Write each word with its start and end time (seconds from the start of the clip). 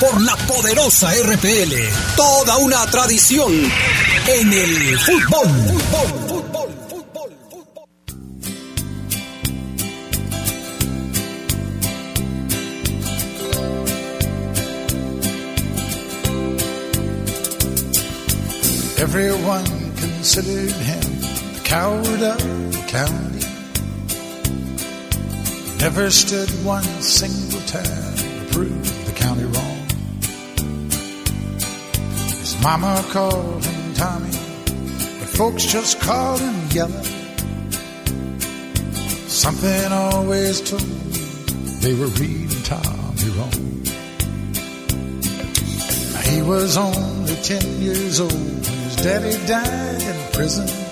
por 0.00 0.20
la 0.22 0.36
poderosa 0.36 1.10
RPL. 1.12 1.74
Toda 2.16 2.58
una 2.58 2.86
tradición 2.86 3.52
en 4.26 4.52
el 4.52 4.98
fútbol. 5.00 5.48
fútbol, 5.48 6.08
fútbol, 6.28 6.70
fútbol, 6.88 7.30
fútbol. 7.50 7.88
Everyone 18.98 19.66
considered 19.96 20.72
him 20.72 21.00
the 21.54 21.60
coward 21.64 22.22
of 22.22 22.72
the 22.72 22.84
county. 22.86 23.46
Never 25.80 26.10
stood 26.10 26.50
one 26.64 26.84
single 27.00 27.60
time 27.66 28.07
mama 32.62 33.04
called 33.10 33.64
him 33.64 33.94
Tommy, 33.94 34.30
but 34.30 35.28
folks 35.28 35.64
just 35.64 36.00
called 36.00 36.40
him 36.40 36.68
Yellow. 36.70 37.02
Something 39.28 39.92
always 39.92 40.60
told 40.60 40.82
me 40.82 41.18
they 41.80 41.94
were 41.94 42.06
reading 42.18 42.62
Tommy 42.64 43.28
wrong. 43.36 43.52
He 46.24 46.42
was 46.42 46.76
only 46.76 47.34
ten 47.36 47.80
years 47.80 48.20
old 48.20 48.32
when 48.32 48.62
his 48.62 48.96
daddy 48.96 49.46
died 49.46 50.02
in 50.02 50.32
prison. 50.32 50.87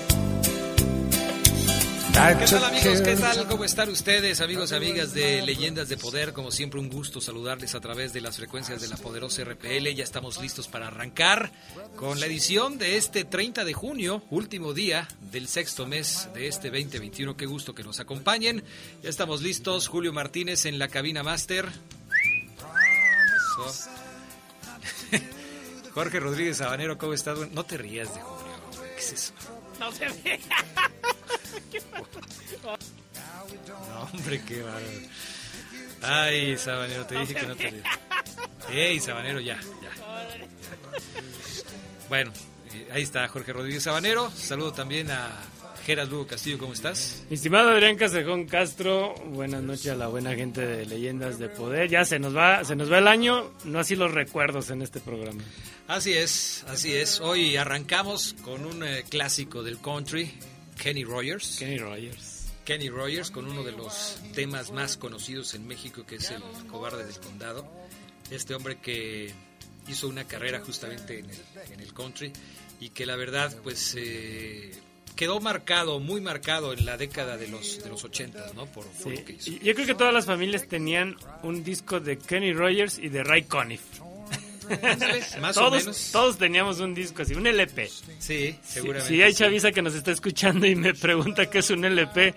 ¿Qué 2.17 2.47
tal 2.47 2.65
amigos? 2.65 3.03
¿Qué 3.03 3.15
tal? 3.15 3.47
¿Cómo 3.47 3.65
están 3.65 3.91
ustedes, 3.91 4.41
amigos 4.41 4.73
y 4.73 4.75
amigas 4.75 5.13
de 5.13 5.43
Leyendas 5.43 5.91
de 5.91 5.99
Poder? 5.99 6.33
Como 6.33 6.51
siempre, 6.51 6.81
un 6.81 6.89
gusto 6.89 7.21
saludarles 7.21 7.75
a 7.75 7.81
través 7.81 8.15
de 8.15 8.23
las 8.23 8.39
frecuencias 8.39 8.81
de 8.81 8.89
la 8.89 8.97
poderosa 8.97 9.45
RPL. 9.45 9.87
Ya 9.95 10.03
estamos 10.03 10.41
listos 10.41 10.67
para 10.67 10.87
arrancar 10.87 11.53
con 11.95 12.19
la 12.19 12.25
edición 12.25 12.79
de 12.79 12.97
este 12.97 13.25
30 13.25 13.67
de 13.67 13.75
junio, 13.75 14.25
último 14.31 14.73
día 14.73 15.07
del 15.31 15.47
sexto 15.47 15.87
mes 15.87 16.31
de 16.33 16.49
este 16.49 16.71
2021. 16.71 17.37
Qué 17.37 17.45
gusto 17.45 17.75
que 17.75 17.85
nos 17.85 18.01
acompañen. 18.01 18.65
Ya 19.03 19.11
estamos 19.11 19.43
listos. 19.43 19.87
Julio 19.87 20.15
Martínez 20.15 20.65
en 20.65 20.79
la 20.79 20.89
cabina 20.89 21.23
máster. 21.23 21.69
Jorge 25.93 26.19
Rodríguez 26.19 26.57
Sabanero, 26.57 26.97
¿cómo 26.97 27.13
estás? 27.13 27.39
No 27.53 27.65
te 27.65 27.77
rías 27.77 28.15
de 28.15 28.23
Julio. 28.23 28.55
¿Qué 28.95 29.01
es 29.03 29.13
eso? 29.13 29.35
No 29.79 29.93
se 29.93 30.09
ve. 30.09 30.41
No, 33.69 34.03
hombre, 34.13 34.43
qué 34.47 34.63
bárbaro. 34.63 34.87
Ay, 36.03 36.57
Sabanero, 36.57 37.07
te 37.07 37.19
dije 37.19 37.35
que 37.35 37.47
no 37.47 37.57
te 37.57 37.71
rías. 37.71 37.85
Ey, 38.71 39.01
Sabanero, 39.01 39.41
ya, 39.41 39.59
ya. 39.83 39.91
Bueno, 42.09 42.33
eh, 42.73 42.89
ahí 42.93 43.03
está 43.03 43.27
Jorge 43.29 43.53
Rodríguez 43.53 43.83
Sabanero. 43.83 44.31
Saludo 44.31 44.73
también 44.73 45.11
a 45.11 45.31
Gerard 45.87 46.11
Lugo 46.11 46.27
Castillo, 46.27 46.59
¿cómo 46.59 46.73
estás? 46.73 47.23
Estimado 47.31 47.71
Adrián 47.71 47.97
Casejón 47.97 48.47
Castro, 48.47 49.15
buenas 49.27 49.63
noches 49.63 49.87
a 49.87 49.95
la 49.95 50.09
buena 50.09 50.35
gente 50.35 50.61
de 50.61 50.85
Leyendas 50.85 51.39
de 51.39 51.49
Poder. 51.49 51.89
Ya 51.89 52.05
se 52.05 52.19
nos 52.19 52.37
va, 52.37 52.65
se 52.65 52.75
nos 52.75 52.91
va 52.91 52.99
el 52.99 53.07
año, 53.07 53.53
no 53.65 53.79
así 53.79 53.95
los 53.95 54.13
recuerdos 54.13 54.71
en 54.71 54.83
este 54.83 54.99
programa. 54.99 55.43
Así 55.87 56.13
es, 56.13 56.65
así 56.69 56.93
es. 56.93 57.21
Hoy 57.21 57.57
arrancamos 57.57 58.35
con 58.43 58.67
un 58.67 58.83
eh, 58.83 59.05
clásico 59.09 59.63
del 59.63 59.79
country, 59.79 60.33
Kenny 60.79 61.05
Rogers. 61.05 61.57
Kenny 61.59 61.79
Rogers. 61.79 62.53
Kenny 62.65 62.89
Rogers 62.89 63.31
con 63.31 63.47
uno 63.47 63.63
de 63.63 63.73
los 63.73 64.19
temas 64.35 64.73
más 64.73 64.97
conocidos 64.97 65.55
en 65.55 65.67
México 65.67 66.05
que 66.05 66.17
es 66.17 66.31
el 66.31 66.43
cobarde 66.69 67.05
del 67.05 67.19
condado. 67.21 67.67
Este 68.31 68.55
hombre 68.55 68.79
que 68.79 69.33
hizo 69.89 70.09
una 70.09 70.25
carrera 70.25 70.61
justamente 70.61 71.21
en 71.21 71.31
el, 71.31 71.73
en 71.73 71.81
el 71.81 71.93
country 71.95 72.33
y 72.81 72.91
que 72.91 73.07
la 73.07 73.15
verdad 73.15 73.57
pues 73.63 73.95
eh, 73.97 74.73
quedó 75.15 75.41
marcado, 75.41 76.01
muy 76.01 76.21
marcado 76.21 76.73
en 76.73 76.85
la 76.85 76.97
década 76.97 77.37
de 77.37 77.47
los, 77.49 77.83
de 77.83 77.89
los 77.89 78.03
80, 78.05 78.53
¿no? 78.55 78.67
Por, 78.67 78.85
por 78.87 79.13
Sí, 79.13 79.17
lo 79.19 79.25
que 79.25 79.33
hizo. 79.35 79.51
Yo 79.53 79.75
creo 79.75 79.87
que 79.87 79.95
todas 79.95 80.13
las 80.13 80.27
familias 80.27 80.67
tenían 80.67 81.17
un 81.45 81.63
disco 81.63 82.01
de 82.01 82.19
Kenny 82.19 82.53
Rogers 82.53 82.99
y 82.99 83.09
de 83.09 83.23
Ray 83.23 83.45
Conniff. 83.45 83.83
Más 85.41 85.57
o 85.57 85.61
todos, 85.61 85.83
menos. 85.83 86.09
todos 86.13 86.39
teníamos 86.39 86.81
un 86.81 86.95
disco 86.95 87.23
así, 87.23 87.35
un 87.35 87.47
LP. 87.47 87.89
Sí, 87.89 88.09
Si, 88.19 88.59
seguramente. 88.65 89.09
si 89.15 89.23
hay 89.23 89.33
sí. 89.33 89.39
chaviza 89.39 89.73
que 89.73 89.83
nos 89.83 89.95
está 89.95 90.13
escuchando 90.13 90.67
y 90.67 90.75
me 90.75 90.95
pregunta 90.95 91.49
qué 91.51 91.59
es 91.59 91.71
un 91.71 91.85
LP, 91.85 92.35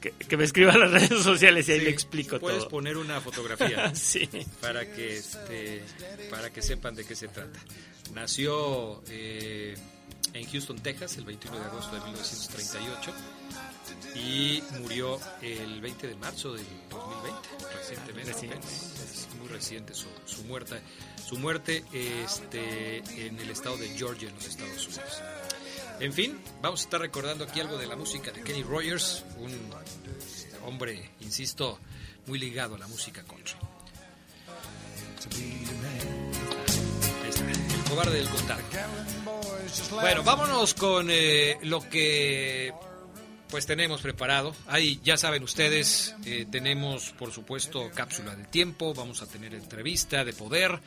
que, 0.00 0.10
que 0.12 0.36
me 0.36 0.44
escriba 0.44 0.72
a 0.72 0.78
las 0.78 0.90
redes 1.10 1.22
sociales 1.22 1.68
y 1.68 1.72
ahí 1.72 1.78
Sí, 1.80 1.84
le 1.84 1.90
explico 1.90 2.38
Puedes 2.38 2.60
todo. 2.60 2.68
poner 2.68 2.96
una 2.96 3.20
fotografía. 3.20 3.94
sí. 3.94 4.28
para 4.60 4.84
que 4.90 5.16
este 5.18 5.82
para 6.30 6.50
que 6.50 6.62
sepan 6.62 6.94
de 6.94 7.04
qué 7.04 7.14
se 7.14 7.28
trata. 7.28 7.58
Nació 8.14 9.02
eh, 9.08 9.74
en 10.34 10.46
Houston, 10.50 10.78
Texas, 10.80 11.16
el 11.16 11.24
21 11.24 11.58
de 11.58 11.64
agosto 11.64 11.94
de 11.96 12.00
1938 12.04 13.12
y 14.14 14.62
murió 14.80 15.18
el 15.42 15.80
20 15.80 16.06
de 16.08 16.14
marzo 16.16 16.52
del 16.52 16.66
2020, 16.90 17.76
recientemente. 17.76 18.32
Reciente. 18.32 18.56
apenas. 18.56 19.28
Es 19.28 19.34
muy 19.38 19.48
reciente 19.48 19.94
su, 19.94 20.06
su 20.24 20.44
muerte, 20.44 20.80
su 21.26 21.36
muerte 21.36 21.84
este, 21.92 22.98
en 23.26 23.38
el 23.38 23.50
estado 23.50 23.76
de 23.76 23.88
Georgia, 23.90 24.28
en 24.28 24.34
los 24.34 24.46
Estados 24.46 24.86
Unidos. 24.86 25.22
En 26.00 26.12
fin, 26.12 26.40
vamos 26.60 26.80
a 26.80 26.84
estar 26.84 27.00
recordando 27.00 27.44
aquí 27.44 27.60
algo 27.60 27.78
de 27.78 27.86
la 27.86 27.96
música 27.96 28.32
de 28.32 28.42
Kenny 28.42 28.62
Rogers, 28.62 29.24
un 29.38 29.52
eh, 29.52 30.56
hombre, 30.66 31.10
insisto, 31.20 31.78
muy 32.26 32.38
ligado 32.38 32.74
a 32.74 32.78
la 32.78 32.88
música 32.88 33.22
country. 33.22 33.54
Ahí 37.22 37.28
está, 37.28 37.44
el 37.44 37.84
cobarde 37.88 38.18
del 38.18 38.28
condado. 38.28 38.62
Bueno, 39.92 40.22
vámonos 40.24 40.74
con 40.74 41.08
eh, 41.10 41.58
lo 41.62 41.80
que 41.88 42.72
pues 43.54 43.66
tenemos 43.66 44.00
preparado. 44.00 44.52
Ahí 44.66 44.98
ya 45.04 45.16
saben 45.16 45.44
ustedes, 45.44 46.12
eh, 46.24 46.44
tenemos 46.50 47.14
por 47.16 47.30
supuesto 47.30 47.88
cápsula 47.94 48.34
del 48.34 48.48
tiempo, 48.48 48.94
vamos 48.94 49.22
a 49.22 49.28
tener 49.28 49.54
entrevista 49.54 50.24
de 50.24 50.32
poder, 50.32 50.80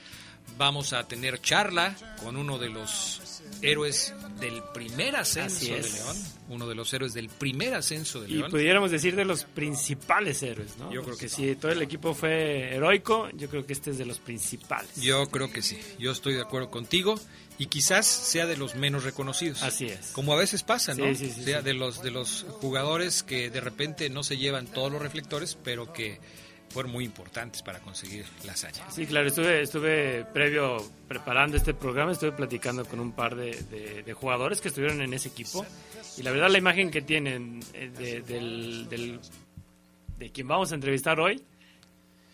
vamos 0.58 0.92
a 0.92 1.08
tener 1.08 1.40
charla 1.40 1.96
con 2.22 2.36
uno 2.36 2.60
de 2.60 2.68
los 2.68 3.42
héroes 3.62 4.14
del 4.40 4.62
primer 4.74 5.16
ascenso 5.16 5.66
de. 5.66 5.82
León, 5.82 6.18
uno 6.50 6.68
de 6.68 6.76
los 6.76 6.94
héroes 6.94 7.14
del 7.14 7.30
primer 7.30 7.74
ascenso 7.74 8.22
de 8.22 8.30
Y 8.30 8.34
León. 8.36 8.52
pudiéramos 8.52 8.92
decir 8.92 9.16
de 9.16 9.26
los 9.26 9.44
principales 9.44 10.42
héroes, 10.44 10.78
¿no? 10.78 10.92
Yo 10.92 11.04
creo 11.04 11.18
que 11.18 11.30
si 11.30 11.56
todo 11.56 11.72
el 11.72 11.82
equipo 11.82 12.14
fue 12.14 12.74
heroico, 12.76 13.30
yo 13.34 13.50
creo 13.50 13.66
que 13.66 13.74
este 13.74 13.92
es 13.92 13.98
de 13.98 14.06
los 14.06 14.20
principales. 14.20 14.90
Yo 14.96 15.28
creo 15.30 15.52
que 15.52 15.62
sí, 15.62 15.78
yo 16.00 16.12
estoy 16.12 16.34
de 16.36 16.42
acuerdo 16.42 16.70
contigo 16.70 17.20
y 17.58 17.68
quizás 17.68 18.06
sea 18.06 18.46
de 18.46 18.58
los 18.58 18.76
menos 18.76 19.04
reconocidos. 19.04 19.64
Así 19.64 19.86
es. 19.86 20.12
Como 20.12 20.34
a 20.34 20.38
veces 20.38 20.64
pasa, 20.64 20.94
¿no? 20.94 21.06
Sí, 21.06 21.16
sí, 21.16 21.32
sí, 21.36 21.44
sea 21.44 21.60
sí. 21.60 21.66
de 21.66 21.74
los 21.74 22.02
de 22.02 22.12
los 22.12 22.46
jugadores 22.62 23.24
que 23.24 23.50
de 23.50 23.62
repente 23.62 24.10
no 24.10 24.24
se 24.24 24.38
llevan 24.38 24.68
todos 24.68 24.92
los 24.92 25.02
reflectores, 25.02 25.58
pero 25.64 25.92
que 25.92 26.20
fueron 26.70 26.92
muy 26.92 27.06
importantes 27.06 27.62
para 27.62 27.80
conseguir 27.80 28.26
la 28.46 28.54
hazaña. 28.54 28.90
Sí, 28.92 29.06
claro, 29.06 29.28
estuve, 29.28 29.62
estuve 29.62 30.26
previo 30.34 30.78
preparando 31.08 31.58
este 31.58 31.74
programa, 31.74 32.12
estuve 32.12 32.32
platicando 32.34 32.86
con 32.86 33.00
un 33.00 33.12
par 33.14 33.36
de, 33.36 33.52
de- 33.64 34.04
de 34.04 34.14
jugadores 34.14 34.62
que 34.62 34.68
estuvieron 34.68 35.02
en 35.02 35.14
ese 35.14 35.30
equipo 35.30 35.66
y 36.18 36.24
la 36.24 36.32
verdad 36.32 36.50
la 36.50 36.58
imagen 36.58 36.92
que 36.92 37.02
tienen 37.02 37.60
eh, 37.74 37.90
de, 37.98 38.22
del, 38.22 38.88
del- 38.90 39.20
de 40.18 40.30
quien 40.32 40.48
vamos 40.48 40.72
a 40.72 40.76
entrevistar 40.76 41.20
hoy 41.20 41.42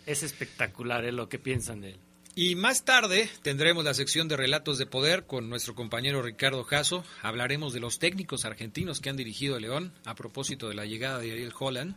es 0.06 0.22
espectacular, 0.22 1.04
es 1.04 1.14
lo 1.14 1.28
que 1.28 1.38
piensan 1.38 1.80
de 1.80 1.90
él. 1.90 1.96
Y 2.36 2.56
más 2.56 2.84
tarde 2.84 3.28
tendremos 3.42 3.84
la 3.84 3.94
sección 3.94 4.26
de 4.26 4.36
relatos 4.36 4.76
de 4.76 4.86
poder 4.86 5.24
con 5.24 5.48
nuestro 5.48 5.76
compañero 5.76 6.20
Ricardo 6.20 6.64
Jasso. 6.64 7.04
Hablaremos 7.22 7.72
de 7.72 7.78
los 7.78 8.00
técnicos 8.00 8.44
argentinos 8.44 8.98
que 9.00 9.08
han 9.08 9.16
dirigido 9.16 9.54
a 9.54 9.60
León 9.60 9.92
a 10.04 10.16
propósito 10.16 10.68
de 10.68 10.74
la 10.74 10.84
llegada 10.84 11.20
de 11.20 11.30
Ariel 11.30 11.52
Holland 11.56 11.94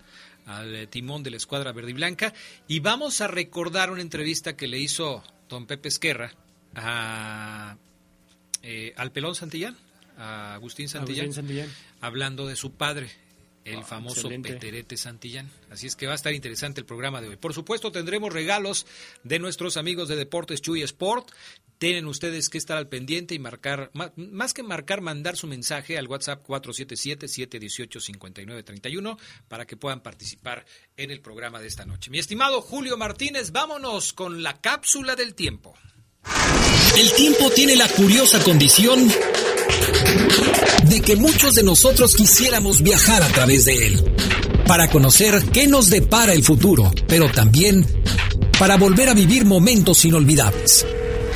al 0.48 0.76
eh, 0.76 0.88
timón 0.88 1.22
de 1.24 1.30
la 1.32 1.38
escuadra 1.38 1.72
verde 1.72 1.92
y 1.92 1.94
blanca. 1.94 2.34
Y 2.68 2.80
vamos 2.80 3.22
a 3.22 3.28
recordar 3.28 3.92
una 3.92 4.02
entrevista 4.02 4.56
que 4.58 4.68
le 4.68 4.80
hizo 4.80 5.24
don 5.48 5.68
Pepe 5.68 5.90
Esquerra 5.90 6.34
a, 6.76 7.78
eh, 8.64 8.94
al 8.98 9.12
pelón 9.12 9.36
Santillán, 9.36 9.78
a 10.18 10.56
Agustín 10.56 10.90
Santillán, 10.90 11.26
Agustín 11.26 11.46
Santillán. 11.48 11.70
hablando 12.02 12.48
de 12.48 12.56
su 12.56 12.72
padre, 12.74 13.10
el 13.66 13.80
Ah, 13.80 13.84
famoso 13.84 14.22
excelente. 14.22 14.54
Peterete 14.54 14.96
Santillán. 14.98 15.50
Así 15.70 15.88
es 15.88 15.96
que 15.96 16.08
va 16.08 16.14
a 16.14 16.16
estar 16.16 16.34
interesante 16.34 16.80
el 16.80 16.86
programa 16.86 17.22
de 17.22 17.28
hoy. 17.28 17.36
Por 17.36 17.54
supuesto, 17.54 17.92
tendremos 17.92 18.32
regalos 18.32 18.86
de 19.24 19.40
nuestros 19.40 19.76
amigos 19.78 20.08
de 20.08 20.16
Deportes 20.16 20.62
Chuy 20.62 20.82
Sport. 20.84 21.32
Tienen 21.78 22.08
ustedes 22.08 22.50
que 22.50 22.58
estar 22.58 22.78
al 22.78 22.88
pendiente 22.88 23.36
y 23.36 23.40
marcar, 23.40 23.92
más 24.16 24.54
que 24.54 24.64
marcar, 24.64 25.02
mandar 25.02 25.38
su 25.38 25.48
mensaje 25.48 25.98
al 25.98 26.08
WhatsApp 26.08 26.46
477-718-5931 26.48 29.18
para 29.48 29.66
que 29.66 29.78
puedan 29.78 30.02
participar 30.02 30.66
en 30.96 31.12
el 31.12 31.22
programa 31.22 31.60
de 31.60 31.68
esta 31.68 31.86
noche. 31.86 32.10
Mi 32.10 32.20
estimado 32.20 32.62
Julio 32.62 32.98
Martínez, 32.98 33.52
vámonos 33.52 34.14
con 34.14 34.44
la 34.44 34.60
cápsula 34.60 35.16
del 35.16 35.36
tiempo. 35.36 35.76
El 36.98 37.14
tiempo 37.14 37.50
tiene 37.52 37.76
la 37.76 37.88
curiosa 37.90 38.44
condición 38.44 39.08
de 40.90 41.02
que 41.02 41.16
muchos 41.16 41.54
de 41.56 41.64
nosotros 41.64 42.16
quisiéramos 42.16 42.82
viajar 42.82 43.22
a 43.22 43.28
través 43.28 43.66
de 43.66 43.88
él, 43.88 44.04
para 44.68 44.90
conocer 44.90 45.44
qué 45.54 45.68
nos 45.68 45.90
depara 45.90 46.34
el 46.34 46.44
futuro, 46.44 46.92
pero 47.08 47.30
también 47.30 47.86
para 48.60 48.78
volver 48.78 49.10
a 49.10 49.14
vivir 49.14 49.46
momentos 49.46 50.04
inolvidables. 50.06 50.86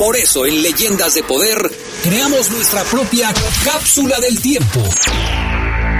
Por 0.02 0.18
eso 0.18 0.48
en 0.48 0.64
Leyendas 0.64 1.14
de 1.14 1.22
Poder 1.22 1.58
creamos 2.02 2.50
nuestra 2.50 2.84
propia 2.86 3.32
cápsula 3.64 4.20
del 4.20 4.42
tiempo. 4.42 4.82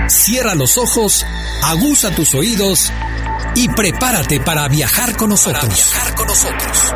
Cierra 0.08 0.56
los 0.56 0.80
ojos, 0.80 1.24
aguza 1.62 2.10
tus 2.10 2.34
oídos 2.34 2.92
y 3.54 3.70
prepárate 3.70 4.40
para 4.40 4.68
viajar 4.70 5.16
con 5.16 5.30
nosotros. 5.30 5.72
viajar 5.72 6.16
con 6.16 6.26
nosotros. 6.26 6.94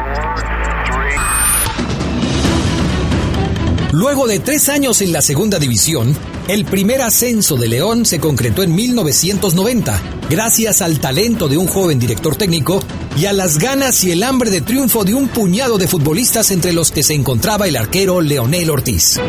Luego 3.92 4.25
de 4.25 4.40
tres 4.40 4.68
años 4.69 5.00
en 5.02 5.12
la 5.12 5.22
segunda 5.22 5.60
división, 5.60 6.18
el 6.47 6.65
primer 6.65 7.01
ascenso 7.01 7.56
de 7.56 7.68
León 7.68 8.06
se 8.06 8.19
concretó 8.19 8.62
en 8.62 8.75
1990, 8.75 10.01
gracias 10.30 10.81
al 10.81 11.00
talento 11.00 11.47
de 11.47 11.57
un 11.57 11.68
joven 11.68 11.97
director 11.97 12.36
técnico 12.36 12.80
y 13.18 13.25
a 13.25 13.33
las 13.33 13.57
ganas 13.57 14.03
y 14.03 14.12
el 14.12 14.21
hambre 14.21 14.51
de 14.51 14.62
triunfo 14.62 15.03
de 15.03 15.15
un 15.15 15.27
puñado 15.27 15.77
de 15.77 15.88
futbolistas 15.88 16.51
entre 16.51 16.74
los 16.74 16.92
que 16.92 17.01
se 17.01 17.15
encontraba 17.15 17.68
el 17.68 17.75
arquero 17.75 18.21
Leonel 18.21 18.69
Ortiz. 18.69 19.19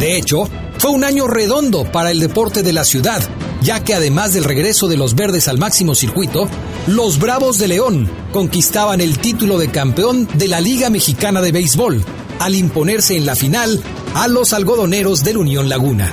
De 0.00 0.16
hecho, 0.16 0.48
fue 0.78 0.90
un 0.90 1.04
año 1.04 1.28
redondo 1.28 1.84
para 1.84 2.10
el 2.10 2.18
deporte 2.18 2.64
de 2.64 2.72
la 2.72 2.84
ciudad, 2.84 3.22
ya 3.62 3.84
que 3.84 3.94
además 3.94 4.32
del 4.32 4.42
regreso 4.42 4.88
de 4.88 4.96
los 4.96 5.14
verdes 5.14 5.46
al 5.46 5.58
máximo 5.58 5.94
circuito, 5.94 6.48
los 6.88 7.20
Bravos 7.20 7.58
de 7.58 7.68
León 7.68 8.10
conquistaban 8.32 9.00
el 9.00 9.18
título 9.18 9.56
de 9.56 9.70
campeón 9.70 10.28
de 10.34 10.48
la 10.48 10.60
Liga 10.60 10.90
Mexicana 10.90 11.40
de 11.40 11.52
Béisbol, 11.52 12.04
al 12.40 12.56
imponerse 12.56 13.16
en 13.16 13.24
la 13.24 13.36
final 13.36 13.80
a 14.14 14.28
los 14.28 14.52
algodoneros 14.52 15.24
del 15.24 15.38
Unión 15.38 15.68
Laguna. 15.68 16.12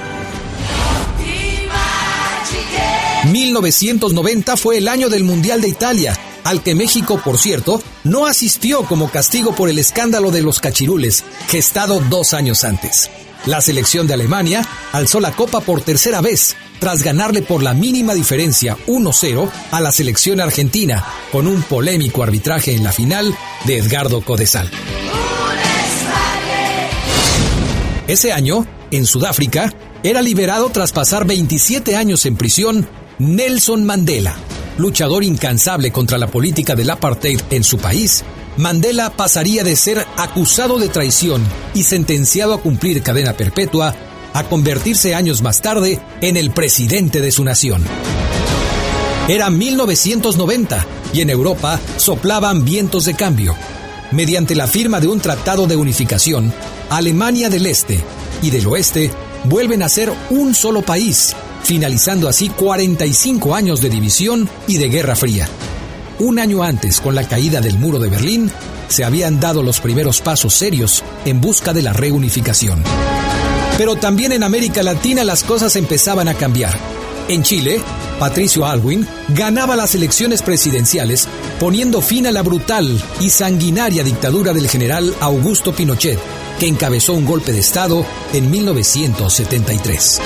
1990 3.31 4.57
fue 4.57 4.77
el 4.77 4.87
año 4.87 5.09
del 5.09 5.23
Mundial 5.23 5.61
de 5.61 5.67
Italia, 5.67 6.17
al 6.43 6.63
que 6.63 6.75
México, 6.75 7.21
por 7.23 7.37
cierto, 7.37 7.81
no 8.03 8.25
asistió 8.25 8.83
como 8.83 9.11
castigo 9.11 9.53
por 9.53 9.69
el 9.69 9.77
escándalo 9.77 10.31
de 10.31 10.41
los 10.41 10.61
cachirules, 10.61 11.25
gestado 11.47 11.99
dos 12.09 12.33
años 12.33 12.63
antes. 12.63 13.09
La 13.45 13.61
selección 13.61 14.07
de 14.07 14.13
Alemania 14.13 14.67
alzó 14.91 15.19
la 15.19 15.31
copa 15.31 15.59
por 15.59 15.81
tercera 15.81 16.21
vez, 16.21 16.55
tras 16.79 17.03
ganarle 17.03 17.41
por 17.41 17.61
la 17.61 17.73
mínima 17.73 18.13
diferencia 18.13 18.77
1-0 18.87 19.49
a 19.71 19.81
la 19.81 19.91
selección 19.91 20.39
argentina, 20.39 21.05
con 21.31 21.47
un 21.47 21.61
polémico 21.63 22.23
arbitraje 22.23 22.73
en 22.73 22.83
la 22.83 22.93
final 22.93 23.35
de 23.65 23.77
Edgardo 23.77 24.21
Codesal. 24.21 24.71
Ese 28.09 28.33
año, 28.33 28.65
en 28.89 29.05
Sudáfrica, 29.05 29.71
era 30.01 30.23
liberado 30.23 30.71
tras 30.71 30.91
pasar 30.91 31.27
27 31.27 31.95
años 31.95 32.25
en 32.25 32.37
prisión 32.37 32.89
Nelson 33.19 33.85
Mandela. 33.85 34.35
Luchador 34.79 35.23
incansable 35.23 35.91
contra 35.91 36.17
la 36.17 36.25
política 36.25 36.73
del 36.73 36.89
apartheid 36.89 37.39
en 37.51 37.63
su 37.63 37.77
país, 37.77 38.23
Mandela 38.57 39.11
pasaría 39.11 39.63
de 39.63 39.75
ser 39.75 40.07
acusado 40.17 40.79
de 40.79 40.89
traición 40.89 41.43
y 41.75 41.83
sentenciado 41.83 42.55
a 42.55 42.61
cumplir 42.61 43.03
cadena 43.03 43.33
perpetua 43.33 43.93
a 44.33 44.43
convertirse 44.45 45.13
años 45.13 45.43
más 45.43 45.61
tarde 45.61 45.99
en 46.21 46.35
el 46.35 46.49
presidente 46.49 47.21
de 47.21 47.31
su 47.31 47.43
nación. 47.43 47.83
Era 49.27 49.51
1990 49.51 50.83
y 51.13 51.21
en 51.21 51.29
Europa 51.29 51.79
soplaban 51.97 52.65
vientos 52.65 53.05
de 53.05 53.13
cambio. 53.13 53.55
Mediante 54.11 54.55
la 54.55 54.65
firma 54.65 54.99
de 54.99 55.07
un 55.07 55.19
tratado 55.19 55.67
de 55.67 55.75
unificación, 55.75 56.51
Alemania 56.89 57.49
del 57.49 57.67
Este 57.67 58.03
y 58.41 58.49
del 58.49 58.65
Oeste 58.65 59.11
vuelven 59.43 59.83
a 59.83 59.89
ser 59.89 60.11
un 60.31 60.55
solo 60.55 60.81
país, 60.81 61.35
finalizando 61.63 62.27
así 62.27 62.49
45 62.49 63.53
años 63.53 63.81
de 63.81 63.89
división 63.89 64.49
y 64.67 64.77
de 64.77 64.89
Guerra 64.89 65.15
Fría. 65.15 65.47
Un 66.17 66.39
año 66.39 66.63
antes, 66.63 66.99
con 66.99 67.13
la 67.13 67.27
caída 67.27 67.61
del 67.61 67.77
muro 67.77 67.99
de 67.99 68.09
Berlín, 68.09 68.51
se 68.87 69.03
habían 69.03 69.39
dado 69.39 69.61
los 69.61 69.79
primeros 69.79 70.21
pasos 70.21 70.55
serios 70.55 71.03
en 71.25 71.39
busca 71.39 71.71
de 71.71 71.83
la 71.83 71.93
reunificación. 71.93 72.83
Pero 73.77 73.95
también 73.95 74.31
en 74.31 74.43
América 74.43 74.81
Latina 74.81 75.23
las 75.23 75.43
cosas 75.43 75.75
empezaban 75.75 76.27
a 76.27 76.33
cambiar. 76.33 76.77
En 77.29 77.43
Chile, 77.43 77.79
Patricio 78.19 78.65
Alwin 78.65 79.07
ganaba 79.29 79.75
las 79.75 79.95
elecciones 79.95 80.41
presidenciales 80.41 81.27
poniendo 81.59 82.01
fin 82.01 82.27
a 82.27 82.31
la 82.31 82.43
brutal 82.43 83.01
y 83.21 83.29
sanguinaria 83.29 84.03
dictadura 84.03 84.53
del 84.53 84.69
general 84.69 85.15
Augusto 85.21 85.73
Pinochet, 85.73 86.19
que 86.59 86.67
encabezó 86.67 87.13
un 87.13 87.25
golpe 87.25 87.53
de 87.53 87.59
Estado 87.59 88.05
en 88.33 88.51
1973. 88.51 90.21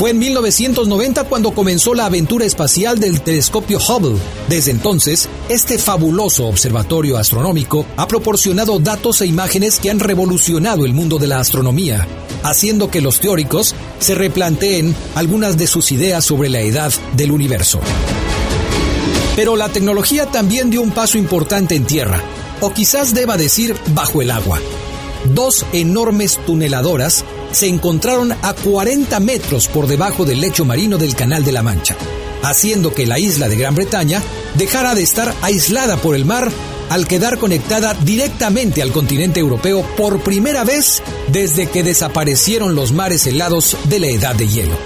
Fue 0.00 0.12
en 0.12 0.18
1990 0.18 1.24
cuando 1.24 1.50
comenzó 1.50 1.92
la 1.92 2.06
aventura 2.06 2.46
espacial 2.46 2.98
del 2.98 3.20
telescopio 3.20 3.76
Hubble. 3.76 4.18
Desde 4.48 4.70
entonces, 4.70 5.28
este 5.50 5.78
fabuloso 5.78 6.46
observatorio 6.46 7.18
astronómico 7.18 7.84
ha 7.98 8.08
proporcionado 8.08 8.78
datos 8.78 9.20
e 9.20 9.26
imágenes 9.26 9.78
que 9.78 9.90
han 9.90 10.00
revolucionado 10.00 10.86
el 10.86 10.94
mundo 10.94 11.18
de 11.18 11.26
la 11.26 11.38
astronomía, 11.38 12.08
haciendo 12.42 12.90
que 12.90 13.02
los 13.02 13.20
teóricos 13.20 13.74
se 13.98 14.14
replanteen 14.14 14.96
algunas 15.16 15.58
de 15.58 15.66
sus 15.66 15.92
ideas 15.92 16.24
sobre 16.24 16.48
la 16.48 16.62
edad 16.62 16.90
del 17.14 17.30
universo. 17.30 17.78
Pero 19.36 19.54
la 19.54 19.68
tecnología 19.68 20.24
también 20.24 20.70
dio 20.70 20.80
un 20.80 20.92
paso 20.92 21.18
importante 21.18 21.74
en 21.74 21.84
tierra, 21.84 22.22
o 22.62 22.72
quizás 22.72 23.12
deba 23.12 23.36
decir 23.36 23.76
bajo 23.92 24.22
el 24.22 24.30
agua. 24.30 24.60
Dos 25.34 25.66
enormes 25.74 26.40
tuneladoras 26.46 27.22
se 27.52 27.68
encontraron 27.68 28.32
a 28.32 28.54
40 28.54 29.18
metros 29.20 29.68
por 29.68 29.86
debajo 29.86 30.24
del 30.24 30.40
lecho 30.40 30.64
marino 30.64 30.98
del 30.98 31.14
Canal 31.14 31.44
de 31.44 31.52
la 31.52 31.62
Mancha, 31.62 31.96
haciendo 32.42 32.92
que 32.92 33.06
la 33.06 33.18
isla 33.18 33.48
de 33.48 33.56
Gran 33.56 33.74
Bretaña 33.74 34.22
dejara 34.54 34.94
de 34.94 35.02
estar 35.02 35.34
aislada 35.42 35.96
por 35.96 36.14
el 36.14 36.24
mar 36.24 36.50
al 36.90 37.06
quedar 37.06 37.38
conectada 37.38 37.94
directamente 37.94 38.82
al 38.82 38.92
continente 38.92 39.40
europeo 39.40 39.82
por 39.96 40.20
primera 40.22 40.64
vez 40.64 41.02
desde 41.28 41.68
que 41.68 41.82
desaparecieron 41.82 42.74
los 42.74 42.92
mares 42.92 43.26
helados 43.26 43.76
de 43.84 44.00
la 44.00 44.08
Edad 44.08 44.34
de 44.34 44.48
Hielo. 44.48 44.76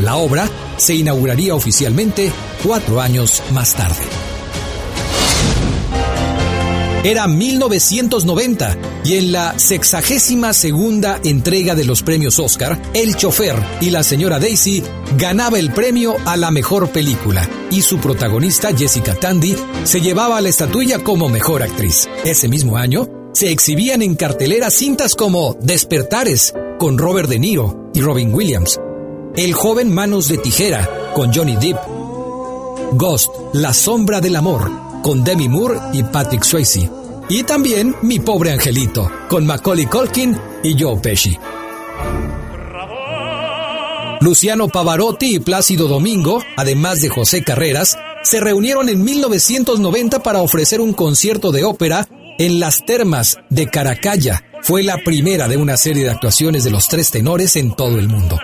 La 0.00 0.16
obra 0.16 0.48
se 0.76 0.94
inauguraría 0.94 1.54
oficialmente 1.54 2.32
cuatro 2.62 3.00
años 3.00 3.42
más 3.52 3.74
tarde. 3.74 4.19
Era 7.02 7.26
1990 7.26 8.76
y 9.04 9.16
en 9.16 9.32
la 9.32 9.58
sexagésima 9.58 10.52
segunda 10.52 11.18
entrega 11.24 11.74
de 11.74 11.86
los 11.86 12.02
premios 12.02 12.38
Oscar, 12.38 12.80
El 12.92 13.16
chofer 13.16 13.56
y 13.80 13.88
la 13.88 14.02
señora 14.02 14.38
Daisy 14.38 14.82
ganaba 15.16 15.58
el 15.58 15.72
premio 15.72 16.16
a 16.26 16.36
la 16.36 16.50
mejor 16.50 16.90
película 16.90 17.48
y 17.70 17.80
su 17.80 17.98
protagonista 18.00 18.76
Jessica 18.76 19.14
Tandy 19.14 19.56
se 19.84 20.02
llevaba 20.02 20.42
la 20.42 20.50
estatuilla 20.50 21.02
como 21.02 21.30
mejor 21.30 21.62
actriz. 21.62 22.06
Ese 22.26 22.48
mismo 22.48 22.76
año 22.76 23.08
se 23.32 23.50
exhibían 23.50 24.02
en 24.02 24.14
cartelera 24.14 24.70
cintas 24.70 25.14
como 25.14 25.56
Despertares 25.58 26.52
con 26.78 26.98
Robert 26.98 27.30
De 27.30 27.38
Niro 27.38 27.90
y 27.94 28.02
Robin 28.02 28.34
Williams, 28.34 28.78
El 29.36 29.54
joven 29.54 29.90
Manos 29.90 30.28
de 30.28 30.36
Tijera 30.36 31.12
con 31.14 31.32
Johnny 31.32 31.56
Depp, 31.56 31.78
Ghost, 32.92 33.30
La 33.54 33.72
sombra 33.72 34.20
del 34.20 34.36
amor 34.36 34.89
con 35.02 35.24
Demi 35.24 35.48
Moore 35.48 35.78
y 35.92 36.02
Patrick 36.02 36.44
Swayze. 36.44 36.90
Y 37.28 37.44
también 37.44 37.94
Mi 38.02 38.18
pobre 38.18 38.52
angelito, 38.52 39.10
con 39.28 39.46
Macaulay 39.46 39.86
Culkin 39.86 40.36
y 40.62 40.80
Joe 40.80 40.98
Pesci. 41.00 41.38
Luciano 44.20 44.68
Pavarotti 44.68 45.36
y 45.36 45.38
Plácido 45.38 45.88
Domingo, 45.88 46.42
además 46.56 47.00
de 47.00 47.08
José 47.08 47.42
Carreras, 47.42 47.96
se 48.22 48.38
reunieron 48.40 48.88
en 48.90 49.02
1990 49.02 50.22
para 50.22 50.42
ofrecer 50.42 50.80
un 50.80 50.92
concierto 50.92 51.52
de 51.52 51.64
ópera 51.64 52.06
en 52.38 52.60
las 52.60 52.84
termas 52.84 53.38
de 53.48 53.68
Caracalla. 53.68 54.44
Fue 54.62 54.82
la 54.82 54.98
primera 54.98 55.48
de 55.48 55.56
una 55.56 55.78
serie 55.78 56.04
de 56.04 56.10
actuaciones 56.10 56.64
de 56.64 56.70
los 56.70 56.86
tres 56.88 57.10
tenores 57.10 57.56
en 57.56 57.74
todo 57.74 57.98
el 57.98 58.08
mundo. 58.08 58.38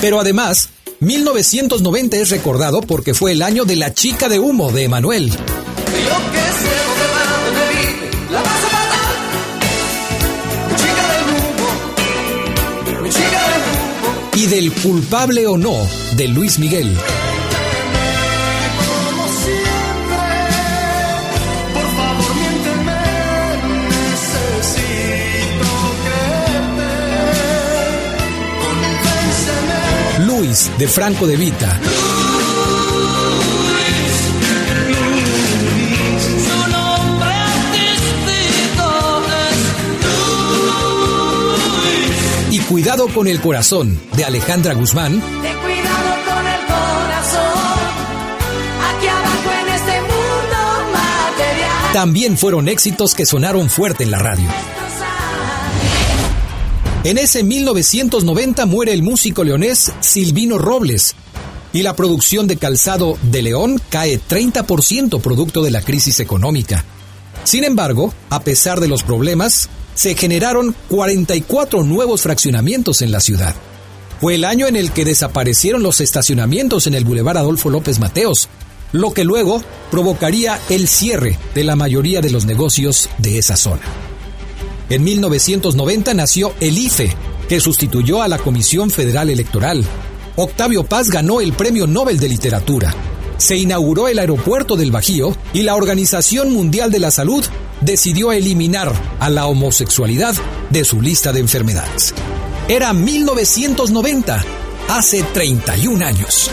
Pero 0.00 0.20
además, 0.20 0.68
1990 1.00 2.16
es 2.18 2.30
recordado 2.30 2.80
porque 2.80 3.14
fue 3.14 3.32
el 3.32 3.42
año 3.42 3.64
de 3.64 3.76
La 3.76 3.92
chica 3.92 4.28
de 4.28 4.38
humo 4.38 4.72
de 4.72 4.84
Emanuel. 4.84 5.32
Y 14.36 14.46
del 14.46 14.72
culpable 14.72 15.46
o 15.46 15.56
no 15.56 15.74
de 16.16 16.28
Luis 16.28 16.58
Miguel. 16.58 16.96
Luis 30.36 30.70
de 30.78 30.88
Franco 30.88 31.26
de 31.26 31.36
Vita. 31.36 31.80
Y 42.50 42.58
Cuidado 42.60 43.08
con 43.08 43.28
el 43.28 43.40
corazón 43.40 44.00
de 44.16 44.24
Alejandra 44.24 44.74
Guzmán. 44.74 45.20
cuidado 45.20 46.14
con 46.26 46.46
el 46.46 46.60
corazón. 46.66 47.52
Aquí 48.96 49.06
abajo 49.06 49.50
en 49.62 49.74
este 49.74 50.00
mundo 50.00 50.92
material. 50.92 51.92
También 51.92 52.36
fueron 52.36 52.68
éxitos 52.68 53.14
que 53.14 53.24
sonaron 53.24 53.70
fuerte 53.70 54.02
en 54.02 54.10
la 54.10 54.18
radio. 54.18 54.48
En 57.04 57.18
ese 57.18 57.44
1990 57.44 58.64
muere 58.64 58.94
el 58.94 59.02
músico 59.02 59.44
leonés 59.44 59.92
Silvino 60.00 60.56
Robles 60.56 61.14
y 61.74 61.82
la 61.82 61.94
producción 61.94 62.46
de 62.46 62.56
calzado 62.56 63.18
de 63.20 63.42
León 63.42 63.78
cae 63.90 64.18
30% 64.18 65.20
producto 65.20 65.62
de 65.62 65.70
la 65.70 65.82
crisis 65.82 66.18
económica. 66.20 66.82
Sin 67.44 67.62
embargo, 67.64 68.14
a 68.30 68.40
pesar 68.40 68.80
de 68.80 68.88
los 68.88 69.02
problemas, 69.02 69.68
se 69.94 70.14
generaron 70.14 70.74
44 70.88 71.84
nuevos 71.84 72.22
fraccionamientos 72.22 73.02
en 73.02 73.12
la 73.12 73.20
ciudad. 73.20 73.54
Fue 74.18 74.36
el 74.36 74.44
año 74.46 74.66
en 74.66 74.76
el 74.76 74.90
que 74.90 75.04
desaparecieron 75.04 75.82
los 75.82 76.00
estacionamientos 76.00 76.86
en 76.86 76.94
el 76.94 77.04
Boulevard 77.04 77.36
Adolfo 77.36 77.68
López 77.68 77.98
Mateos, 77.98 78.48
lo 78.92 79.12
que 79.12 79.24
luego 79.24 79.62
provocaría 79.90 80.58
el 80.70 80.88
cierre 80.88 81.38
de 81.54 81.64
la 81.64 81.76
mayoría 81.76 82.22
de 82.22 82.30
los 82.30 82.46
negocios 82.46 83.10
de 83.18 83.36
esa 83.36 83.56
zona. 83.56 83.82
En 84.90 85.02
1990 85.02 86.14
nació 86.14 86.52
el 86.60 86.78
IFE, 86.78 87.14
que 87.48 87.60
sustituyó 87.60 88.22
a 88.22 88.28
la 88.28 88.38
Comisión 88.38 88.90
Federal 88.90 89.30
Electoral. 89.30 89.84
Octavio 90.36 90.84
Paz 90.84 91.10
ganó 91.10 91.40
el 91.40 91.52
Premio 91.52 91.86
Nobel 91.86 92.18
de 92.18 92.28
Literatura. 92.28 92.94
Se 93.38 93.56
inauguró 93.56 94.08
el 94.08 94.18
aeropuerto 94.18 94.76
del 94.76 94.90
Bajío 94.90 95.36
y 95.52 95.62
la 95.62 95.74
Organización 95.74 96.52
Mundial 96.52 96.90
de 96.90 96.98
la 96.98 97.10
Salud 97.10 97.44
decidió 97.80 98.32
eliminar 98.32 98.92
a 99.20 99.30
la 99.30 99.46
homosexualidad 99.46 100.34
de 100.70 100.84
su 100.84 101.00
lista 101.00 101.32
de 101.32 101.40
enfermedades. 101.40 102.14
Era 102.68 102.92
1990, 102.92 104.44
hace 104.88 105.22
31 105.22 106.04
años. 106.04 106.50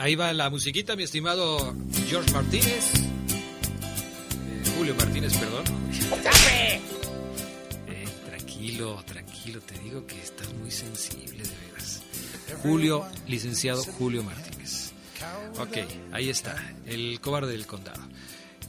Ahí 0.00 0.14
va 0.14 0.32
la 0.32 0.48
musiquita, 0.50 0.96
mi 0.96 1.02
estimado 1.04 1.76
George 2.08 2.32
Martínez. 2.32 2.94
Eh, 2.94 4.70
Julio 4.76 4.94
Martínez, 4.94 5.36
perdón. 5.36 5.64
Eh, 7.86 8.08
tranquilo, 8.24 9.02
tranquilo, 9.06 9.60
te 9.60 9.78
digo 9.78 10.06
que 10.06 10.18
estás 10.20 10.52
muy 10.54 10.70
sensible, 10.70 11.42
de 11.42 11.54
veras. 11.66 12.02
Julio, 12.62 13.06
licenciado 13.28 13.84
Julio 13.84 14.24
Martínez. 14.24 14.92
Ok, 15.58 15.76
ahí 16.12 16.30
está, 16.30 16.56
el 16.86 17.20
cobarde 17.20 17.52
del 17.52 17.66
condado. 17.66 18.02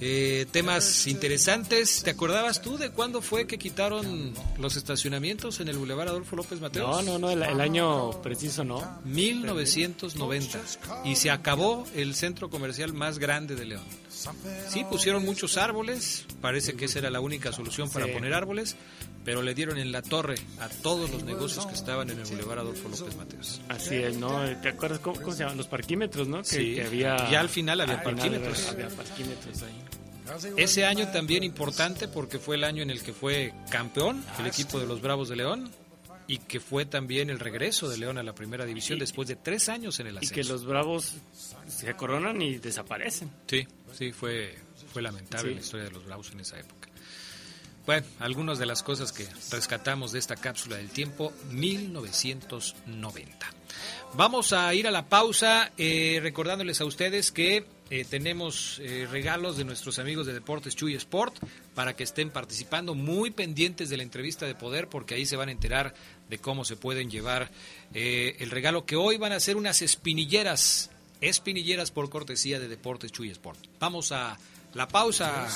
Eh, 0.04 0.48
temas 0.52 1.06
interesantes. 1.06 2.02
¿Te 2.04 2.10
acordabas 2.10 2.62
tú 2.62 2.78
de 2.80 2.90
cuándo 2.90 3.22
fue 3.22 3.46
que 3.46 3.60
quitaron 3.60 4.34
los 4.58 4.76
estacionamientos 4.76 5.60
en 5.60 5.68
el 5.68 5.78
Boulevard 5.78 6.08
Adolfo 6.10 6.36
López 6.36 6.60
Mateos? 6.60 6.90
No, 6.90 7.02
no, 7.04 7.20
no, 7.20 7.30
el, 7.30 7.44
el 7.44 7.62
año 7.62 8.10
preciso 8.24 8.64
no. 8.64 9.00
1990 9.06 10.60
y 11.06 11.16
se 11.16 11.30
acabó 11.30 11.86
el 11.96 12.16
centro 12.16 12.50
comercial 12.50 12.94
más 12.94 13.20
grande 13.20 13.56
de 13.56 13.66
León. 13.66 13.84
Sí, 14.70 14.84
pusieron 14.90 15.24
muchos 15.24 15.58
árboles, 15.58 16.26
parece 16.42 16.74
que 16.74 16.86
esa 16.86 17.00
era 17.00 17.10
la 17.12 17.20
única 17.22 17.52
solución 17.52 17.90
para 17.90 18.06
Sí. 18.08 18.12
poner 18.12 18.34
árboles, 18.34 18.76
pero 19.24 19.42
le 19.44 19.54
dieron 19.54 19.78
en 19.78 19.92
la 19.92 20.02
torre 20.02 20.36
a 20.60 20.68
todos 20.70 21.10
los 21.12 21.24
negocios 21.24 21.66
que 21.68 21.74
estaban 21.74 22.10
en 22.10 22.20
el 22.20 22.26
Boulevard 22.26 22.60
Adolfo 22.60 22.90
López 22.90 23.16
Mateos. 23.16 23.62
Así 23.70 23.96
es, 23.96 24.18
¿no? 24.18 24.44
¿Te 24.62 24.70
acuerdas 24.70 25.00
cómo, 25.00 25.20
cómo 25.22 25.32
se 25.34 25.40
llaman? 25.40 25.58
Los 25.58 25.68
parquímetros, 25.68 26.28
¿no? 26.28 26.40
Que, 26.42 26.50
Sí, 26.50 26.76
que 26.76 26.84
había... 26.86 27.30
ya 27.30 27.40
al 27.40 27.50
final 27.50 27.82
había 27.82 27.96
al 27.96 28.02
final 28.02 28.16
parquímetros. 28.16 28.68
Había 28.68 28.90
parquímetros 28.90 29.62
ahí. 29.64 29.84
Ese 30.58 30.86
año 30.86 31.08
también 31.12 31.44
importante 31.44 32.08
porque 32.08 32.40
fue 32.40 32.56
el 32.56 32.64
año 32.64 32.82
en 32.84 32.90
el 32.90 33.02
que 33.04 33.14
fue 33.14 33.54
campeón 33.70 34.24
el 34.40 34.48
equipo 34.48 34.80
de 34.80 34.86
los 34.86 35.02
Bravos 35.02 35.30
de 35.30 35.36
León 35.36 35.72
y 36.28 36.38
que 36.38 36.60
fue 36.60 36.86
también 36.86 37.30
el 37.30 37.40
regreso 37.40 37.90
de 37.90 37.98
León 37.98 38.18
a 38.18 38.24
la 38.24 38.34
primera 38.34 38.66
división 38.66 39.00
después 39.00 39.28
de 39.28 39.36
tres 39.36 39.68
años 39.70 40.00
en 40.00 40.08
el 40.08 40.14
Y 40.16 40.18
ascenso. 40.18 40.36
que 40.36 40.44
los 40.46 40.66
bravos 40.66 41.16
se 41.68 41.94
coronan 41.96 42.42
y 42.42 42.58
desaparecen. 42.58 43.30
Sí, 43.48 43.68
sí, 43.92 44.12
fue, 44.14 44.58
fue 44.94 45.02
lamentable 45.02 45.50
Sí. 45.50 45.56
la 45.56 45.62
historia 45.62 45.84
de 45.86 45.92
los 45.92 46.06
Bravos 46.06 46.32
en 46.32 46.40
esa 46.40 46.58
época. 46.60 46.88
Bueno, 47.86 48.06
algunas 48.20 48.60
de 48.60 48.68
las 48.68 48.84
cosas 48.84 49.12
que 49.12 49.28
rescatamos 49.50 50.12
de 50.12 50.20
esta 50.20 50.36
cápsula 50.36 50.78
del 50.78 50.90
tiempo, 50.90 51.34
1990. 51.50 53.48
Vamos 54.14 54.54
a 54.54 54.74
ir 54.74 54.88
a 54.88 54.92
la 54.92 55.08
pausa 55.10 55.72
eh, 55.78 56.20
recordándoles 56.22 56.80
a 56.80 56.86
ustedes 56.86 57.32
que 57.32 57.66
eh, 57.92 58.06
tenemos 58.10 58.80
eh, 58.80 59.06
regalos 59.12 59.58
de 59.58 59.66
nuestros 59.66 60.00
amigos 60.00 60.26
de 60.26 60.32
Deportes 60.32 60.78
Chuy 60.78 60.96
Sport 60.96 61.36
para 61.76 61.94
que 61.94 62.04
estén 62.04 62.30
participando 62.30 62.96
muy 62.96 63.32
pendientes 63.32 63.90
de 63.90 63.98
la 63.98 64.04
entrevista 64.04 64.46
de 64.46 64.56
poder 64.56 64.88
porque 64.88 65.16
ahí 65.16 65.26
se 65.26 65.36
van 65.36 65.50
a 65.50 65.52
enterar 65.52 65.94
de 66.30 66.38
cómo 66.38 66.64
se 66.64 66.78
pueden 66.78 67.12
llevar 67.12 67.52
eh, 67.94 68.38
el 68.40 68.50
regalo 68.50 68.86
que 68.86 68.96
hoy 68.96 69.18
van 69.18 69.34
a 69.34 69.42
ser 69.42 69.58
unas 69.58 69.82
espinilleras, 69.82 70.90
espinilleras 71.20 71.92
por 71.92 72.10
cortesía 72.10 72.62
de 72.62 72.70
Deportes 72.70 73.12
Chuy 73.12 73.30
Sport. 73.30 73.60
Vamos 73.78 74.14
a 74.14 74.40
la 74.74 74.88
pausa, 74.88 75.50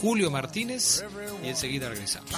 Julio 0.00 0.30
Martínez, 0.30 1.04
y 1.42 1.48
enseguida 1.48 1.88
regresamos. 1.88 2.30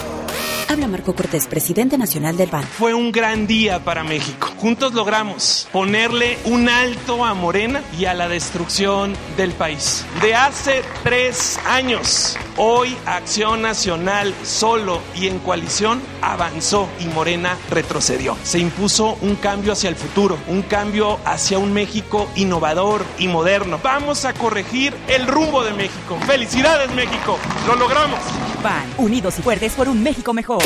Habla 0.74 0.88
Marco 0.88 1.14
Cortés, 1.14 1.46
presidente 1.46 2.00
nacional 2.00 2.36
del 2.36 2.50
PAN. 2.50 2.64
Fue 2.64 2.96
un 2.96 3.12
gran 3.12 3.46
día 3.46 3.84
para 3.84 4.04
México. 4.04 4.52
Juntos 4.58 4.96
logramos 4.96 5.68
ponerle 5.72 6.40
un 6.46 6.68
alto 6.68 7.24
a 7.24 7.36
Morena 7.36 7.84
y 8.00 8.06
a 8.06 8.16
la 8.16 8.28
destrucción 8.28 9.14
del 9.38 9.52
país. 9.52 10.04
De 10.20 10.34
hace 10.34 10.82
tres 11.04 11.60
años, 11.68 12.36
hoy 12.58 12.98
Acción 13.06 13.62
Nacional 13.62 14.34
solo 14.42 15.00
y 15.16 15.28
en 15.28 15.38
coalición 15.38 16.02
avanzó 16.24 16.90
y 17.00 17.06
Morena 17.06 17.56
retrocedió. 17.70 18.36
Se 18.42 18.58
impuso 18.58 19.16
un 19.22 19.36
cambio 19.36 19.74
hacia 19.74 19.92
el 19.92 19.96
futuro, 19.96 20.40
un 20.48 20.64
cambio 20.64 21.20
hacia 21.24 21.60
un 21.60 21.72
México 21.72 22.28
innovador 22.36 23.06
y 23.20 23.28
moderno. 23.28 23.80
Vamos 23.84 24.26
a 24.26 24.34
corregir 24.34 24.96
el 25.08 25.28
rumbo 25.28 25.64
de 25.64 25.74
México. 25.74 26.18
¡Felicidades 26.26 26.92
México! 26.96 27.38
¡Lo 27.68 27.76
logramos! 27.76 28.20
PAN, 28.64 28.86
unidos 28.98 29.38
y 29.38 29.42
fuertes 29.42 29.74
por 29.74 29.90
un 29.90 30.02
México 30.02 30.34
mejor. 30.34 30.63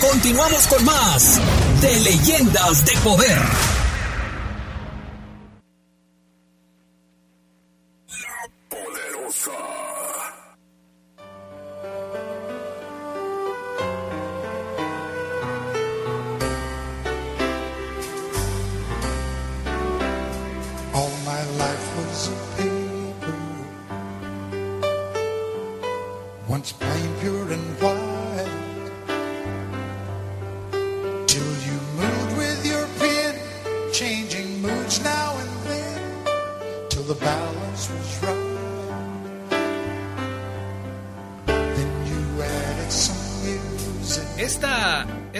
Continuamos 0.00 0.66
con 0.66 0.82
más 0.84 1.38
de 1.82 2.00
Leyendas 2.00 2.84
de 2.84 2.92
Poder. 3.04 3.79
All 9.30 9.89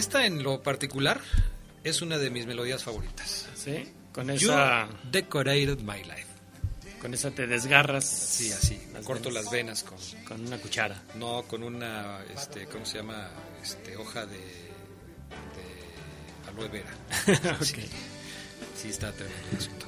Esta, 0.00 0.24
en 0.24 0.42
lo 0.42 0.62
particular 0.62 1.20
es 1.84 2.00
una 2.02 2.16
de 2.18 2.30
mis 2.30 2.46
melodías 2.46 2.82
favoritas. 2.82 3.46
Sí, 3.54 3.92
con 4.12 4.28
You 4.28 4.50
esa, 4.50 4.88
decorated 5.10 5.78
my 5.80 6.02
life. 6.04 6.26
con 7.02 7.12
esa 7.14 7.30
te 7.30 7.46
desgarras. 7.46 8.06
Sí, 8.08 8.50
así. 8.50 8.80
Me 8.94 9.00
corto 9.00 9.30
las 9.30 9.50
venas 9.50 9.82
con, 9.82 9.98
Con 10.26 10.46
una 10.46 10.56
cuchara. 10.58 11.02
no 11.16 11.42
con 11.42 11.62
una, 11.62 12.20
este, 12.34 12.64
¿cómo 12.66 12.86
se 12.86 12.98
llama? 12.98 13.28
Este, 13.62 13.94
hoja 13.96 14.24
de, 14.26 14.38
de 14.38 14.70
aloe 16.48 16.68
vera. 16.68 16.90
Ok. 17.56 17.62
Sí, 17.66 17.88
sí 18.82 18.88
está 18.88 19.12
tremendo 19.12 19.48
el 19.52 19.58
asunto. 19.58 19.86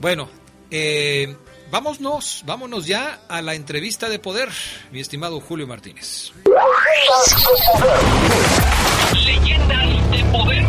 Bueno, 0.00 0.30
eh, 0.70 1.36
vámonos, 1.70 2.42
vámonos 2.46 2.86
ya 2.86 3.20
a 3.28 3.42
la 3.42 3.54
entrevista 3.54 4.08
de 4.08 4.18
poder, 4.18 4.48
mi 4.90 5.00
estimado 5.00 5.38
Julio 5.40 5.66
Martínez. 5.66 6.32
Leyendas 9.14 10.10
de 10.10 10.24
poder. 10.32 10.64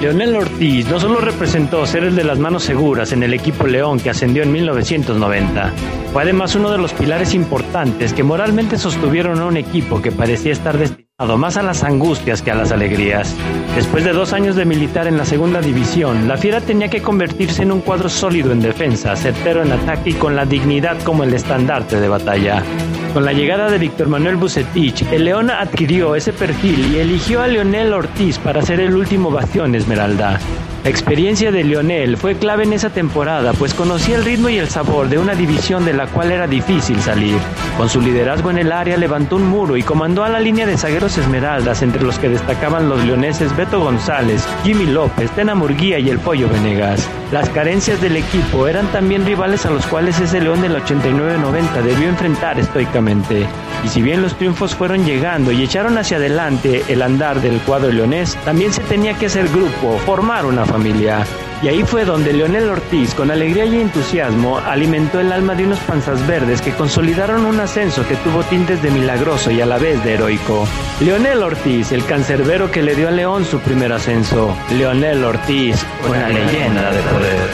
Leonel 0.00 0.36
Ortiz 0.36 0.88
no 0.88 1.00
solo 1.00 1.20
representó 1.20 1.86
ser 1.86 2.04
el 2.04 2.16
de 2.16 2.24
las 2.24 2.38
manos 2.38 2.64
seguras 2.64 3.12
en 3.12 3.22
el 3.22 3.32
equipo 3.32 3.66
León 3.66 4.00
que 4.00 4.10
ascendió 4.10 4.42
en 4.42 4.52
1990, 4.52 5.72
fue 6.12 6.22
además 6.22 6.54
uno 6.54 6.70
de 6.70 6.78
los 6.78 6.92
pilares 6.92 7.32
importantes 7.34 8.12
que 8.12 8.22
moralmente 8.22 8.76
sostuvieron 8.76 9.40
a 9.40 9.46
un 9.46 9.56
equipo 9.56 10.02
que 10.02 10.12
parecía 10.12 10.52
estar 10.52 10.76
destinado 10.76 11.03
más 11.38 11.56
a 11.56 11.62
las 11.62 11.84
angustias 11.84 12.42
que 12.42 12.50
a 12.50 12.56
las 12.56 12.72
alegrías. 12.72 13.36
Después 13.76 14.02
de 14.02 14.12
dos 14.12 14.32
años 14.32 14.56
de 14.56 14.64
militar 14.64 15.06
en 15.06 15.16
la 15.16 15.24
segunda 15.24 15.60
división, 15.60 16.26
la 16.26 16.36
Fiera 16.36 16.60
tenía 16.60 16.88
que 16.88 17.02
convertirse 17.02 17.62
en 17.62 17.70
un 17.70 17.82
cuadro 17.82 18.08
sólido 18.08 18.50
en 18.50 18.60
defensa, 18.60 19.14
certero 19.14 19.62
en 19.62 19.70
ataque 19.70 20.10
y 20.10 20.14
con 20.14 20.34
la 20.34 20.44
dignidad 20.44 21.00
como 21.04 21.22
el 21.22 21.32
estandarte 21.32 22.00
de 22.00 22.08
batalla. 22.08 22.64
Con 23.12 23.24
la 23.24 23.32
llegada 23.32 23.70
de 23.70 23.78
Víctor 23.78 24.08
Manuel 24.08 24.34
Bucetich, 24.34 25.02
el 25.12 25.26
León 25.26 25.50
adquirió 25.50 26.16
ese 26.16 26.32
perfil 26.32 26.92
y 26.92 26.98
eligió 26.98 27.42
a 27.42 27.46
Leonel 27.46 27.92
Ortiz 27.92 28.38
para 28.38 28.62
ser 28.62 28.80
el 28.80 28.96
último 28.96 29.30
bastión 29.30 29.76
Esmeralda. 29.76 30.40
La 30.84 30.90
experiencia 30.90 31.50
de 31.50 31.64
Leonel 31.64 32.18
fue 32.18 32.34
clave 32.36 32.64
en 32.64 32.74
esa 32.74 32.90
temporada, 32.90 33.54
pues 33.54 33.72
conocía 33.72 34.16
el 34.16 34.24
ritmo 34.26 34.50
y 34.50 34.58
el 34.58 34.68
sabor 34.68 35.08
de 35.08 35.18
una 35.18 35.34
división 35.34 35.86
de 35.86 35.94
la 35.94 36.06
cual 36.08 36.30
era 36.30 36.46
difícil 36.46 37.00
salir. 37.00 37.38
Con 37.78 37.88
su 37.88 38.02
liderazgo 38.02 38.50
en 38.50 38.58
el 38.58 38.70
área 38.70 38.98
levantó 38.98 39.36
un 39.36 39.48
muro 39.48 39.78
y 39.78 39.82
comandó 39.82 40.24
a 40.24 40.28
la 40.28 40.40
línea 40.40 40.66
de 40.66 40.76
zagueros 40.76 41.16
Esmeraldas, 41.16 41.80
entre 41.80 42.02
los 42.02 42.18
que 42.18 42.28
destacaban 42.28 42.90
los 42.90 43.02
leoneses 43.02 43.56
Beto 43.56 43.80
González, 43.80 44.46
Jimmy 44.62 44.84
López, 44.84 45.30
Tena 45.30 45.54
Murguía 45.54 45.98
y 45.98 46.10
el 46.10 46.18
Pollo 46.18 46.50
Venegas. 46.50 47.08
Las 47.32 47.48
carencias 47.48 48.02
del 48.02 48.18
equipo 48.18 48.68
eran 48.68 48.86
también 48.88 49.24
rivales 49.24 49.64
a 49.64 49.70
los 49.70 49.86
cuales 49.86 50.20
ese 50.20 50.42
León 50.42 50.60
del 50.60 50.76
89-90 50.76 51.82
debió 51.82 52.10
enfrentar 52.10 52.60
estoicamente. 52.60 53.46
Y 53.82 53.88
si 53.88 54.02
bien 54.02 54.22
los 54.22 54.36
triunfos 54.36 54.74
fueron 54.74 55.04
llegando 55.04 55.50
y 55.50 55.62
echaron 55.62 55.96
hacia 55.98 56.18
adelante 56.18 56.84
el 56.88 57.02
andar 57.02 57.40
del 57.40 57.58
cuadro 57.60 57.90
leonés, 57.90 58.36
también 58.44 58.72
se 58.72 58.82
tenía 58.82 59.14
que 59.14 59.26
hacer 59.26 59.48
grupo, 59.48 59.98
formar 60.06 60.44
una 60.46 60.64
familia. 60.74 61.24
Y 61.62 61.68
ahí 61.68 61.84
fue 61.84 62.04
donde 62.04 62.32
Leonel 62.32 62.68
Ortiz, 62.68 63.14
con 63.14 63.30
alegría 63.30 63.64
y 63.64 63.80
entusiasmo, 63.80 64.58
alimentó 64.58 65.20
el 65.20 65.30
alma 65.32 65.54
de 65.54 65.64
unos 65.64 65.78
panzas 65.80 66.26
verdes 66.26 66.60
que 66.60 66.72
consolidaron 66.72 67.44
un 67.44 67.60
ascenso 67.60 68.06
que 68.08 68.16
tuvo 68.16 68.42
tintes 68.42 68.82
de 68.82 68.90
milagroso 68.90 69.52
y 69.52 69.60
a 69.60 69.66
la 69.66 69.78
vez 69.78 70.02
de 70.02 70.14
heroico. 70.14 70.66
Leonel 71.00 71.44
Ortiz, 71.44 71.92
el 71.92 72.04
cancerbero 72.06 72.72
que 72.72 72.82
le 72.82 72.96
dio 72.96 73.06
a 73.06 73.12
León 73.12 73.44
su 73.44 73.60
primer 73.60 73.92
ascenso. 73.92 74.54
Leonel 74.72 75.22
Ortiz, 75.24 75.86
una 76.08 76.28
leyenda 76.28 76.90
de 76.90 77.02
poder. 77.02 77.48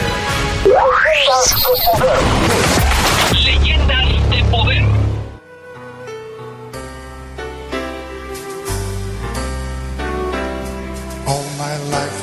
Leyendas 3.45 4.29
de 4.31 4.43
poder. 4.45 4.83
All 11.27 11.45
my 11.59 11.91
life. 11.91 12.20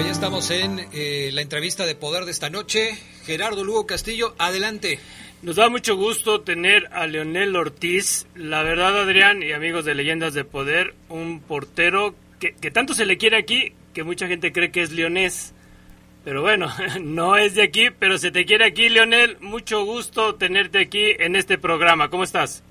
Bueno, 0.00 0.14
ya 0.14 0.14
estamos 0.14 0.50
en 0.50 0.80
eh, 0.94 1.28
la 1.34 1.42
entrevista 1.42 1.84
de 1.84 1.94
poder 1.94 2.24
de 2.24 2.30
esta 2.30 2.48
noche. 2.48 2.92
Gerardo 3.26 3.64
Lugo 3.64 3.86
Castillo, 3.86 4.32
adelante. 4.38 4.98
Nos 5.42 5.56
da 5.56 5.68
mucho 5.68 5.94
gusto 5.94 6.40
tener 6.40 6.88
a 6.90 7.06
Leonel 7.06 7.54
Ortiz, 7.54 8.26
la 8.34 8.62
verdad 8.62 8.98
Adrián 8.98 9.42
y 9.42 9.52
amigos 9.52 9.84
de 9.84 9.94
Leyendas 9.94 10.32
de 10.32 10.44
Poder, 10.44 10.94
un 11.10 11.40
portero 11.40 12.14
que, 12.38 12.54
que 12.54 12.70
tanto 12.70 12.94
se 12.94 13.04
le 13.04 13.18
quiere 13.18 13.36
aquí 13.36 13.74
que 13.92 14.02
mucha 14.02 14.26
gente 14.26 14.52
cree 14.52 14.70
que 14.70 14.80
es 14.80 14.90
leonés. 14.90 15.54
Pero 16.24 16.40
bueno, 16.40 16.68
no 17.02 17.36
es 17.36 17.54
de 17.54 17.62
aquí, 17.64 17.88
pero 17.90 18.16
se 18.16 18.30
te 18.30 18.46
quiere 18.46 18.64
aquí, 18.64 18.88
Leonel. 18.88 19.36
Mucho 19.42 19.84
gusto 19.84 20.34
tenerte 20.36 20.78
aquí 20.78 21.10
en 21.18 21.36
este 21.36 21.58
programa. 21.58 22.08
¿Cómo 22.08 22.22
estás? 22.22 22.64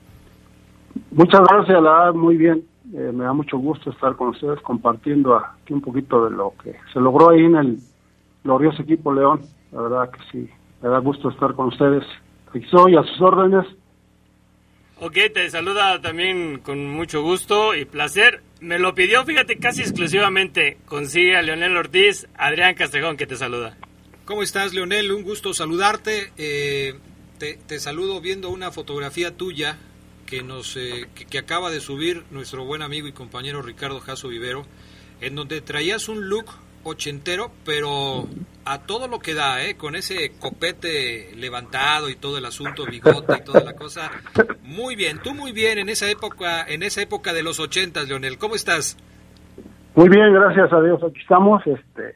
Muchas 1.11 1.41
gracias, 1.41 1.79
la 1.79 1.91
verdad, 1.91 2.13
muy 2.15 2.37
bien. 2.37 2.68
Eh, 2.91 3.11
me 3.13 3.23
da 3.23 3.33
mucho 3.33 3.57
gusto 3.57 3.91
estar 3.91 4.15
con 4.15 4.29
ustedes 4.29 4.59
compartiendo 4.61 5.35
aquí 5.35 5.73
un 5.73 5.81
poquito 5.81 6.25
de 6.25 6.31
lo 6.31 6.53
que 6.63 6.75
se 6.91 6.99
logró 6.99 7.29
ahí 7.29 7.41
en 7.41 7.55
el 7.55 7.77
glorioso 8.43 8.81
equipo 8.81 9.13
León. 9.13 9.41
La 9.71 9.81
verdad 9.81 10.09
que 10.09 10.19
sí, 10.31 10.49
me 10.81 10.89
da 10.89 10.97
gusto 10.97 11.29
estar 11.29 11.53
con 11.53 11.67
ustedes. 11.67 12.03
Aquí 12.49 12.65
soy 12.71 12.95
a 12.95 13.03
sus 13.03 13.21
órdenes. 13.21 13.65
Ok, 15.01 15.17
te 15.33 15.49
saluda 15.49 16.01
también 16.01 16.59
con 16.59 16.89
mucho 16.89 17.21
gusto 17.21 17.75
y 17.75 17.85
placer. 17.85 18.41
Me 18.59 18.79
lo 18.79 18.95
pidió, 18.95 19.23
fíjate, 19.23 19.57
casi 19.57 19.81
exclusivamente. 19.81 20.77
Consigue 20.85 21.37
a 21.37 21.43
Leonel 21.43 21.77
Ortiz, 21.77 22.27
Adrián 22.37 22.73
Castrejón, 22.73 23.17
que 23.17 23.27
te 23.27 23.35
saluda. 23.35 23.77
¿Cómo 24.25 24.41
estás, 24.41 24.73
Leonel? 24.73 25.11
Un 25.11 25.23
gusto 25.23 25.53
saludarte. 25.53 26.33
Eh, 26.37 26.95
te, 27.37 27.59
te 27.67 27.79
saludo 27.79 28.19
viendo 28.19 28.49
una 28.49 28.71
fotografía 28.71 29.37
tuya 29.37 29.77
que 30.29 30.43
nos 30.43 30.77
eh, 30.77 31.07
que, 31.15 31.25
que 31.25 31.39
acaba 31.39 31.71
de 31.71 31.79
subir 31.79 32.23
nuestro 32.29 32.63
buen 32.63 32.81
amigo 32.81 33.07
y 33.07 33.11
compañero 33.11 33.61
Ricardo 33.61 33.99
Jasso 33.99 34.27
Vivero, 34.27 34.63
en 35.21 35.35
donde 35.35 35.61
traías 35.61 36.07
un 36.07 36.29
look 36.29 36.45
ochentero, 36.83 37.51
pero 37.65 38.27
a 38.65 38.79
todo 38.79 39.07
lo 39.07 39.19
que 39.19 39.33
da, 39.33 39.63
¿eh? 39.63 39.75
con 39.75 39.95
ese 39.95 40.31
copete 40.39 41.31
levantado 41.35 42.09
y 42.09 42.15
todo 42.15 42.37
el 42.37 42.45
asunto, 42.45 42.85
bigote 42.85 43.37
y 43.37 43.43
toda 43.43 43.63
la 43.63 43.73
cosa. 43.75 44.11
Muy 44.63 44.95
bien, 44.95 45.19
tú 45.23 45.33
muy 45.33 45.51
bien 45.51 45.79
en 45.79 45.89
esa 45.89 46.09
época, 46.09 46.63
en 46.67 46.83
esa 46.83 47.01
época 47.01 47.33
de 47.33 47.43
los 47.43 47.59
ochentas, 47.59 48.07
Leonel. 48.07 48.37
¿Cómo 48.37 48.55
estás? 48.55 48.97
Muy 49.95 50.09
bien, 50.09 50.31
gracias 50.33 50.71
a 50.71 50.81
Dios. 50.81 51.01
Aquí 51.03 51.19
estamos. 51.19 51.65
Este, 51.65 52.15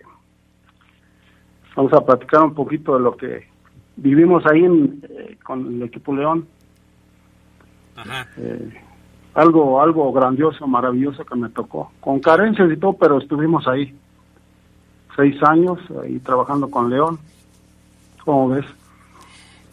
vamos 1.76 1.92
a 1.94 2.06
platicar 2.06 2.44
un 2.44 2.54
poquito 2.54 2.96
de 2.96 3.02
lo 3.02 3.18
que 3.18 3.48
vivimos 3.96 4.46
ahí 4.46 4.64
en, 4.64 5.02
eh, 5.10 5.38
con 5.44 5.66
el 5.76 5.84
equipo 5.84 6.16
León. 6.16 6.48
Ajá. 7.96 8.28
Eh, 8.38 8.74
algo, 9.34 9.82
algo 9.82 10.12
grandioso, 10.12 10.68
maravilloso 10.68 11.26
que 11.26 11.36
me 11.36 11.50
tocó. 11.50 11.92
Con 12.00 12.20
carencias 12.20 12.72
y 12.72 12.78
todo, 12.78 12.94
pero 12.94 13.20
estuvimos 13.20 13.68
ahí. 13.68 13.94
Seis 15.16 15.36
años 15.44 15.80
ahí 16.04 16.20
trabajando 16.20 16.70
con 16.70 16.90
León. 16.90 17.20
¿Cómo 18.24 18.50
ves? 18.50 18.66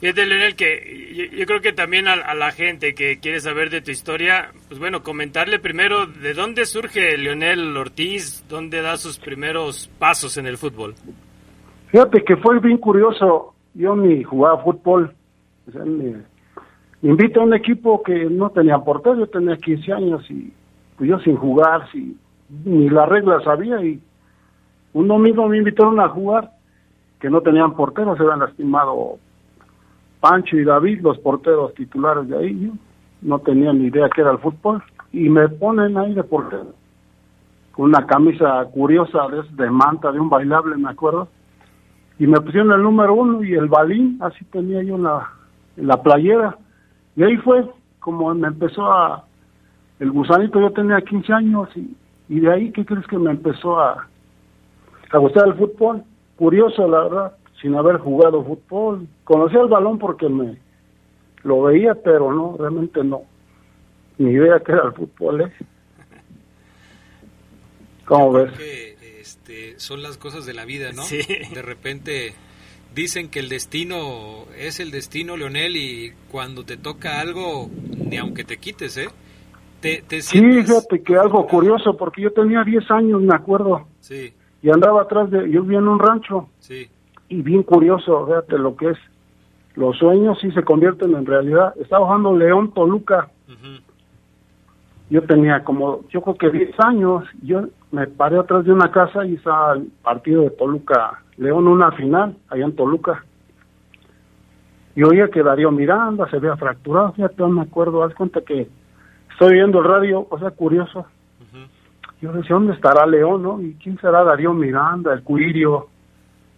Fíjate, 0.00 0.24
Leonel, 0.24 0.56
que 0.56 1.12
yo, 1.14 1.36
yo 1.36 1.46
creo 1.46 1.60
que 1.60 1.74
también 1.74 2.08
a, 2.08 2.14
a 2.14 2.34
la 2.34 2.52
gente 2.52 2.94
que 2.94 3.18
quiere 3.18 3.38
saber 3.40 3.68
de 3.68 3.82
tu 3.82 3.90
historia, 3.90 4.50
pues 4.68 4.80
bueno, 4.80 5.02
comentarle 5.02 5.58
primero 5.58 6.06
de 6.06 6.32
dónde 6.32 6.64
surge 6.64 7.18
Leonel 7.18 7.76
Ortiz, 7.76 8.44
dónde 8.48 8.80
da 8.80 8.96
sus 8.96 9.18
primeros 9.18 9.90
pasos 9.98 10.38
en 10.38 10.46
el 10.46 10.56
fútbol. 10.56 10.94
Fíjate 11.88 12.24
que 12.24 12.36
fue 12.36 12.58
bien 12.60 12.78
curioso. 12.78 13.54
Yo 13.74 13.94
ni 13.94 14.22
jugaba 14.24 14.62
fútbol. 14.62 15.14
O 15.68 15.72
sea, 15.72 15.84
me 15.84 16.22
invita 17.02 17.40
a 17.40 17.44
un 17.44 17.54
equipo 17.54 18.02
que 18.02 18.26
no 18.26 18.50
tenía 18.50 18.78
portero. 18.78 19.18
Yo 19.18 19.26
tenía 19.26 19.56
15 19.56 19.92
años 19.92 20.30
y 20.30 20.52
pues 20.96 21.08
yo 21.08 21.18
sin 21.20 21.36
jugar, 21.36 21.88
ni 22.64 22.88
las 22.88 23.08
reglas 23.08 23.44
sabía. 23.44 23.82
Y 23.84 24.00
un 24.92 25.08
domingo 25.08 25.48
me 25.48 25.58
invitaron 25.58 25.98
a 26.00 26.08
jugar 26.08 26.50
que 27.20 27.30
no 27.30 27.40
tenían 27.40 27.74
porteros. 27.74 28.16
Se 28.16 28.24
habían 28.24 28.40
lastimado 28.40 29.18
Pancho 30.20 30.56
y 30.56 30.64
David, 30.64 31.00
los 31.00 31.18
porteros 31.18 31.74
titulares 31.74 32.28
de 32.28 32.36
ahí. 32.36 32.60
Yo 32.66 32.72
no 33.22 33.38
tenía 33.38 33.72
ni 33.72 33.86
idea 33.86 34.08
que 34.08 34.20
era 34.20 34.32
el 34.32 34.38
fútbol. 34.38 34.82
Y 35.12 35.28
me 35.28 35.48
ponen 35.48 35.96
ahí 35.96 36.14
de 36.14 36.22
portero. 36.22 36.74
Con 37.72 37.86
una 37.86 38.06
camisa 38.06 38.64
curiosa 38.72 39.28
de, 39.28 39.64
de 39.64 39.70
manta, 39.70 40.12
de 40.12 40.20
un 40.20 40.28
bailable, 40.28 40.76
me 40.76 40.90
acuerdo 40.90 41.28
y 42.20 42.26
me 42.26 42.38
pusieron 42.38 42.70
el 42.72 42.82
número 42.82 43.14
uno 43.14 43.42
y 43.42 43.54
el 43.54 43.66
balín, 43.66 44.18
así 44.20 44.44
tenía 44.52 44.82
yo 44.82 44.98
la, 44.98 45.26
en 45.78 45.86
la 45.86 46.02
playera. 46.02 46.54
Y 47.16 47.22
ahí 47.22 47.36
fue 47.38 47.64
como 48.00 48.34
me 48.34 48.48
empezó 48.48 48.90
a, 48.90 49.24
el 50.00 50.10
gusanito, 50.10 50.60
yo 50.60 50.72
tenía 50.72 51.00
15 51.00 51.32
años 51.32 51.68
y, 51.76 51.94
y 52.28 52.40
de 52.40 52.52
ahí, 52.52 52.72
¿qué 52.72 52.84
crees 52.84 53.06
que 53.06 53.18
me 53.18 53.30
empezó 53.30 53.78
a, 53.78 54.08
a 55.10 55.18
gustar 55.18 55.46
el 55.48 55.54
fútbol? 55.54 56.02
Curioso, 56.36 56.88
la 56.88 57.02
verdad, 57.02 57.36
sin 57.60 57.74
haber 57.74 57.98
jugado 57.98 58.42
fútbol. 58.42 59.06
Conocía 59.24 59.60
el 59.60 59.68
balón 59.68 59.98
porque 59.98 60.28
me 60.28 60.58
lo 61.42 61.62
veía, 61.62 61.94
pero 61.94 62.32
no, 62.32 62.56
realmente 62.58 63.04
no. 63.04 63.22
Ni 64.18 64.30
idea 64.30 64.60
que 64.60 64.72
era 64.72 64.86
el 64.86 64.92
fútbol, 64.92 65.42
¿eh? 65.42 65.52
¿Cómo 68.06 68.32
ves? 68.32 68.52
Que, 68.52 69.20
este, 69.20 69.78
son 69.78 70.02
las 70.02 70.16
cosas 70.16 70.46
de 70.46 70.54
la 70.54 70.64
vida, 70.64 70.92
¿no? 70.92 71.02
Sí. 71.02 71.20
De 71.54 71.62
repente 71.62 72.34
dicen 72.94 73.28
que 73.30 73.40
el 73.40 73.48
destino 73.48 74.44
es 74.58 74.80
el 74.80 74.90
destino, 74.90 75.36
Leonel, 75.36 75.76
y 75.76 76.12
cuando 76.30 76.64
te 76.64 76.76
toca 76.76 77.20
algo, 77.20 77.68
ni 78.08 78.16
aunque 78.16 78.44
te 78.44 78.58
quites, 78.58 78.96
¿eh? 78.96 79.08
Te, 79.80 80.02
te 80.06 80.20
Sí, 80.22 80.38
sientes... 80.38 80.66
fíjate 80.66 81.02
que 81.02 81.16
algo 81.16 81.46
curioso, 81.46 81.96
porque 81.96 82.20
yo 82.22 82.32
tenía 82.32 82.62
10 82.64 82.90
años, 82.90 83.22
me 83.22 83.34
acuerdo, 83.34 83.86
Sí, 84.00 84.32
y 84.62 84.70
andaba 84.70 85.02
atrás 85.02 85.30
de, 85.30 85.50
yo 85.50 85.62
vivía 85.62 85.78
en 85.78 85.88
un 85.88 85.98
rancho, 85.98 86.48
sí, 86.58 86.88
y 87.28 87.40
bien 87.42 87.62
curioso, 87.62 88.26
fíjate 88.26 88.58
lo 88.58 88.76
que 88.76 88.90
es, 88.90 88.98
los 89.76 89.96
sueños 89.96 90.38
sí 90.40 90.50
se 90.50 90.64
convierten 90.64 91.14
en 91.14 91.24
realidad. 91.24 91.72
Estaba 91.80 92.04
jugando 92.06 92.36
León 92.36 92.74
Toluca, 92.74 93.30
ujú, 93.48 93.80
yo 95.10 95.22
tenía 95.22 95.62
como, 95.64 96.00
yo 96.10 96.20
creo 96.22 96.34
que 96.36 96.50
10 96.50 96.78
años, 96.80 97.24
yo 97.42 97.68
me 97.92 98.06
paré 98.06 98.38
atrás 98.38 98.64
de 98.64 98.72
una 98.72 98.90
casa 98.90 99.24
y 99.24 99.34
estaba 99.34 99.74
el 99.74 99.84
partido 100.02 100.42
de 100.42 100.50
Toluca, 100.50 101.22
León 101.40 101.66
una 101.66 101.90
final, 101.92 102.36
allá 102.48 102.64
en 102.66 102.76
Toluca. 102.76 103.24
Y 104.94 105.02
oía 105.02 105.28
que 105.28 105.42
Darío 105.42 105.70
Miranda 105.70 106.28
se 106.28 106.36
había 106.36 106.56
fracturado, 106.56 107.12
fíjate, 107.12 107.36
no 107.38 107.48
me 107.48 107.62
acuerdo, 107.62 108.02
haz 108.04 108.14
cuenta 108.14 108.42
que 108.42 108.68
estoy 109.32 109.54
viendo 109.54 109.78
el 109.78 109.86
radio, 109.86 110.26
o 110.30 110.38
sea, 110.38 110.50
curioso. 110.50 111.06
Yo 112.20 112.32
decía, 112.32 112.54
¿dónde 112.54 112.74
estará 112.74 113.06
León, 113.06 113.42
no? 113.42 113.62
¿Y 113.62 113.72
quién 113.82 113.98
será 113.98 114.22
Darío 114.22 114.52
Miranda, 114.52 115.14
el 115.14 115.22
Cuirio? 115.22 115.88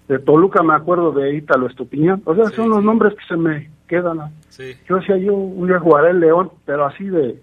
De 0.09 0.19
Toluca 0.19 0.61
me 0.65 0.75
acuerdo 0.75 1.13
de 1.13 1.37
Ítalo 1.37 1.69
Estupiñán. 1.69 2.21
O 2.25 2.35
sea, 2.35 2.47
Sí, 2.47 2.57
son 2.57 2.71
los 2.71 2.81
sí. 2.81 2.85
nombres 2.85 3.15
que 3.15 3.25
se 3.27 3.37
me 3.37 3.71
quedan. 3.87 4.19
sí, 4.49 4.75
Yo 4.89 4.97
decía, 4.97 5.17
yo 5.19 5.33
un 5.35 5.69
día 5.69 5.79
jugaré 5.79 6.11
el 6.11 6.19
León, 6.19 6.51
pero 6.67 6.85
así 6.87 7.05
de... 7.05 7.41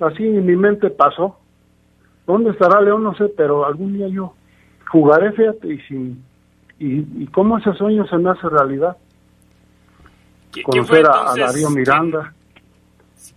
Así 0.00 0.26
en 0.26 0.44
mi 0.44 0.54
mente 0.56 0.90
pasó. 0.90 1.38
¿Dónde 2.26 2.50
estará 2.50 2.82
León? 2.82 3.02
No 3.02 3.14
sé, 3.14 3.32
pero 3.34 3.64
algún 3.64 3.94
día 3.94 4.08
yo 4.08 4.34
jugaré, 4.90 5.32
fíjate, 5.32 5.72
y 5.74 5.78
sin... 5.82 6.24
Y, 6.78 7.06
y 7.22 7.26
cómo 7.28 7.58
ese 7.58 7.72
sueño 7.74 8.06
se 8.08 8.18
me 8.18 8.30
hace 8.30 8.48
realidad. 8.48 8.96
¿Qui- 10.52 10.64
¿Quién 10.70 10.84
Conocer 10.84 11.06
a, 11.06 11.34
Darío 11.36 11.70
Miranda. 11.70 12.34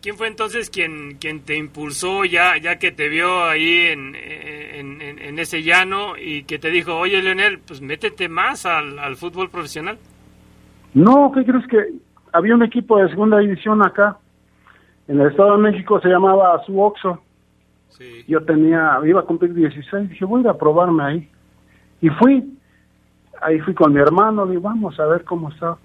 ¿Quién 0.01 0.17
fue 0.17 0.27
entonces 0.27 0.69
quien, 0.71 1.17
quien 1.19 1.41
te 1.41 1.55
impulsó 1.55 2.25
ya, 2.25 2.57
ya 2.57 2.77
que 2.79 2.91
te 2.91 3.07
vio 3.07 3.43
ahí 3.43 3.87
en, 3.87 4.15
en, 4.15 5.01
en- 5.01 5.19
en 5.19 5.39
ese 5.39 5.61
llano 5.63 6.17
y 6.17 6.43
que 6.43 6.57
te 6.59 6.69
dijo, 6.71 6.95
oye 6.95 7.21
Leonel, 7.21 7.59
pues 7.59 7.81
métete 7.81 8.27
más 8.29 8.65
al, 8.65 8.97
al 8.99 9.15
fútbol 9.15 9.49
profesional? 9.49 9.97
No, 10.95 11.31
¿qué 11.33 11.45
crees 11.45 11.67
que 11.67 11.77
había 12.33 12.55
un 12.55 12.63
equipo 12.63 12.97
de 12.97 13.09
segunda 13.09 13.37
división 13.39 13.85
acá? 13.85 14.17
En 15.07 15.19
el 15.21 15.29
Estado 15.29 15.51
de 15.57 15.61
México 15.71 15.99
se 16.01 16.09
llamaba 16.09 16.63
Suoxo. 16.65 17.21
sí. 17.89 18.23
Yo 18.27 18.43
tenía, 18.43 18.99
iba 19.05 19.19
a 19.21 19.25
cumplir 19.25 19.53
16, 19.53 20.09
dije, 20.09 20.25
voy 20.25 20.39
a 20.39 20.43
ir 20.43 20.49
a 20.49 20.57
probarme 20.57 21.03
ahí. 21.03 21.29
Y 22.01 22.09
fui, 22.09 22.57
ahí 23.41 23.59
fui 23.59 23.73
con 23.73 23.93
mi 23.93 23.99
hermano, 23.99 24.45
digo, 24.45 24.61
vamos 24.61 24.99
a 24.99 25.05
ver 25.05 25.23
cómo 25.23 25.49
está. 25.49 25.77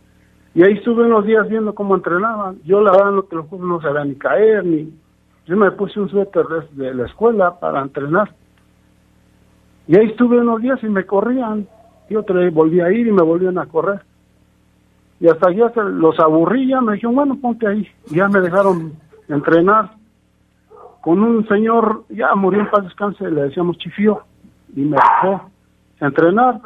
Y 0.55 0.63
ahí 0.63 0.75
estuve 0.75 1.05
unos 1.05 1.25
días 1.25 1.49
viendo 1.49 1.75
cómo 1.75 1.95
entrenaban. 1.95 2.59
Yo 2.65 2.81
la 2.81 2.91
verdad 2.91 3.13
no 3.13 3.23
te 3.23 3.37
lo 3.37 3.45
juro, 3.45 3.67
no 3.67 3.81
sabía 3.81 4.05
ni 4.05 4.17
caer, 4.17 4.65
ni... 4.65 4.93
Yo 5.47 5.57
me 5.57 5.71
puse 5.73 5.99
un 5.99 6.09
suéter 6.09 6.47
de, 6.73 6.95
la 6.95 7.07
escuela 7.07 7.59
para 7.59 7.81
entrenar. 7.81 8.33
Y 9.89 9.97
ahí 9.97 10.07
estuve 10.07 10.39
unos 10.41 10.61
días 10.61 10.79
y 10.83 10.87
me 10.87 11.05
corrían. 11.05 11.67
Y 12.09 12.17
otra 12.17 12.37
vez 12.37 12.53
volví 12.53 12.81
a 12.81 12.91
ir 12.93 13.07
y 13.07 13.13
me 13.13 13.23
volvían 13.23 13.59
a 13.59 13.67
correr. 13.67 14.01
Y 15.19 15.29
hasta 15.29 15.51
ya 15.53 15.71
se 15.71 15.83
los 15.83 16.19
aburrí, 16.21 16.73
me 16.83 16.95
dijeron, 16.95 17.15
bueno, 17.15 17.39
ponte 17.41 17.67
ahí. 17.67 17.87
Y 18.11 18.17
ya 18.17 18.29
me 18.29 18.41
dejaron 18.41 18.93
entrenar 19.29 19.91
con 21.01 21.23
un 21.23 21.47
señor, 21.49 22.05
ya 22.09 22.35
murió 22.35 22.61
en 22.61 22.71
paz 22.71 22.85
descanse, 22.85 23.31
le 23.31 23.43
decíamos 23.43 23.79
Chifío, 23.79 24.23
y 24.75 24.83
me 24.83 24.97
dejó 24.97 25.50
entrenar. 26.01 26.61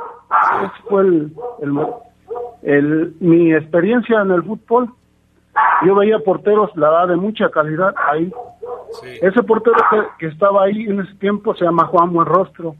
Ese 0.62 0.82
fue 0.88 1.02
el, 1.02 1.32
el, 1.62 1.70
mo- 1.72 2.02
el- 2.62 3.14
mi 3.20 3.52
experiencia 3.52 4.20
en 4.22 4.30
el 4.30 4.42
fútbol. 4.42 4.88
Yo 5.86 5.94
veía 5.94 6.18
porteros, 6.18 6.74
la 6.76 6.90
verdad, 6.90 7.08
de 7.08 7.16
mucha 7.16 7.48
calidad 7.50 7.94
ahí. 8.10 8.32
sí. 9.02 9.08
Ese 9.22 9.42
portero 9.42 9.76
que, 9.90 10.02
que 10.18 10.26
estaba 10.26 10.64
ahí 10.64 10.84
en 10.84 11.00
ese 11.00 11.14
tiempo 11.14 11.54
se 11.54 11.64
llama 11.64 11.86
Juan 11.86 12.12
Buenrostro. 12.12 12.74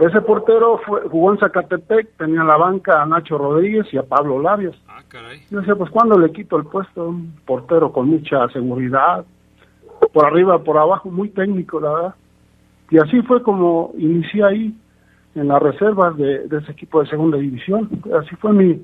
Ese 0.00 0.20
portero 0.22 0.78
fue, 0.86 1.02
jugó 1.02 1.32
en 1.32 1.38
Zacatepec, 1.38 2.16
tenía 2.16 2.40
en 2.40 2.46
la 2.46 2.56
banca 2.56 3.02
a 3.02 3.06
Nacho 3.06 3.36
Rodríguez 3.36 3.86
y 3.92 3.98
a 3.98 4.02
Pablo 4.04 4.40
Labios. 4.40 4.80
Ah, 4.88 5.02
caray. 5.08 5.42
Yo 5.50 5.58
decía, 5.58 5.74
pues 5.74 5.90
cuando 5.90 6.18
le 6.18 6.32
quito 6.32 6.56
el 6.56 6.64
puesto 6.64 7.02
a 7.02 7.08
un 7.08 7.34
portero 7.44 7.92
con 7.92 8.08
mucha 8.08 8.48
seguridad, 8.48 9.24
por 10.12 10.24
arriba, 10.26 10.58
por 10.60 10.78
abajo, 10.78 11.10
muy 11.10 11.28
técnico, 11.30 11.78
la 11.80 11.92
verdad. 11.92 12.14
Y 12.90 12.98
así 12.98 13.20
fue 13.22 13.42
como 13.42 13.92
inicié 13.98 14.44
ahí 14.44 14.74
en 15.34 15.48
las 15.48 15.62
reservas 15.62 16.16
de, 16.16 16.46
de 16.48 16.58
ese 16.58 16.72
equipo 16.72 17.00
de 17.00 17.08
segunda 17.08 17.38
división. 17.38 17.88
Así 18.18 18.34
fue 18.36 18.52
mi, 18.52 18.82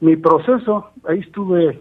mi 0.00 0.16
proceso. 0.16 0.90
Ahí 1.06 1.20
estuve 1.20 1.80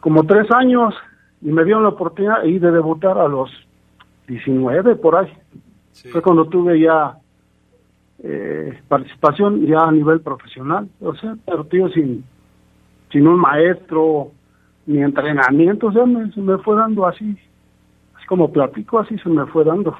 como 0.00 0.24
tres 0.24 0.50
años 0.52 0.94
y 1.40 1.50
me 1.50 1.64
dieron 1.64 1.82
la 1.82 1.90
oportunidad 1.90 2.40
ahí 2.40 2.58
de 2.58 2.70
debutar 2.70 3.18
a 3.18 3.28
los 3.28 3.50
19 4.26 4.96
por 4.96 5.16
ahí. 5.16 5.32
Sí. 5.92 6.08
Fue 6.10 6.22
cuando 6.22 6.46
tuve 6.46 6.80
ya 6.80 7.18
eh, 8.22 8.80
participación 8.88 9.64
ya 9.66 9.80
a 9.80 9.92
nivel 9.92 10.20
profesional, 10.20 10.88
o 11.00 11.14
sea, 11.14 11.36
pero 11.46 11.64
tío, 11.64 11.88
sin, 11.90 12.24
sin 13.12 13.26
un 13.26 13.38
maestro 13.38 14.32
ni 14.86 15.02
entrenamiento, 15.02 15.88
o 15.88 15.92
sea, 15.92 16.04
me, 16.04 16.30
se 16.32 16.40
me 16.40 16.58
fue 16.58 16.76
dando 16.76 17.06
así, 17.06 17.36
así 18.16 18.26
como 18.26 18.50
platico, 18.50 18.98
así 18.98 19.16
se 19.18 19.28
me 19.28 19.46
fue 19.46 19.64
dando. 19.64 19.96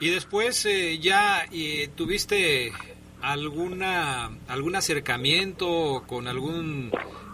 Y 0.00 0.08
después 0.08 0.64
eh, 0.64 0.98
ya 0.98 1.44
eh, 1.52 1.90
tuviste 1.94 2.72
alguna 3.20 4.30
algún 4.48 4.74
acercamiento 4.74 6.04
con 6.06 6.26
algún 6.26 6.90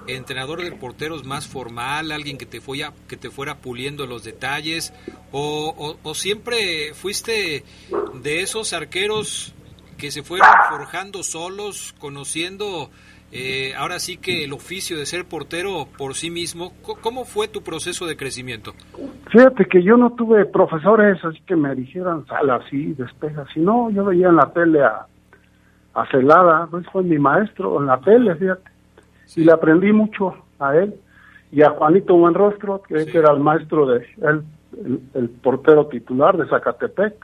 entrenador 0.09 0.63
de 0.63 0.73
porteros 0.73 1.25
más 1.25 1.47
formal, 1.47 2.11
alguien 2.11 2.39
que 2.39 2.47
te 2.47 2.61
fuera 2.61 2.93
que 3.09 3.17
te 3.17 3.31
fuera 3.31 3.59
puliendo 3.59 4.07
los 4.07 4.25
detalles 4.25 4.93
o, 5.31 5.97
siempre 6.15 6.93
fuiste 6.95 7.65
de 8.15 8.43
esos 8.43 8.73
arqueros 8.73 9.53
que 9.97 10.11
se 10.11 10.23
fueron 10.23 10.49
forjando 10.69 11.23
solos, 11.23 11.95
conociendo 11.99 12.91
eh, 13.39 13.75
ahora 13.77 13.99
sí 13.99 14.17
que 14.17 14.45
el 14.45 14.53
oficio 14.53 14.97
de 14.97 15.07
ser 15.07 15.25
portero 15.27 15.87
por 15.99 16.15
sí 16.15 16.31
mismo. 16.31 16.73
¿Cómo 17.03 17.25
fue 17.25 17.49
tu 17.49 17.63
proceso 17.63 18.07
de 18.07 18.17
crecimiento? 18.17 18.73
Fíjate 19.31 19.67
que 19.67 19.83
yo 19.83 19.97
no 19.97 20.11
tuve 20.13 20.45
profesores 20.47 21.23
así 21.25 21.41
que 21.47 21.57
me 21.57 21.75
dijeran 21.75 22.27
sal 22.27 22.49
así, 22.51 22.95
despeja 22.95 23.43
así, 23.43 23.61
no, 23.61 23.91
yo 23.91 24.05
veía 24.05 24.29
en 24.29 24.37
la 24.37 24.51
tele 24.53 24.83
a, 24.83 25.07
a 25.95 26.07
Celada, 26.11 26.67
pues 26.71 26.87
fue 26.93 27.03
mi 27.03 27.19
maestro 27.19 27.79
en 27.81 27.87
la 27.87 27.99
tele, 28.01 28.35
fíjate, 28.37 28.71
y 29.37 29.45
le 29.45 29.53
aprendí 29.53 29.93
mucho 29.93 30.35
a 30.59 30.77
él 30.77 30.95
y 31.53 31.63
a 31.63 31.71
Juanito 31.71 32.15
Buenrostro, 32.17 32.83
que, 32.83 33.01
Sí. 33.05 33.17
era 33.17 33.33
el 33.33 33.41
maestro 33.41 33.87
de 33.87 33.99
él, 34.23 34.43
el, 34.85 35.01
el 35.15 35.29
portero 35.29 35.87
titular 35.87 36.37
de 36.37 36.47
Zacatepec 36.49 37.15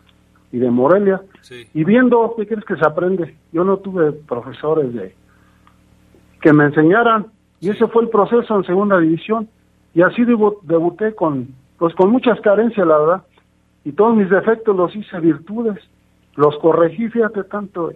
y 0.53 0.59
de 0.59 0.71
Morelia. 0.71 1.21
Sí. 1.41 1.67
Y 1.75 1.85
viendo, 1.85 2.35
¿qué 2.37 2.47
crees 2.47 2.65
que 2.65 2.77
se 2.77 2.87
aprende? 2.87 3.37
Yo 3.53 3.65
no 3.65 3.79
tuve 3.79 4.13
profesores 4.13 4.93
de 4.95 5.15
que 6.43 6.53
me 6.53 6.65
enseñaran. 6.65 7.27
Y 7.61 7.71
ese 7.71 7.87
fue 7.87 8.03
el 8.03 8.09
proceso 8.11 8.57
en 8.57 8.65
segunda 8.65 8.99
división. 8.99 9.49
Y 9.95 10.03
así 10.03 10.23
debu- 10.23 10.59
debuté 10.63 11.15
con 11.15 11.49
pues 11.79 11.95
con 11.95 12.11
muchas 12.11 12.41
carencias 12.41 12.87
la 12.87 12.99
verdad. 12.99 13.23
Y 13.85 13.93
todos 13.93 14.15
mis 14.15 14.29
defectos 14.31 14.77
los 14.77 14.95
hice 14.95 15.19
virtudes. 15.21 15.79
Los 16.37 16.57
corregí 16.59 17.09
fíjate 17.09 17.45
tanto 17.45 17.93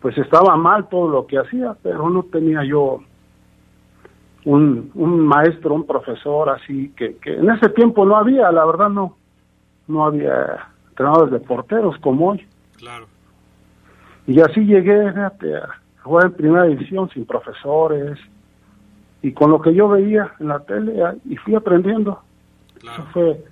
pues 0.00 0.18
estaba 0.18 0.56
mal 0.56 0.88
todo 0.88 1.08
lo 1.08 1.26
que 1.28 1.38
hacía 1.38 1.76
pero 1.82 2.08
no 2.10 2.24
tenía 2.24 2.64
yo 2.64 2.98
un, 4.44 4.90
un 4.94 5.20
maestro 5.20 5.74
un 5.74 5.86
profesor 5.86 6.48
así 6.50 6.88
que, 6.96 7.16
que 7.18 7.36
en 7.36 7.48
ese 7.50 7.68
tiempo 7.68 8.04
no 8.04 8.16
había 8.16 8.50
la 8.50 8.64
verdad 8.64 8.88
no 8.88 9.16
no 9.86 10.04
había 10.04 10.66
entrenadores 10.88 11.30
de 11.32 11.40
porteros 11.40 11.96
como 11.98 12.30
hoy. 12.30 12.46
Claro. 12.78 13.06
y 14.26 14.40
así 14.40 14.64
llegué 14.64 15.12
fíjate, 15.12 15.56
a 15.56 15.68
jugar 16.02 16.26
en 16.26 16.32
primera 16.32 16.64
división 16.64 17.08
sin 17.10 17.26
profesores 17.26 18.18
y 19.22 19.32
con 19.32 19.50
lo 19.50 19.60
que 19.60 19.74
yo 19.74 19.88
veía 19.88 20.32
en 20.40 20.48
la 20.48 20.60
tele 20.60 21.02
ah, 21.02 21.14
y 21.24 21.36
fui 21.36 21.54
aprendiendo. 21.54 22.20
Claro. 22.80 23.02
Eso 23.02 23.12
fue, 23.12 23.44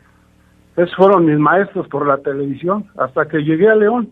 esos 0.77 0.97
fueron 0.97 1.27
mis 1.27 1.39
maestros 1.39 1.87
por 1.89 2.07
la 2.07 2.19
televisión 2.19 2.87
hasta 2.97 3.27
que 3.27 3.39
llegué 3.39 3.69
a 3.69 3.75
León 3.75 4.11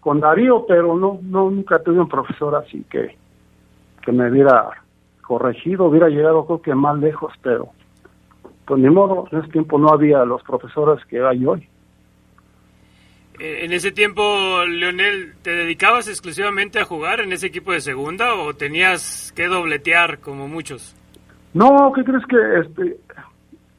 con 0.00 0.20
Darío, 0.20 0.66
pero 0.66 0.96
no, 0.96 1.18
no 1.22 1.50
nunca 1.50 1.78
tuve 1.78 2.00
un 2.00 2.08
profesor 2.08 2.54
así 2.56 2.84
que, 2.90 3.16
que 4.02 4.12
me 4.12 4.30
hubiera 4.30 4.70
corregido, 5.22 5.86
hubiera 5.86 6.08
llegado 6.08 6.44
creo 6.44 6.60
que 6.60 6.74
más 6.74 6.98
lejos, 6.98 7.32
pero 7.42 7.68
pues 8.66 8.80
ni 8.80 8.90
modo, 8.90 9.26
en 9.30 9.38
ese 9.40 9.48
tiempo 9.48 9.78
no 9.78 9.88
había 9.88 10.24
los 10.24 10.42
profesores 10.42 11.04
que 11.06 11.22
hay 11.22 11.44
hoy. 11.46 11.68
Eh, 13.38 13.64
En 13.64 13.72
ese 13.72 13.92
tiempo, 13.92 14.64
Leonel, 14.66 15.34
¿te 15.42 15.50
dedicabas 15.50 16.08
exclusivamente 16.08 16.78
a 16.78 16.84
jugar 16.84 17.20
en 17.20 17.32
ese 17.32 17.46
equipo 17.46 17.72
de 17.72 17.80
segunda 17.80 18.34
o 18.34 18.54
tenías 18.54 19.32
que 19.34 19.46
dobletear 19.46 20.18
como 20.18 20.48
muchos? 20.48 20.96
No, 21.54 21.92
¿qué 21.94 22.02
crees 22.04 22.24
que 22.26 22.36
este 22.60 22.96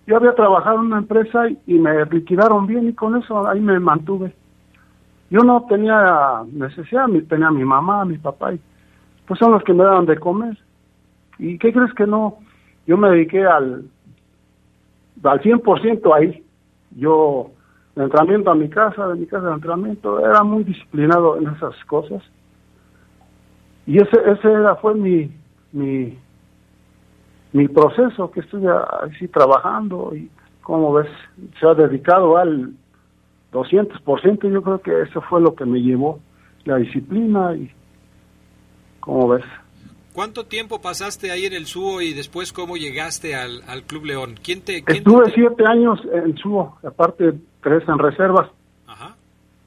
yo 0.05 0.17
había 0.17 0.33
trabajado 0.33 0.79
en 0.79 0.87
una 0.87 0.97
empresa 0.97 1.47
y, 1.65 1.79
me 1.79 2.05
liquidaron 2.05 2.67
bien 2.67 2.89
y 2.89 2.93
con 2.93 3.15
eso 3.15 3.47
ahí 3.47 3.61
me 3.61 3.79
mantuve. 3.79 4.33
Yo 5.29 5.39
no 5.39 5.65
tenía 5.67 6.43
necesidad, 6.51 7.05
tenía 7.29 7.47
a 7.47 7.51
mi 7.51 7.63
mamá, 7.63 8.01
a 8.01 8.05
mi 8.05 8.17
papá, 8.17 8.53
y 8.53 8.59
pues 9.25 9.39
son 9.39 9.53
los 9.53 9.63
que 9.63 9.73
me 9.73 9.83
daban 9.83 10.05
de 10.05 10.19
comer. 10.19 10.57
¿Y 11.39 11.57
qué 11.57 11.71
crees 11.71 11.93
que 11.93 12.05
no? 12.05 12.37
Yo 12.85 12.97
me 12.97 13.09
dediqué 13.09 13.45
al, 13.45 13.85
al 15.23 15.41
100% 15.41 16.13
ahí. 16.13 16.43
Yo, 16.91 17.51
de 17.95 18.03
entrenamiento 18.03 18.51
a 18.51 18.55
mi 18.55 18.69
casa, 18.69 19.07
de 19.07 19.15
mi 19.15 19.25
casa 19.25 19.47
de 19.47 19.53
entrenamiento, 19.53 20.19
era 20.19 20.43
muy 20.43 20.63
disciplinado 20.63 21.37
en 21.37 21.47
esas 21.47 21.75
cosas. 21.85 22.23
Y 23.85 23.97
ese, 23.97 24.17
ese 24.25 24.51
era, 24.51 24.75
fue 24.77 24.95
mi, 24.95 25.31
mi, 25.71 26.17
mi 27.51 27.67
proceso 27.67 28.31
que 28.31 28.39
estuve 28.39 28.71
así 29.01 29.27
trabajando 29.27 30.15
y 30.15 30.29
como 30.61 30.93
ves, 30.93 31.09
se 31.59 31.67
ha 31.67 31.73
dedicado 31.73 32.37
al 32.37 32.73
200%, 33.51 34.51
yo 34.51 34.61
creo 34.61 34.81
que 34.81 35.01
eso 35.01 35.21
fue 35.21 35.41
lo 35.41 35.53
que 35.55 35.65
me 35.65 35.81
llevó, 35.81 36.19
la 36.65 36.77
disciplina 36.77 37.53
y 37.53 37.69
como 38.99 39.27
ves. 39.27 39.45
¿Cuánto 40.13 40.45
tiempo 40.45 40.79
pasaste 40.81 41.31
ahí 41.31 41.45
en 41.45 41.53
el 41.53 41.65
Subo 41.65 41.99
y 42.01 42.13
después 42.13 42.53
cómo 42.53 42.77
llegaste 42.77 43.35
al, 43.35 43.63
al 43.67 43.83
Club 43.83 44.05
León? 44.05 44.35
¿Quién 44.43 44.61
te, 44.61 44.83
quién 44.83 44.97
Estuve 44.99 45.25
te- 45.25 45.31
siete 45.33 45.65
años 45.65 45.99
en 46.13 46.37
Subo, 46.37 46.77
aparte 46.83 47.33
tres 47.61 47.83
en 47.87 47.97
reservas. 47.99 48.49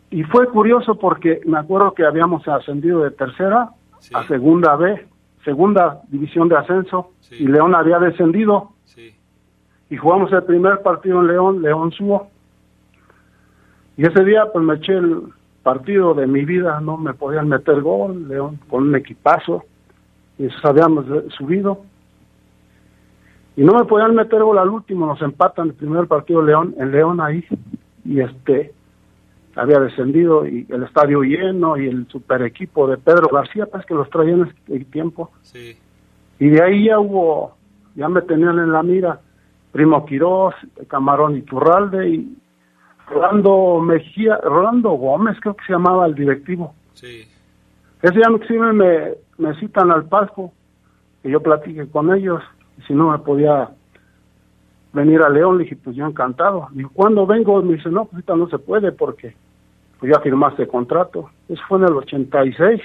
Y 0.09 0.23
fue 0.23 0.47
curioso 0.49 0.95
porque 0.95 1.41
me 1.47 1.59
acuerdo 1.59 1.93
que 1.93 2.05
habíamos 2.07 2.47
ascendido 2.47 3.01
de 3.03 3.11
tercera 3.11 3.71
a 4.15 4.27
segunda 4.29 4.77
B, 4.77 5.05
segunda 5.45 6.01
división 6.09 6.49
de 6.49 6.57
ascenso, 6.57 7.11
y 7.33 7.47
León 7.49 7.75
había 7.75 7.99
descendido. 7.99 8.71
Y 9.91 9.97
jugamos 9.97 10.33
el 10.33 10.45
primer 10.45 10.81
partido 10.83 11.21
en 11.23 11.27
León, 11.27 11.63
León 11.63 11.91
Subo. 11.93 12.29
Y 13.97 14.07
ese 14.07 14.25
día 14.25 14.45
pues 14.53 14.65
me 14.65 14.75
eché 14.75 14.93
el 14.95 15.23
partido 15.65 16.15
de 16.15 16.27
mi 16.29 16.45
vida, 16.45 16.81
no 16.81 16.97
me 16.97 17.13
podían 17.15 17.49
meter 17.49 17.81
gol, 17.81 18.29
León 18.29 18.61
con 18.69 18.85
un 18.85 18.95
equipazo, 18.95 19.65
y 20.39 20.47
eso 20.47 20.69
habíamos 20.69 21.07
subido. 21.37 21.83
Y 23.57 23.63
no 23.63 23.73
me 23.73 23.85
podían 23.85 24.15
meter 24.15 24.43
gol 24.43 24.59
al 24.59 24.69
último, 24.69 25.07
nos 25.07 25.23
empatan 25.23 25.69
el 25.69 25.75
primer 25.75 26.07
partido 26.07 26.43
León, 26.43 26.75
en 26.79 26.93
León 26.93 27.21
ahí, 27.21 27.45
y 28.05 28.21
este 28.21 28.75
había 29.55 29.81
descendido 29.81 30.47
y 30.47 30.67
el 30.69 30.83
estadio 30.83 31.23
lleno 31.23 31.79
y 31.79 31.89
el 31.89 32.07
super 32.09 32.43
equipo 32.43 32.87
de 32.87 32.99
Pedro 32.99 33.29
García, 33.33 33.65
pues 33.67 33.87
que 33.87 33.95
los 33.95 34.11
traían 34.11 34.53
en 34.69 34.77
ese 34.77 34.85
tiempo. 34.85 35.31
Y 36.39 36.49
de 36.49 36.63
ahí 36.63 36.85
ya 36.85 36.99
hubo, 36.99 37.57
ya 37.95 38.09
me 38.11 38.21
tenían 38.21 38.59
en 38.59 38.71
la 38.71 38.83
mira, 38.83 39.21
Primo 39.73 40.05
Quirós, 40.05 40.55
Camarón 40.89 41.37
Iturralde 41.37 42.09
y 42.09 42.37
Rolando 43.09 43.81
Mejía, 43.81 44.37
Rolando 44.43 44.91
Gómez 44.91 45.39
creo 45.41 45.57
que 45.57 45.65
se 45.65 45.73
llamaba 45.73 46.07
el 46.07 46.15
directivo. 46.15 46.75
Ese 48.03 48.15
día 48.15 48.27
inclusive 48.31 48.73
me, 48.75 49.15
me 49.39 49.55
citan 49.61 49.91
al 49.91 50.07
palco, 50.07 50.53
que 51.23 51.31
yo 51.31 51.41
platique 51.41 51.89
con 51.89 52.15
ellos, 52.15 52.43
y 52.79 52.83
si 52.83 52.95
no 52.95 53.11
me 53.11 53.19
podía 53.19 53.71
venir 54.93 55.23
a 55.23 55.29
León, 55.29 55.59
le 55.59 55.65
dije, 55.65 55.77
pues 55.77 55.97
yo 55.97 56.07
encantado. 56.07 56.69
Digo, 56.73 56.91
¿cuándo 56.93 57.27
vengo? 57.27 57.63
Me 57.63 57.75
dice, 57.75 57.91
no, 57.91 58.05
pues 58.05 58.15
ahorita 58.15 58.37
no 58.37 58.49
se 58.49 58.59
puede 58.59 58.93
porque 58.93 59.35
pues 60.01 60.13
ya 60.13 60.21
firmaste 60.21 60.67
contrato. 60.67 61.31
Eso 61.49 61.63
fue 61.69 61.79
en 61.79 61.85
el 61.85 61.93
86. 61.95 62.81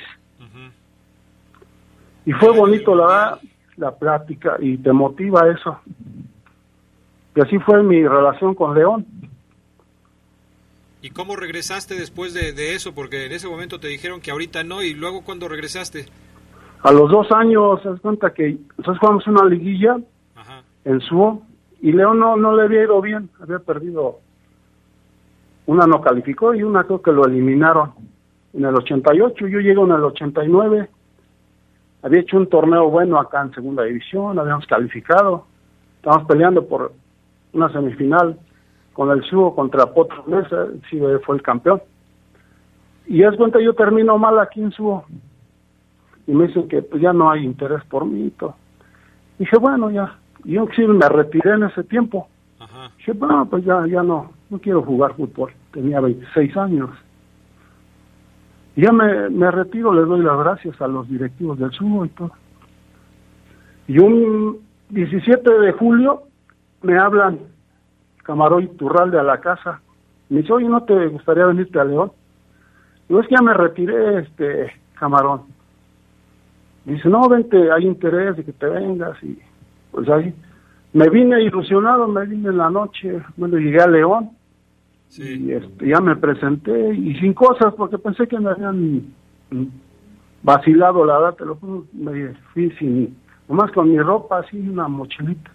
Y 2.23 2.33
fue 2.33 2.55
bonito, 2.55 2.93
la 2.93 3.39
la 3.81 3.95
plática, 3.95 4.57
y 4.59 4.77
te 4.77 4.93
motiva 4.93 5.49
eso. 5.49 5.79
Y 7.35 7.41
así 7.41 7.57
fue 7.59 7.81
mi 7.83 8.07
relación 8.07 8.53
con 8.53 8.75
León. 8.75 9.05
¿Y 11.01 11.09
cómo 11.09 11.35
regresaste 11.35 11.95
después 11.95 12.33
de, 12.33 12.53
de 12.53 12.75
eso? 12.75 12.93
Porque 12.93 13.25
en 13.25 13.31
ese 13.31 13.47
momento 13.47 13.79
te 13.79 13.87
dijeron 13.87 14.21
que 14.21 14.31
ahorita 14.31 14.63
no, 14.63 14.83
y 14.83 14.93
luego 14.93 15.23
cuando 15.23 15.47
regresaste. 15.47 16.05
A 16.84 16.91
los 16.91 17.12
dos 17.12 17.32
años, 17.32 17.80
se 17.84 17.89
cuenta 18.02 18.34
que 18.34 18.58
nosotros 18.78 18.98
jugamos 19.00 19.28
una 19.28 19.46
liguilla 19.46 20.00
en 20.84 21.00
Suo 21.02 21.44
y 21.80 21.91
León 21.91 22.20
no, 22.20 22.36
no 22.38 22.56
le 22.56 22.63
había 22.63 22.84
ido 22.84 23.00
bien, 23.02 23.30
había 23.39 23.60
perdido. 23.60 24.20
Una 25.67 25.86
no 25.86 26.02
calificó 26.02 26.56
y 26.56 26.63
una 26.63 26.84
creo 26.84 27.02
que 27.02 27.12
lo 27.12 27.26
eliminaron 27.26 27.94
en 28.54 28.65
el 28.65 28.76
88. 28.76 29.48
Yo 29.48 29.60
llego 29.60 29.86
en 29.86 29.91
el 29.91 30.04
89. 30.04 30.89
Había 32.02 32.20
hecho 32.20 32.38
un 32.38 32.48
torneo 32.48 32.89
bueno 32.89 33.20
acá 33.20 33.41
en 33.44 33.54
segunda 33.54 33.84
división, 33.84 34.39
habíamos 34.39 34.65
calificado. 34.65 35.46
Estábamos 35.98 36.28
peleando 36.28 36.65
por 36.67 36.94
una 37.54 37.72
semifinal 37.72 38.39
con 38.94 39.12
el 39.12 39.24
Suo 39.24 39.56
contra 39.56 39.94
Potro 39.94 40.24
Mesa, 40.26 40.67
sí 40.89 41.00
fue 41.26 41.36
el 41.36 41.44
campeón. 41.44 41.82
Y 43.06 43.24
es 43.24 43.36
cuenta, 43.38 43.60
yo 43.60 43.74
termino 43.74 44.17
mal 44.17 44.39
aquí 44.39 44.62
en 44.62 44.72
Suo. 44.72 45.06
Y 46.32 46.34
me 46.34 46.48
dicen 46.48 46.70
que 46.70 46.82
pues, 46.82 47.02
ya 47.02 47.12
no 47.12 47.30
hay 47.30 47.44
interés 47.44 47.84
por 47.89 48.06
mí 48.06 48.28
y 48.28 48.30
todo. 48.30 48.56
Dije, 49.38 49.58
bueno, 49.58 49.91
ya. 49.91 50.15
Y 50.46 50.54
yo 50.54 50.65
sí 50.74 50.88
me 50.88 51.10
retiré 51.10 51.56
en 51.56 51.63
ese 51.63 51.84
tiempo. 51.84 52.30
Dije, 52.98 53.12
bueno, 53.12 53.46
pues 53.50 53.65
ya, 53.65 53.86
ya 53.86 54.02
no, 54.02 54.32
no 54.50 54.60
quiero 54.60 54.82
jugar 54.82 55.13
fútbol. 55.15 55.52
Tenía 55.74 56.00
26 56.00 56.56
años. 56.56 56.89
Y 58.78 58.84
ya 58.84 58.94
me, 58.94 59.30
me 59.30 59.52
retiro, 59.52 59.91
les 59.91 60.08
doy 60.08 60.24
las 60.24 60.38
gracias 60.38 60.82
a 60.82 60.88
los 60.88 61.10
directivos 61.10 61.60
del 61.60 61.74
Subo 61.74 62.06
y 62.06 62.10
todo. 62.10 62.32
Y 63.89 64.00
un 64.00 64.60
17 64.88 65.52
de 65.52 65.74
julio 65.74 66.24
me 66.82 66.98
hablan 66.98 67.39
Camarón 68.24 68.78
Turralde 68.78 69.20
a 69.20 69.24
la 69.24 69.41
casa. 69.41 69.82
Me 70.30 70.39
dice, 70.39 70.54
oye, 70.54 70.70
¿no 70.70 70.82
te 70.84 71.08
gustaría 71.08 71.46
venirte 71.46 71.78
a 71.78 71.84
León? 71.84 72.13
Digo, 73.10 73.20
es 73.20 73.28
que 73.28 73.36
ya 73.36 73.41
me 73.41 73.54
retiré, 73.54 74.20
este, 74.20 74.72
Camarón. 74.98 75.60
Dice, 76.86 77.08
no, 77.10 77.28
vente, 77.30 77.72
hay 77.72 77.86
interés 77.86 78.38
de 78.38 78.44
que 78.44 78.54
te 78.54 78.65
vengas. 78.65 79.22
Y 79.24 79.38
pues 79.91 80.08
ahí 80.10 80.34
me 80.94 81.10
vine 81.10 81.41
ilusionado, 81.44 82.08
me 82.08 82.26
vine 82.26 82.50
en 82.50 82.58
la 82.58 82.70
noche, 82.70 83.22
bueno, 83.38 83.58
llegué 83.58 83.80
a 83.82 83.88
León. 83.88 84.32
Y 85.24 85.52
este, 85.52 85.88
ya 85.89 86.00
me 86.00 86.15
presenté 86.15 86.94
y 86.94 87.15
sin 87.20 87.34
cosas, 87.34 87.74
porque 87.76 87.98
pensé 87.98 88.28
que 88.28 88.39
me 88.39 88.50
habían 88.50 89.13
vacilado, 90.44 91.06
la 91.06 91.20
verdad, 91.20 91.38
te 91.38 91.46
lo 91.46 91.56
juro, 91.58 91.86
me 91.94 92.34
fui 92.54 92.72
sin, 92.80 93.17
nomás 93.48 93.72
con 93.72 93.91
mi 93.91 94.00
ropa, 94.00 94.39
así, 94.39 94.58
una 94.58 94.88
mochilita. 94.88 95.52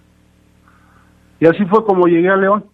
Y 1.40 1.46
así 1.46 1.64
fue 1.66 1.84
como 1.84 2.06
llegué 2.06 2.28
a 2.28 2.36
León, 2.36 2.64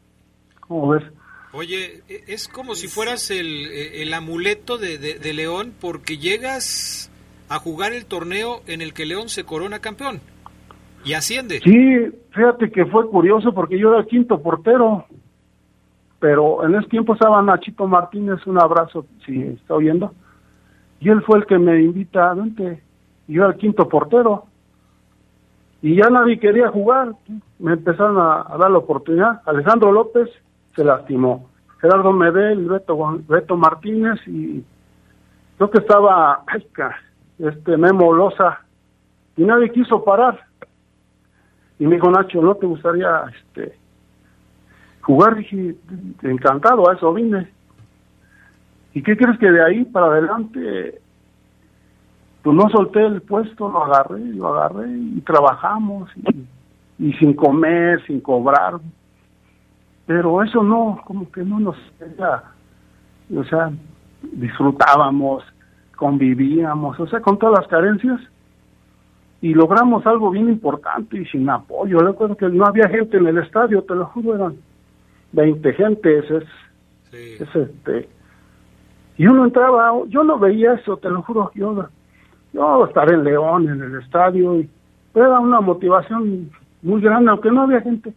como 0.60 0.88
ves. 0.90 1.04
Oye, 1.52 2.02
e- 2.08 2.24
es 2.28 2.48
como 2.48 2.74
si 2.74 2.88
fueras 2.88 3.30
el, 3.30 3.66
e, 3.66 4.02
el 4.02 4.12
amuleto 4.14 4.78
de, 4.78 4.98
de- 4.98 5.18
de 5.18 5.32
León 5.34 5.72
porque 5.80 6.16
llegas 6.18 7.11
a 7.48 7.58
jugar 7.58 7.92
el 7.92 8.06
torneo 8.06 8.62
en 8.66 8.80
el 8.80 8.94
que 8.94 9.06
León 9.06 9.28
se 9.28 9.44
corona 9.44 9.80
campeón 9.80 10.20
y 11.04 11.14
asciende. 11.14 11.60
Sí, 11.60 12.10
fíjate 12.30 12.70
que 12.70 12.86
fue 12.86 13.08
curioso 13.08 13.52
porque 13.52 13.78
yo 13.78 13.90
era 13.90 14.00
el 14.00 14.06
quinto 14.06 14.40
portero, 14.40 15.06
pero 16.18 16.64
en 16.64 16.74
ese 16.76 16.88
tiempo 16.88 17.14
estaba 17.14 17.42
Nachito 17.42 17.86
Martínez, 17.86 18.46
un 18.46 18.60
abrazo 18.60 19.06
si 19.26 19.40
está 19.42 19.74
oyendo, 19.74 20.12
y 21.00 21.08
él 21.08 21.22
fue 21.22 21.38
el 21.38 21.46
que 21.46 21.58
me 21.58 21.82
invita, 21.82 22.32
vente, 22.34 22.82
yo 23.26 23.42
era 23.42 23.52
el 23.52 23.58
quinto 23.58 23.88
portero, 23.88 24.46
y 25.80 25.96
ya 25.96 26.08
nadie 26.10 26.38
quería 26.38 26.68
jugar, 26.68 27.12
me 27.58 27.72
empezaron 27.72 28.18
a, 28.18 28.56
dar 28.56 28.70
la 28.70 28.78
oportunidad, 28.78 29.40
Alejandro 29.46 29.90
López 29.90 30.30
se 30.76 30.84
lastimó, 30.84 31.50
Gerardo 31.80 32.12
Medel, 32.12 32.68
Beto, 32.68 33.20
Beto 33.28 33.56
Martínez, 33.56 34.20
y 34.28 34.62
creo 35.56 35.70
que 35.70 35.78
estaba 35.78 36.44
ay, 36.46 36.64
este 37.42 37.76
Memo 37.76 38.12
Loza, 38.12 38.60
y 39.36 39.44
nadie 39.44 39.70
quiso 39.70 40.04
parar. 40.04 40.40
Y 41.78 41.86
me 41.86 41.96
dijo 41.96 42.10
Nacho, 42.10 42.40
¿no 42.40 42.54
te 42.54 42.66
gustaría 42.66 43.24
este 43.28 43.76
jugar? 45.00 45.36
Dije, 45.36 45.74
encantado, 46.22 46.88
a 46.88 46.94
eso 46.94 47.12
vine. 47.12 47.50
¿Y 48.94 49.02
qué 49.02 49.16
crees 49.16 49.38
que 49.38 49.50
de 49.50 49.64
ahí 49.64 49.84
para 49.84 50.06
adelante, 50.06 51.00
pues 52.42 52.56
no 52.56 52.68
solté 52.68 53.04
el 53.04 53.22
puesto, 53.22 53.68
lo 53.68 53.84
agarré, 53.84 54.20
lo 54.34 54.48
agarré 54.48 54.90
y 54.90 55.20
trabajamos 55.22 56.10
y, 56.98 57.12
sin 57.14 57.34
comer, 57.34 58.04
sin 58.06 58.20
cobrar. 58.20 58.74
Pero 60.06 60.42
eso 60.42 60.62
no, 60.62 61.00
como 61.04 61.30
que 61.30 61.42
no 61.42 61.58
nos 61.58 61.76
era, 62.00 62.52
o 63.34 63.44
sea, 63.44 63.72
disfrutábamos, 64.22 65.42
convivíamos, 66.02 66.98
o 66.98 67.06
sea, 67.06 67.20
con 67.20 67.38
todas 67.38 67.60
las 67.60 67.68
carencias 67.68 68.20
y 69.40 69.54
logramos 69.54 70.04
algo 70.04 70.32
bien 70.32 70.48
importante 70.48 71.16
y 71.16 71.24
sin 71.26 71.48
apoyo. 71.48 72.00
Recuerdo 72.00 72.36
que 72.36 72.48
no 72.48 72.66
había 72.66 72.88
gente 72.88 73.18
en 73.18 73.28
el 73.28 73.38
estadio, 73.38 73.84
te 73.84 73.94
lo 73.94 74.06
juro, 74.06 74.34
eran 74.34 74.56
20 75.30 75.72
gentes. 75.74 76.24
Es, 76.28 76.44
es 77.12 77.54
este. 77.54 78.08
Y 79.16 79.28
uno 79.28 79.44
entraba, 79.44 79.92
yo 80.08 80.24
no 80.24 80.40
veía 80.40 80.72
eso, 80.72 80.96
te 80.96 81.08
lo 81.08 81.22
juro. 81.22 81.52
Yo, 81.54 81.88
yo 82.52 82.84
estar 82.84 83.12
en 83.12 83.22
León, 83.22 83.68
en 83.68 83.80
el 83.80 84.00
estadio, 84.02 84.58
y 84.58 84.68
era 85.14 85.38
una 85.38 85.60
motivación 85.60 86.50
muy 86.82 87.00
grande, 87.00 87.30
aunque 87.30 87.52
no 87.52 87.62
había 87.62 87.80
gente. 87.80 88.12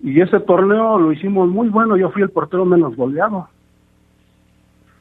y 0.00 0.20
ese 0.20 0.38
torneo 0.38 0.96
lo 0.96 1.10
hicimos 1.10 1.48
muy 1.48 1.70
bueno, 1.70 1.96
yo 1.96 2.10
fui 2.10 2.22
el 2.22 2.30
portero 2.30 2.64
menos 2.64 2.94
goleado. 2.94 3.48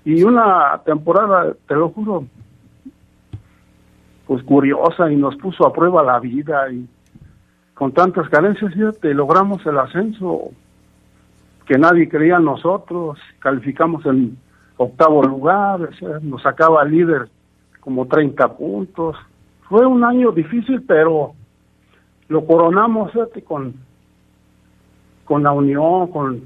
Y 0.03 0.23
una 0.23 0.81
temporada, 0.83 1.53
te 1.67 1.75
lo 1.75 1.89
juro, 1.89 2.25
pues 4.27 4.43
curiosa 4.43 5.11
y 5.11 5.15
nos 5.15 5.35
puso 5.35 5.65
a 5.65 5.73
prueba 5.73 6.03
la 6.03 6.19
vida 6.19 6.71
y 6.71 6.87
con 7.73 7.91
tantas 7.91 8.29
carencias, 8.29 8.73
fíjate, 8.73 9.13
logramos 9.13 9.65
el 9.65 9.77
ascenso 9.77 10.51
que 11.65 11.77
nadie 11.77 12.07
creía 12.09 12.37
en 12.37 12.45
nosotros, 12.45 13.17
calificamos 13.39 14.05
en 14.05 14.37
octavo 14.77 15.23
lugar, 15.23 15.81
o 15.81 15.93
sea, 15.93 16.19
nos 16.21 16.41
sacaba 16.41 16.83
líder 16.85 17.29
como 17.79 18.07
30 18.07 18.57
puntos. 18.57 19.15
Fue 19.67 19.85
un 19.85 20.03
año 20.03 20.31
difícil, 20.31 20.83
pero 20.83 21.33
lo 22.27 22.45
coronamos 22.45 23.11
con, 23.45 23.73
con 25.25 25.43
la 25.43 25.51
unión, 25.51 26.07
con 26.07 26.41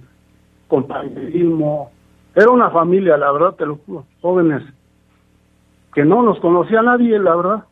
compañerismo. 0.68 1.92
Era 2.36 2.52
una 2.52 2.70
familia, 2.70 3.16
la 3.16 3.32
verdad, 3.32 3.56
te 3.56 3.66
lo 3.66 3.78
juro, 3.78 4.06
jóvenes, 4.22 4.62
que 5.94 6.04
no 6.04 6.22
nos 6.22 6.38
conocía 6.42 6.82
nadie, 6.82 7.18
la 7.18 7.34
verdad, 7.34 7.64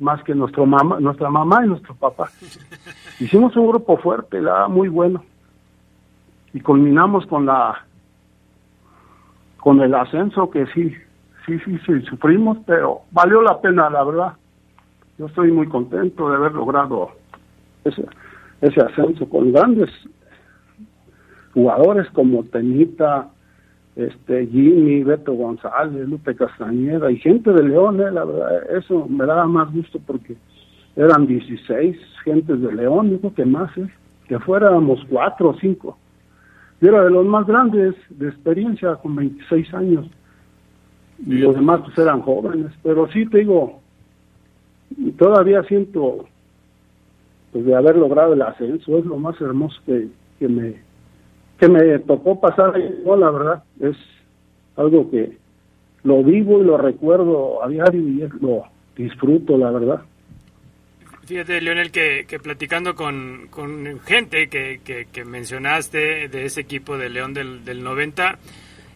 más 0.00 0.22
que 0.24 0.34
nuestro 0.34 0.64
mamá, 0.64 0.98
nuestra 0.98 1.28
mamá 1.28 1.64
y 1.64 1.68
nuestro 1.68 1.94
papá. 1.94 2.30
Hicimos 3.20 3.54
un 3.56 3.68
grupo 3.68 3.98
fuerte, 3.98 4.40
la 4.40 4.52
verdad, 4.52 4.68
muy 4.68 4.88
bueno. 4.88 5.22
Y 6.54 6.60
culminamos 6.60 7.26
con 7.26 7.44
la 7.44 7.84
con 9.58 9.80
el 9.82 9.94
ascenso 9.94 10.48
que 10.48 10.64
sí, 10.68 10.94
sí, 11.44 11.58
sí, 11.64 11.78
sí, 11.84 12.00
sufrimos, 12.08 12.56
pero 12.64 13.02
valió 13.10 13.42
la 13.42 13.60
pena, 13.60 13.90
la 13.90 14.04
verdad. 14.04 14.32
Yo 15.18 15.26
estoy 15.26 15.52
muy 15.52 15.68
contento 15.68 16.30
de 16.30 16.36
haber 16.36 16.52
logrado 16.52 17.10
ese, 17.84 18.06
ese 18.62 18.80
ascenso 18.80 19.28
con 19.28 19.52
grandes 19.52 19.90
jugadores 21.52 22.08
como 22.10 22.44
Tenita, 22.44 23.28
este 23.98 24.46
Jimmy, 24.46 25.02
Beto 25.02 25.32
González, 25.32 26.08
Lupe 26.08 26.36
Castañeda 26.36 27.10
y 27.10 27.16
gente 27.18 27.52
de 27.52 27.64
León, 27.64 28.00
eh, 28.00 28.10
la 28.12 28.24
verdad, 28.24 28.76
eso 28.76 29.06
me 29.08 29.26
daba 29.26 29.46
más 29.46 29.72
gusto 29.72 29.98
porque 30.06 30.36
eran 30.94 31.26
16 31.26 31.96
gentes 32.24 32.60
de 32.60 32.72
León, 32.72 33.10
digo 33.10 33.34
que 33.34 33.44
más, 33.44 33.76
eh, 33.76 33.88
que 34.28 34.38
fuéramos 34.38 35.04
cuatro 35.10 35.50
o 35.50 35.58
cinco. 35.58 35.98
Yo 36.80 36.90
era 36.90 37.02
de 37.04 37.10
los 37.10 37.26
más 37.26 37.44
grandes 37.44 37.96
de 38.10 38.28
experiencia, 38.28 38.94
con 38.94 39.16
26 39.16 39.74
años, 39.74 40.06
y 41.26 41.38
los 41.38 41.56
demás 41.56 41.80
pues 41.84 41.98
eran 41.98 42.20
jóvenes, 42.22 42.72
pero 42.84 43.10
sí 43.10 43.26
te 43.26 43.38
digo, 43.38 43.80
todavía 45.16 45.64
siento 45.64 46.26
pues 47.50 47.64
de 47.64 47.74
haber 47.74 47.96
logrado 47.96 48.34
el 48.34 48.42
ascenso, 48.42 48.96
es 48.96 49.04
lo 49.04 49.16
más 49.16 49.40
hermoso 49.40 49.80
que, 49.84 50.06
que 50.38 50.46
me 50.46 50.87
que 51.58 51.68
me 51.68 51.98
tocó 52.00 52.40
pasar 52.40 52.74
la 52.78 53.30
verdad, 53.30 53.64
es 53.80 53.96
algo 54.76 55.10
que 55.10 55.36
lo 56.04 56.22
vivo 56.22 56.60
y 56.60 56.64
lo 56.64 56.78
recuerdo 56.78 57.62
a 57.62 57.68
diario 57.68 58.00
y 58.00 58.28
lo 58.40 58.64
disfruto, 58.96 59.58
la 59.58 59.70
verdad. 59.70 60.02
Fíjate, 61.26 61.60
Leonel, 61.60 61.90
que, 61.90 62.24
que 62.26 62.38
platicando 62.38 62.94
con, 62.94 63.48
con 63.50 64.00
gente 64.00 64.48
que, 64.48 64.80
que, 64.82 65.06
que 65.12 65.24
mencionaste 65.26 66.28
de 66.28 66.44
ese 66.46 66.62
equipo 66.62 66.96
de 66.96 67.10
León 67.10 67.34
del, 67.34 67.66
del 67.66 67.84
90, 67.84 68.38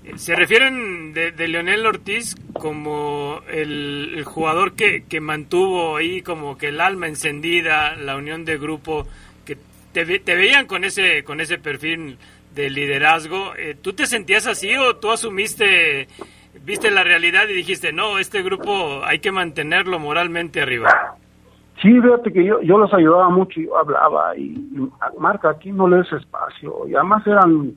eh, 0.04 0.12
se 0.16 0.34
refieren 0.34 1.12
de, 1.12 1.32
de 1.32 1.48
Leonel 1.48 1.84
Ortiz 1.84 2.34
como 2.54 3.42
el, 3.52 4.22
jugador 4.24 4.72
que, 4.74 5.04
que 5.06 5.20
mantuvo 5.20 5.96
ahí 5.96 6.22
como 6.22 6.56
que 6.56 6.68
el 6.68 6.80
alma 6.80 7.06
encendida, 7.06 7.96
la 7.96 8.16
unión 8.16 8.46
de 8.46 8.56
grupo, 8.56 9.06
que 9.44 9.58
te, 9.92 10.18
te 10.18 10.34
veían 10.34 10.66
con 10.66 10.84
ese, 10.84 11.24
con 11.24 11.40
ese 11.40 11.58
perfil 11.58 12.16
de 12.54 12.70
liderazgo. 12.70 13.54
Eh, 13.56 13.76
¿Tú 13.80 13.92
te 13.92 14.06
sentías 14.06 14.46
así 14.46 14.74
o 14.76 14.96
tú 14.96 15.10
asumiste, 15.10 16.08
viste 16.64 16.90
la 16.90 17.04
realidad 17.04 17.42
y 17.48 17.54
dijiste, 17.54 17.92
no, 17.92 18.18
este 18.18 18.42
grupo 18.42 19.02
hay 19.04 19.18
que 19.18 19.32
mantenerlo 19.32 19.98
moralmente 19.98 20.60
arriba? 20.60 21.16
Sí, 21.80 22.00
fíjate 22.00 22.32
que 22.32 22.44
yo, 22.44 22.60
yo 22.62 22.78
los 22.78 22.92
ayudaba 22.94 23.28
mucho, 23.28 23.60
yo 23.60 23.76
hablaba 23.76 24.36
y, 24.36 24.56
marca 25.18 25.50
aquí 25.50 25.72
no 25.72 25.88
le 25.88 25.96
des 25.96 26.12
espacio. 26.12 26.86
Y 26.86 26.94
además 26.94 27.26
eran, 27.26 27.72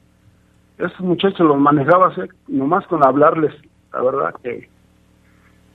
esos 0.77 0.99
muchachos 0.99 1.39
los 1.39 1.57
manejaba 1.57 2.07
así, 2.07 2.21
nomás 2.47 2.85
con 2.87 3.03
hablarles, 3.05 3.53
la 3.93 4.01
verdad 4.01 4.35
que 4.43 4.69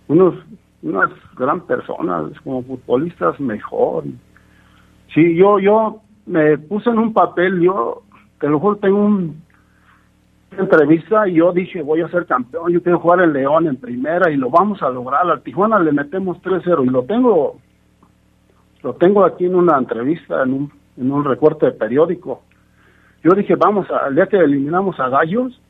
unos, 0.07 0.35
unas 0.83 1.11
gran 1.37 1.61
personas, 1.63 2.33
como 2.45 2.63
futbolistas 2.63 3.39
mejor. 3.41 4.05
Sí, 5.15 5.35
yo, 5.35 5.59
yo 5.59 6.01
me 6.27 6.57
puse 6.59 6.91
en 6.91 6.99
un 6.99 7.13
papel, 7.13 7.61
yo, 7.61 8.03
te 8.41 8.49
lo 8.49 8.59
juro, 8.59 8.77
tengo 8.77 8.99
un, 8.99 9.43
una 10.53 10.63
entrevista 10.63 11.29
y 11.29 11.35
yo 11.35 11.53
dije, 11.53 11.83
voy 11.83 12.01
a 12.01 12.09
ser 12.09 12.27
campeón, 12.27 12.73
yo 12.73 12.83
quiero 12.83 12.99
jugar 12.99 13.21
en 13.21 13.33
León 13.33 13.67
en 13.67 13.77
primera 13.77 14.31
y 14.31 14.37
lo 14.37 14.51
vamos 14.51 14.83
a 14.83 14.91
lograr. 14.91 15.31
Al 15.31 15.43
Tijuana 15.43 15.79
le 15.79 15.93
metemos 15.93 16.39
3-0 16.43 16.85
y 16.85 16.89
lo 16.89 17.05
tengo 17.05 17.57
lo 18.83 18.95
tengo 18.95 19.25
aquí 19.25 19.45
en 19.45 19.55
una 19.55 19.77
entrevista, 19.77 20.43
en 20.43 20.55
un, 20.55 20.73
en 20.97 21.13
un 21.13 21.25
recorte 21.25 21.67
de 21.67 21.73
periódico. 21.73 22.43
Yo 23.23 23.33
dije, 23.33 23.55
vamos, 23.55 23.87
al 23.91 24.15
día 24.15 24.27
que 24.27 24.39
eliminamos 24.39 24.99
a 24.99 25.11
Gallos, 25.11 25.61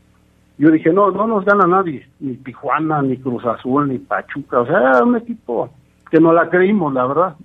yo 0.59 0.71
dije, 0.71 0.93
no, 0.93 1.11
no 1.11 1.27
nos 1.27 1.45
gana 1.45 1.67
nadie, 1.67 2.07
ni 2.21 2.37
Tijuana, 2.37 3.03
ni 3.03 3.17
Cruz 3.17 3.45
Azul, 3.45 3.89
ni 3.89 3.99
Pachuca, 3.99 4.61
o 4.61 4.67
sea, 4.67 5.03
un 5.03 5.17
equipo 5.17 5.71
que 6.11 6.21
no 6.21 6.33
la 6.33 6.49
creímos, 6.49 6.93
la 6.93 7.07
verdad. 7.07 7.37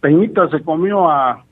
Peñita 0.00 0.48
se 0.48 0.62
comió 0.62 1.10
a 1.10 1.44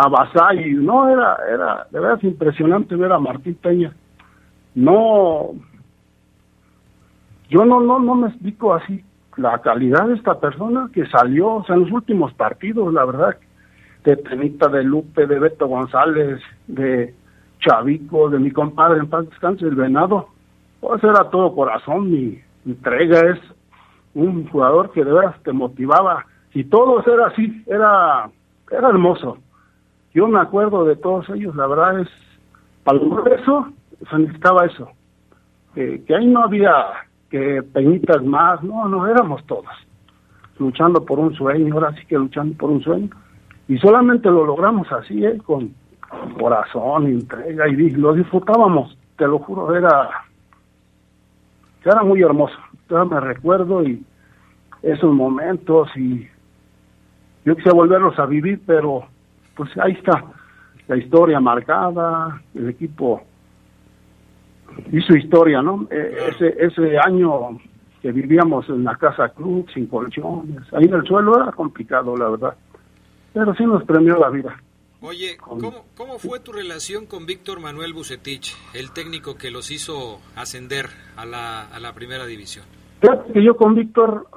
a 0.00 0.08
Basay, 0.08 0.74
no, 0.74 1.08
era, 1.08 1.36
era, 1.52 1.86
de 1.90 1.98
verdad 1.98 2.18
es 2.18 2.24
impresionante 2.24 2.94
ver 2.94 3.12
a 3.12 3.18
Martín 3.18 3.56
Peña. 3.60 3.92
No, 4.76 5.50
yo 7.50 7.64
no, 7.64 7.80
no, 7.80 7.98
no 7.98 8.14
me 8.14 8.28
explico 8.28 8.74
así 8.74 9.04
la 9.36 9.58
calidad 9.58 10.06
de 10.06 10.14
esta 10.14 10.38
persona 10.38 10.88
que 10.92 11.04
salió, 11.06 11.56
o 11.56 11.64
sea, 11.64 11.74
en 11.74 11.82
los 11.82 11.90
últimos 11.90 12.32
partidos, 12.34 12.94
la 12.94 13.04
verdad, 13.04 13.38
de 14.04 14.16
Tenita, 14.18 14.68
de 14.68 14.84
Lupe, 14.84 15.26
de 15.26 15.40
Beto 15.40 15.66
González, 15.66 16.40
de 16.68 17.12
Chavico, 17.58 18.30
de 18.30 18.38
mi 18.38 18.52
compadre 18.52 19.00
en 19.00 19.10
paz 19.10 19.28
descanse, 19.28 19.64
el 19.64 19.74
Venado, 19.74 20.28
pues 20.78 21.02
era 21.02 21.28
todo 21.28 21.56
corazón, 21.56 22.08
mi 22.08 22.40
entrega 22.64 23.18
es 23.30 23.40
un 24.14 24.46
jugador 24.46 24.92
que 24.92 25.02
de 25.04 25.12
veras 25.12 25.42
te 25.42 25.52
motivaba, 25.52 26.24
y 26.54 26.62
todos 26.62 27.04
era 27.08 27.26
así, 27.26 27.64
era, 27.66 28.30
era 28.70 28.88
hermoso. 28.90 29.38
Yo 30.18 30.26
me 30.26 30.40
acuerdo 30.40 30.84
de 30.84 30.96
todos 30.96 31.28
ellos, 31.28 31.54
la 31.54 31.68
verdad 31.68 32.00
es, 32.00 32.08
para 32.82 32.98
eso, 33.40 33.68
se 34.10 34.18
necesitaba 34.18 34.66
eso, 34.66 34.88
que, 35.76 36.02
ahí 36.12 36.26
no 36.26 36.42
había 36.42 36.74
que 37.30 37.62
peñitas 37.62 38.24
más, 38.24 38.60
no, 38.64 38.88
no, 38.88 39.06
éramos 39.06 39.46
todos 39.46 39.70
luchando 40.58 41.04
por 41.04 41.20
un 41.20 41.32
sueño, 41.34 41.72
ahora 41.72 41.94
sí 41.94 42.04
que 42.06 42.16
luchando 42.16 42.56
por 42.56 42.68
un 42.68 42.82
sueño, 42.82 43.10
y 43.68 43.78
solamente 43.78 44.28
lo 44.28 44.44
logramos 44.44 44.90
así, 44.90 45.24
¿eh? 45.24 45.38
con 45.46 45.72
corazón, 46.36 47.06
entrega, 47.06 47.68
y 47.68 47.90
lo 47.90 48.12
disfrutábamos, 48.12 48.98
te 49.16 49.24
lo 49.24 49.38
juro, 49.38 49.72
era, 49.72 50.10
era 51.84 52.02
muy 52.02 52.22
hermoso, 52.22 52.58
yo 52.90 53.06
me 53.06 53.20
recuerdo 53.20 53.84
y 53.84 54.04
esos 54.82 55.14
momentos, 55.14 55.96
y 55.96 56.26
yo 57.44 57.54
quisiera 57.54 57.76
volverlos 57.76 58.18
a 58.18 58.26
vivir, 58.26 58.60
pero 58.66 59.06
pues 59.58 59.76
ahí 59.78 59.92
está, 59.92 60.24
la 60.86 60.96
historia 60.96 61.40
marcada, 61.40 62.40
el 62.54 62.68
equipo 62.68 63.20
hizo 64.92 65.16
historia, 65.16 65.60
¿no? 65.60 65.88
Eh, 65.90 66.16
ese, 66.30 66.54
ese 66.58 66.96
año 66.96 67.58
que 68.00 68.12
vivíamos 68.12 68.68
en 68.68 68.84
la 68.84 68.94
casa 68.94 69.30
club, 69.30 69.68
sin 69.74 69.88
colchones, 69.88 70.62
ahí 70.72 70.84
en 70.84 70.94
el 70.94 71.04
suelo 71.04 71.42
era 71.42 71.50
complicado, 71.50 72.16
la 72.16 72.28
verdad. 72.28 72.56
Pero 73.32 73.52
sí 73.56 73.64
nos 73.64 73.82
premió 73.82 74.16
la 74.16 74.30
vida. 74.30 74.56
Oye, 75.00 75.36
¿cómo, 75.36 75.86
¿cómo 75.96 76.18
fue 76.18 76.38
tu 76.38 76.52
relación 76.52 77.06
con 77.06 77.26
Víctor 77.26 77.60
Manuel 77.60 77.92
Bucetich, 77.92 78.54
el 78.74 78.92
técnico 78.92 79.34
que 79.34 79.50
los 79.50 79.72
hizo 79.72 80.20
ascender 80.36 80.86
a 81.16 81.26
la, 81.26 81.62
a 81.62 81.80
la 81.80 81.92
primera 81.94 82.26
división? 82.26 82.64
Yo 83.34 83.56
con 83.56 83.74
Víctor, 83.74 84.28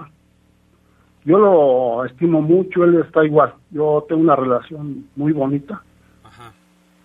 yo 1.24 1.38
lo 1.38 2.06
estimo 2.06 2.42
mucho, 2.42 2.84
él 2.84 2.96
está 2.96 3.24
igual. 3.24 3.54
Yo 3.70 4.06
tengo 4.08 4.22
una 4.22 4.36
relación 4.36 5.06
muy 5.16 5.34
bonita 5.34 5.84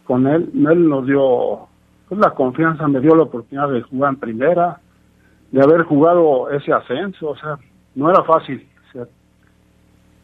con 0.04 0.26
él. 0.26 0.50
Él 0.54 0.88
nos 0.88 1.06
dio 1.06 1.68
pues, 2.08 2.20
la 2.20 2.30
confianza, 2.30 2.88
me 2.88 3.00
dio 3.00 3.14
la 3.14 3.24
oportunidad 3.24 3.68
de 3.68 3.82
jugar 3.82 4.14
en 4.14 4.20
primera, 4.20 4.80
de 5.50 5.62
haber 5.62 5.82
jugado 5.82 6.50
ese 6.50 6.72
ascenso, 6.72 7.30
o 7.30 7.36
sea, 7.36 7.58
no 7.94 8.08
era 8.10 8.22
fácil. 8.24 8.66
o 8.88 8.92
sea, 8.92 9.06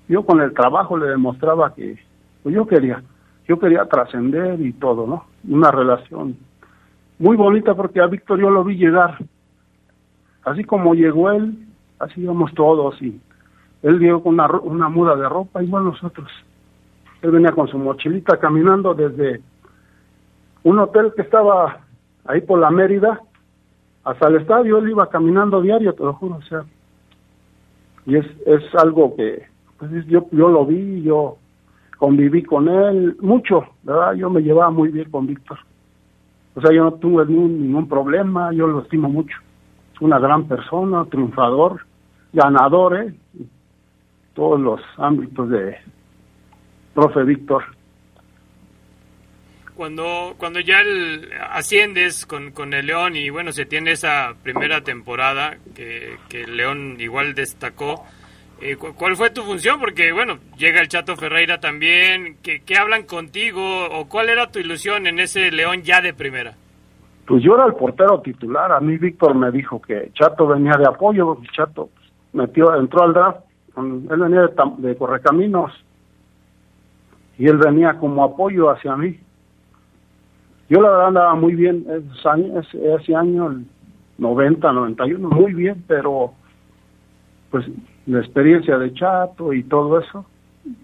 yo 0.08 0.24
con 0.24 0.40
el 0.40 0.54
trabajo 0.54 0.96
le 0.96 1.08
demostraba 1.08 1.74
que 1.74 1.98
pues, 2.42 2.54
yo 2.54 2.66
quería, 2.66 3.02
yo 3.46 3.58
quería 3.58 3.84
trascender 3.84 4.60
y 4.60 4.72
todo, 4.72 5.06
¿no? 5.06 5.24
Una 5.48 5.70
relación 5.70 6.36
muy 7.18 7.36
bonita 7.36 7.74
porque 7.74 8.00
a 8.00 8.06
Víctor 8.06 8.40
yo 8.40 8.48
lo 8.48 8.64
vi 8.64 8.76
llegar, 8.76 9.18
así 10.44 10.64
como 10.64 10.94
llegó 10.94 11.30
él, 11.30 11.66
así 11.98 12.22
íbamos 12.22 12.52
todos 12.54 13.00
y 13.02 13.20
él 13.82 13.98
llegó 13.98 14.22
con 14.22 14.34
una, 14.34 14.46
una 14.46 14.88
muda 14.88 15.16
de 15.16 15.28
ropa 15.28 15.62
igual 15.62 15.84
nosotros. 15.84 16.30
Él 17.20 17.30
venía 17.30 17.52
con 17.52 17.68
su 17.68 17.78
mochilita 17.78 18.38
caminando 18.38 18.94
desde 18.94 19.40
un 20.62 20.78
hotel 20.78 21.12
que 21.14 21.22
estaba 21.22 21.80
ahí 22.24 22.40
por 22.40 22.58
la 22.58 22.70
Mérida 22.70 23.20
hasta 24.04 24.28
el 24.28 24.36
estadio. 24.36 24.78
Él 24.78 24.90
iba 24.90 25.08
caminando 25.08 25.60
diario, 25.60 25.94
te 25.94 26.02
lo 26.04 26.14
juro. 26.14 26.36
O 26.36 26.42
sea, 26.42 26.64
y 28.06 28.16
es, 28.16 28.26
es 28.46 28.62
algo 28.74 29.14
que 29.16 29.46
pues, 29.78 29.90
yo, 30.06 30.26
yo 30.30 30.48
lo 30.48 30.66
vi, 30.66 31.02
yo 31.02 31.36
conviví 31.98 32.42
con 32.42 32.68
él 32.68 33.16
mucho, 33.20 33.64
¿verdad? 33.82 34.14
Yo 34.14 34.30
me 34.30 34.42
llevaba 34.42 34.70
muy 34.70 34.88
bien 34.88 35.10
con 35.10 35.26
Víctor. 35.26 35.58
O 36.54 36.60
sea, 36.60 36.72
yo 36.72 36.84
no 36.84 36.92
tuve 36.94 37.24
ningún, 37.26 37.62
ningún 37.62 37.88
problema, 37.88 38.52
yo 38.52 38.66
lo 38.66 38.82
estimo 38.82 39.08
mucho. 39.08 39.36
Es 39.94 40.00
una 40.00 40.18
gran 40.18 40.44
persona, 40.44 41.04
triunfador, 41.06 41.80
ganador, 42.32 42.96
¿eh? 42.96 43.14
Todos 44.34 44.60
los 44.60 44.80
ámbitos 44.98 45.50
de 45.50 45.76
profe 46.94 47.22
Víctor. 47.24 47.64
Cuando, 49.76 50.34
cuando 50.38 50.60
ya 50.60 50.80
el- 50.80 51.30
asciendes 51.50 52.26
con, 52.26 52.50
con 52.52 52.74
el 52.74 52.86
León 52.86 53.16
y 53.16 53.30
bueno, 53.30 53.52
se 53.52 53.64
tiene 53.64 53.92
esa 53.92 54.34
primera 54.42 54.82
temporada 54.82 55.56
que, 55.74 56.16
que 56.28 56.42
el 56.42 56.56
León 56.56 56.96
igual 57.00 57.34
destacó, 57.34 58.04
eh, 58.60 58.76
cu- 58.76 58.94
¿cuál 58.94 59.16
fue 59.16 59.30
tu 59.30 59.42
función? 59.42 59.80
Porque 59.80 60.12
bueno, 60.12 60.38
llega 60.58 60.80
el 60.80 60.88
Chato 60.88 61.16
Ferreira 61.16 61.58
también, 61.58 62.36
¿qué, 62.42 62.60
qué 62.60 62.76
hablan 62.76 63.04
contigo? 63.04 63.86
¿O 63.90 64.08
cuál 64.08 64.28
era 64.28 64.50
tu 64.50 64.58
ilusión 64.58 65.06
en 65.06 65.18
ese 65.18 65.50
León 65.50 65.82
ya 65.82 66.00
de 66.02 66.12
primera? 66.12 66.52
Pues 67.26 67.42
yo 67.42 67.54
era 67.54 67.64
el 67.64 67.74
portero 67.74 68.20
titular. 68.20 68.72
A 68.72 68.80
mí 68.80 68.98
Víctor 68.98 69.34
me 69.34 69.50
dijo 69.50 69.80
que 69.80 70.10
Chato 70.12 70.46
venía 70.48 70.72
de 70.78 70.86
apoyo. 70.86 71.38
Chato 71.56 71.88
pues, 71.94 72.10
metió, 72.34 72.74
entró 72.76 73.04
al 73.04 73.14
draft. 73.14 73.40
Él 73.76 74.18
venía 74.18 74.42
de, 74.42 74.88
de 74.88 74.96
Correcaminos. 74.96 75.72
Y 77.38 77.46
él 77.46 77.56
venía 77.56 77.98
como 77.98 78.24
apoyo 78.24 78.70
hacia 78.70 78.96
mí. 78.96 79.18
Yo 80.68 80.80
la 80.80 80.90
verdad 80.90 81.08
andaba 81.08 81.34
muy 81.34 81.54
bien 81.54 81.84
ese 81.88 82.28
año, 82.28 82.60
ese, 82.60 82.94
ese 82.94 83.14
año, 83.14 83.50
el 83.50 83.66
90, 84.18 84.72
91, 84.72 85.28
muy 85.28 85.52
bien, 85.52 85.84
pero 85.86 86.32
pues 87.50 87.66
la 88.06 88.20
experiencia 88.20 88.78
de 88.78 88.92
Chato 88.94 89.52
y 89.52 89.64
todo 89.64 89.98
eso. 89.98 90.24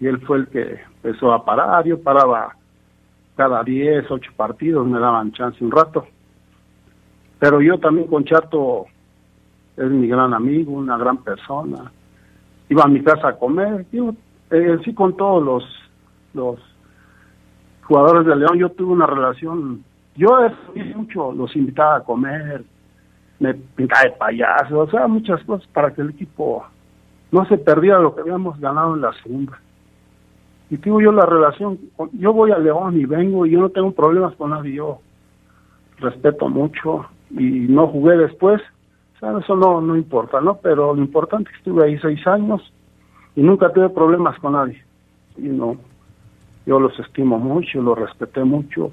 Y 0.00 0.06
él 0.06 0.20
fue 0.26 0.38
el 0.38 0.48
que 0.48 0.80
empezó 0.96 1.32
a 1.32 1.44
parar. 1.44 1.84
Yo 1.84 2.02
paraba 2.02 2.56
cada 3.36 3.62
10, 3.62 4.10
8 4.10 4.32
partidos, 4.36 4.86
me 4.86 4.98
daban 4.98 5.32
chance 5.32 5.62
un 5.64 5.70
rato. 5.70 6.06
Pero 7.38 7.60
yo 7.60 7.78
también 7.78 8.08
con 8.08 8.24
Chato 8.24 8.86
es 9.76 9.90
mi 9.90 10.08
gran 10.08 10.34
amigo, 10.34 10.72
una 10.72 10.98
gran 10.98 11.18
persona. 11.18 11.92
Iba 12.68 12.84
a 12.84 12.88
mi 12.88 13.02
casa 13.02 13.28
a 13.28 13.38
comer, 13.38 13.86
eh, 14.50 14.78
sí 14.84 14.94
con 14.94 15.16
todos 15.16 15.42
los, 15.42 15.64
los 16.34 16.58
jugadores 17.84 18.26
de 18.26 18.36
León 18.36 18.58
yo 18.58 18.68
tuve 18.70 18.92
una 18.92 19.06
relación, 19.06 19.82
yo 20.14 20.28
mucho, 20.94 21.32
los 21.32 21.54
invitaba 21.56 21.96
a 21.96 22.04
comer, 22.04 22.64
me 23.40 23.54
pintaba 23.54 24.02
de 24.02 24.10
payaso, 24.10 24.80
o 24.80 24.90
sea, 24.90 25.06
muchas 25.06 25.42
cosas 25.44 25.66
para 25.68 25.94
que 25.94 26.02
el 26.02 26.10
equipo 26.10 26.64
no 27.30 27.44
se 27.46 27.56
perdiera 27.56 28.00
lo 28.00 28.14
que 28.14 28.22
habíamos 28.22 28.58
ganado 28.60 28.94
en 28.94 29.00
la 29.00 29.12
segunda. 29.22 29.58
Y 30.70 30.76
digo 30.76 31.00
yo 31.00 31.12
la 31.12 31.24
relación, 31.24 31.78
yo 32.12 32.32
voy 32.32 32.50
a 32.50 32.58
León 32.58 33.00
y 33.00 33.06
vengo 33.06 33.46
y 33.46 33.52
yo 33.52 33.60
no 33.60 33.70
tengo 33.70 33.92
problemas 33.92 34.34
con 34.34 34.50
nadie, 34.50 34.74
yo 34.74 35.00
respeto 35.98 36.48
mucho 36.48 37.06
y 37.30 37.66
no 37.68 37.86
jugué 37.88 38.16
después, 38.16 38.60
eso 39.22 39.56
no, 39.56 39.80
no 39.80 39.96
importa, 39.96 40.40
¿no? 40.40 40.58
Pero 40.58 40.94
lo 40.94 41.02
importante 41.02 41.50
es 41.50 41.56
que 41.56 41.58
estuve 41.58 41.84
ahí 41.84 41.98
seis 41.98 42.26
años 42.26 42.60
y 43.34 43.42
nunca 43.42 43.72
tuve 43.72 43.88
problemas 43.90 44.38
con 44.40 44.52
nadie. 44.52 44.82
Y 45.36 45.48
no, 45.48 45.76
yo 46.66 46.80
los 46.80 46.98
estimo 46.98 47.38
mucho, 47.38 47.80
los 47.82 47.98
respeté 47.98 48.44
mucho. 48.44 48.92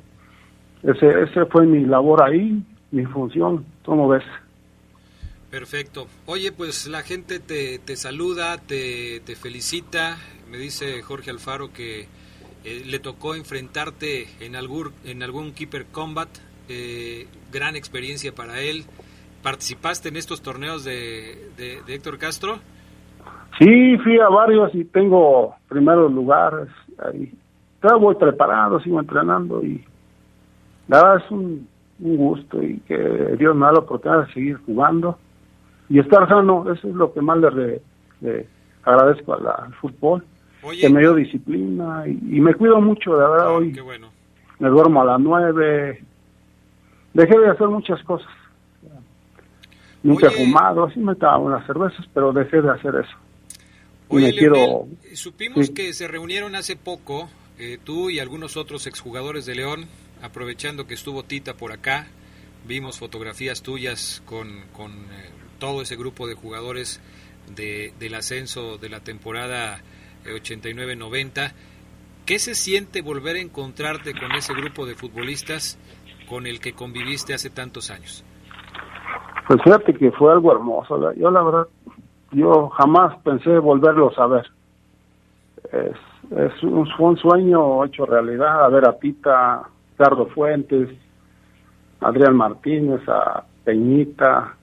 Ese, 0.84 1.24
ese 1.24 1.46
fue 1.46 1.66
mi 1.66 1.86
labor 1.86 2.24
ahí, 2.24 2.64
mi 2.92 3.06
función, 3.06 3.66
¿cómo 3.84 4.08
ves? 4.08 4.24
Perfecto. 5.50 6.08
Oye, 6.26 6.52
pues 6.52 6.88
la 6.88 7.02
gente 7.02 7.40
te, 7.40 7.80
te 7.80 7.96
saluda, 7.96 8.58
te, 8.58 9.22
te 9.26 9.36
felicita. 9.36 10.18
Me 10.52 10.58
dice 10.58 11.02
Jorge 11.02 11.32
Alfaro 11.32 11.72
que 11.72 12.08
eh, 12.64 12.84
le 12.86 13.00
tocó 13.00 13.36
enfrentarte 13.36 14.28
en 14.42 14.56
algún, 14.56 14.92
en 15.06 15.24
algún 15.24 15.54
Keeper 15.54 15.86
Combat. 15.86 16.30
eh, 16.68 17.28
gran 17.52 17.76
experiencia 17.76 18.34
para 18.34 18.62
él. 18.62 18.86
¿Participaste 19.46 20.10
en 20.10 20.16
estos 20.16 20.42
torneos 20.42 20.84
de, 20.84 21.52
de- 21.56 21.84
de 21.86 21.94
Héctor 21.94 22.18
Castro? 22.18 22.58
Sí, 23.60 23.96
fui 24.04 24.20
a 24.20 24.28
varios 24.28 24.74
y 24.74 24.86
tengo 24.86 25.54
primeros 25.70 26.12
lugares 26.12 26.68
ahí. 26.98 27.32
Todavía 27.80 28.04
voy 28.06 28.16
preparado, 28.16 28.80
sigo 28.80 29.00
entrenando 29.00 29.64
y 29.64 29.86
la 30.88 30.98
verdad 31.04 31.24
es 31.24 31.30
un, 31.32 31.68
un 32.00 32.18
gusto 32.18 32.64
y 32.64 32.80
que 32.88 32.98
Dios 33.38 33.56
me 33.56 33.68
da 33.68 33.74
la 33.74 33.80
oportunidad 33.82 34.26
de 34.26 34.34
seguir 34.34 34.58
jugando 34.66 35.20
y 35.90 36.00
estar 36.00 36.28
sano. 36.28 36.66
Eso 36.74 36.88
es 36.90 36.96
lo 36.96 37.14
que 37.14 37.22
más 37.22 37.38
le, 37.38 37.50
re- 37.52 37.82
le 38.22 38.48
agradezco 38.84 39.36
a 39.36 39.40
la- 39.42 39.52
al 39.52 39.74
fútbol, 39.76 40.24
que 40.82 40.90
me 40.90 41.02
dio 41.02 41.14
disciplina 41.14 42.04
y, 42.08 42.38
y 42.38 42.42
me 42.42 42.56
cuido 42.56 42.82
mucho, 42.82 43.12
de 43.16 43.20
verdad. 43.28 43.56
hoy 43.58 43.72
Qué 43.74 43.82
bueno. 43.82 44.08
me 44.58 44.70
duermo 44.70 45.04
a 45.04 45.06
las 45.06 45.20
nueve. 45.20 46.04
Dejé 47.14 47.38
de 47.38 47.50
hacer 47.50 47.68
muchas 47.68 48.02
cosas. 48.06 48.28
Nunca 50.06 50.28
he 50.28 50.30
fumado, 50.30 50.88
sí 50.92 51.00
me 51.00 51.16
tomaba 51.16 51.40
unas 51.40 51.66
cervezas, 51.66 52.06
pero 52.14 52.32
dejé 52.32 52.62
de 52.62 52.70
hacer 52.70 52.94
eso. 52.94 53.18
Y 54.12 54.16
Oye, 54.18 54.36
quiero... 54.38 54.88
Supimos 55.16 55.66
sí. 55.66 55.74
que 55.74 55.94
se 55.94 56.08
reunieron 56.08 56.56
hace 56.56 56.76
poco, 56.76 57.28
eh, 57.58 57.80
tú 57.84 58.12
y 58.12 58.20
algunos 58.20 58.56
otros 58.56 58.86
exjugadores 58.86 59.48
de 59.48 59.56
León, 59.56 59.88
aprovechando 60.22 60.86
que 60.86 60.94
estuvo 60.94 61.24
Tita 61.24 61.56
por 61.56 61.72
acá, 61.72 62.06
vimos 62.68 63.00
fotografías 63.00 63.64
tuyas 63.64 64.22
con, 64.28 64.66
con 64.74 64.92
eh, 64.92 65.32
todo 65.58 65.82
ese 65.82 65.96
grupo 65.96 66.28
de 66.28 66.36
jugadores 66.36 67.02
de, 67.56 67.92
del 68.00 68.14
ascenso 68.14 68.78
de 68.78 68.90
la 68.90 69.00
temporada 69.00 69.82
eh, 70.24 70.40
89-90. 70.40 71.52
¿Qué 72.28 72.38
se 72.38 72.54
siente 72.54 73.02
volver 73.02 73.38
a 73.38 73.42
encontrarte 73.42 74.14
con 74.14 74.34
ese 74.34 74.54
grupo 74.54 74.86
de 74.86 74.94
futbolistas 74.94 75.80
con 76.30 76.46
el 76.46 76.60
que 76.60 76.74
conviviste 76.74 77.34
hace 77.34 77.50
tantos 77.50 77.90
años? 77.90 78.24
Pues 79.48 79.62
fíjate 79.64 79.94
que 79.94 80.12
fue 80.12 80.32
algo 80.32 80.52
hermoso. 80.52 81.14
Yo 81.14 81.30
la 81.30 81.44
verdad, 81.44 81.68
yo 82.32 82.70
jamás 82.70 83.16
pensé 83.24 83.60
volverlos 83.60 84.18
a 84.18 84.28
ver. 84.28 84.46
Es, 85.72 85.98
es 86.38 86.64
un, 86.64 86.88
fue 86.98 87.10
un 87.10 87.18
sueño 87.18 87.84
hecho 87.86 88.06
realidad, 88.06 88.64
a 88.66 88.70
ver 88.70 88.88
a 88.88 88.98
Tita, 88.98 89.64
Ricardo 89.92 90.26
Fuentes, 90.28 90.90
Adrián 92.02 92.36
Martínez, 92.36 93.02
a 93.08 93.44
Peñita, 93.64 94.56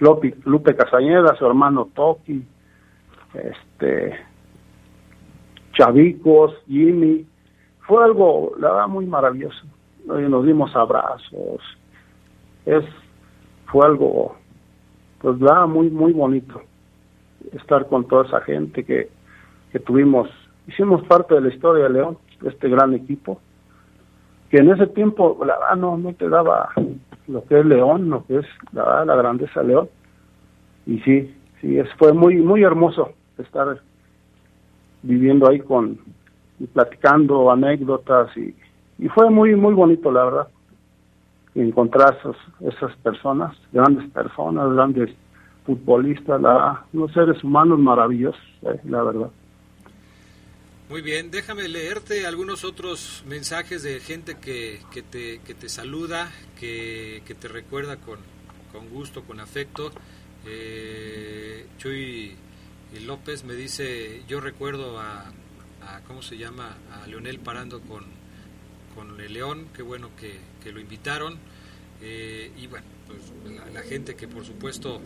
Lopi- 0.00 0.34
Lupe 0.44 0.76
Casañeda, 0.76 1.34
su 1.36 1.46
hermano 1.46 1.88
Toki, 1.94 2.44
este, 3.34 4.18
Chavicos, 5.72 6.54
Jimmy. 6.66 7.26
Fue 7.86 8.04
algo, 8.04 8.52
la 8.58 8.70
verdad, 8.72 8.88
muy 8.88 9.06
maravilloso. 9.06 9.64
Nos 10.06 10.44
dimos 10.44 10.74
abrazos. 10.76 11.60
Es, 12.64 12.84
fue 13.66 13.86
algo, 13.86 14.36
pues 15.20 15.38
verdad, 15.38 15.66
muy, 15.66 15.90
muy 15.90 16.12
bonito 16.12 16.62
estar 17.52 17.86
con 17.86 18.06
toda 18.06 18.24
esa 18.26 18.40
gente 18.40 18.84
que, 18.84 19.08
que 19.72 19.78
tuvimos. 19.78 20.28
Hicimos 20.66 21.04
parte 21.04 21.34
de 21.34 21.42
la 21.42 21.48
historia 21.48 21.84
de 21.84 21.90
León, 21.90 22.18
este 22.44 22.68
gran 22.68 22.94
equipo, 22.94 23.40
que 24.50 24.58
en 24.58 24.70
ese 24.70 24.86
tiempo, 24.88 25.38
la 25.44 25.58
verdad, 25.58 25.76
no, 25.76 25.96
no 25.96 26.12
te 26.14 26.28
daba 26.28 26.70
lo 27.28 27.44
que 27.44 27.60
es 27.60 27.66
León, 27.66 28.10
lo 28.10 28.24
que 28.26 28.38
es 28.38 28.46
la 28.72 29.04
grandeza 29.04 29.60
de 29.60 29.68
León. 29.68 29.88
Y 30.86 30.98
sí, 31.00 31.34
sí, 31.60 31.78
es, 31.78 31.88
fue 31.94 32.12
muy, 32.12 32.36
muy 32.36 32.62
hermoso 32.62 33.12
estar 33.38 33.80
viviendo 35.02 35.48
ahí 35.48 35.60
con, 35.60 35.98
y 36.58 36.66
platicando 36.66 37.50
anécdotas 37.50 38.36
y, 38.36 38.54
y 38.98 39.08
fue 39.08 39.30
muy, 39.30 39.54
muy 39.54 39.74
bonito, 39.74 40.10
la 40.10 40.24
verdad, 40.24 40.48
encontrar 41.62 42.18
esos, 42.18 42.36
esas 42.60 42.96
personas, 42.98 43.56
grandes 43.72 44.10
personas, 44.10 44.72
grandes 44.72 45.10
futbolistas, 45.64 46.40
la, 46.40 46.84
unos 46.92 47.12
seres 47.12 47.42
humanos 47.42 47.78
maravillosos, 47.78 48.40
eh, 48.62 48.80
la 48.84 49.02
verdad. 49.02 49.30
Muy 50.88 51.02
bien, 51.02 51.32
déjame 51.32 51.66
leerte 51.66 52.26
algunos 52.26 52.64
otros 52.64 53.24
mensajes 53.26 53.82
de 53.82 53.98
gente 53.98 54.36
que, 54.38 54.80
que, 54.92 55.02
te, 55.02 55.40
que 55.40 55.54
te 55.54 55.68
saluda, 55.68 56.30
que, 56.60 57.22
que 57.26 57.34
te 57.34 57.48
recuerda 57.48 57.96
con, 57.96 58.20
con 58.70 58.88
gusto, 58.90 59.22
con 59.24 59.40
afecto. 59.40 59.90
Eh, 60.46 61.66
Chuy 61.78 62.36
López 63.04 63.44
me 63.44 63.54
dice, 63.54 64.22
yo 64.28 64.40
recuerdo 64.40 65.00
a, 65.00 65.24
a, 65.82 66.00
¿cómo 66.06 66.22
se 66.22 66.38
llama? 66.38 66.76
A 66.92 67.06
Leonel 67.08 67.40
parando 67.40 67.80
con, 67.80 68.04
con 68.94 69.20
el 69.20 69.32
León, 69.32 69.66
qué 69.74 69.82
bueno 69.82 70.10
que, 70.16 70.38
que 70.66 70.72
lo 70.72 70.80
invitaron. 70.80 71.38
eh, 72.02 72.50
y 72.58 72.66
bueno, 72.66 72.84
pues 73.06 73.20
la, 73.72 73.82
gente 73.82 74.16
que 74.16 74.26
por 74.26 74.44
supuesto 74.44 75.00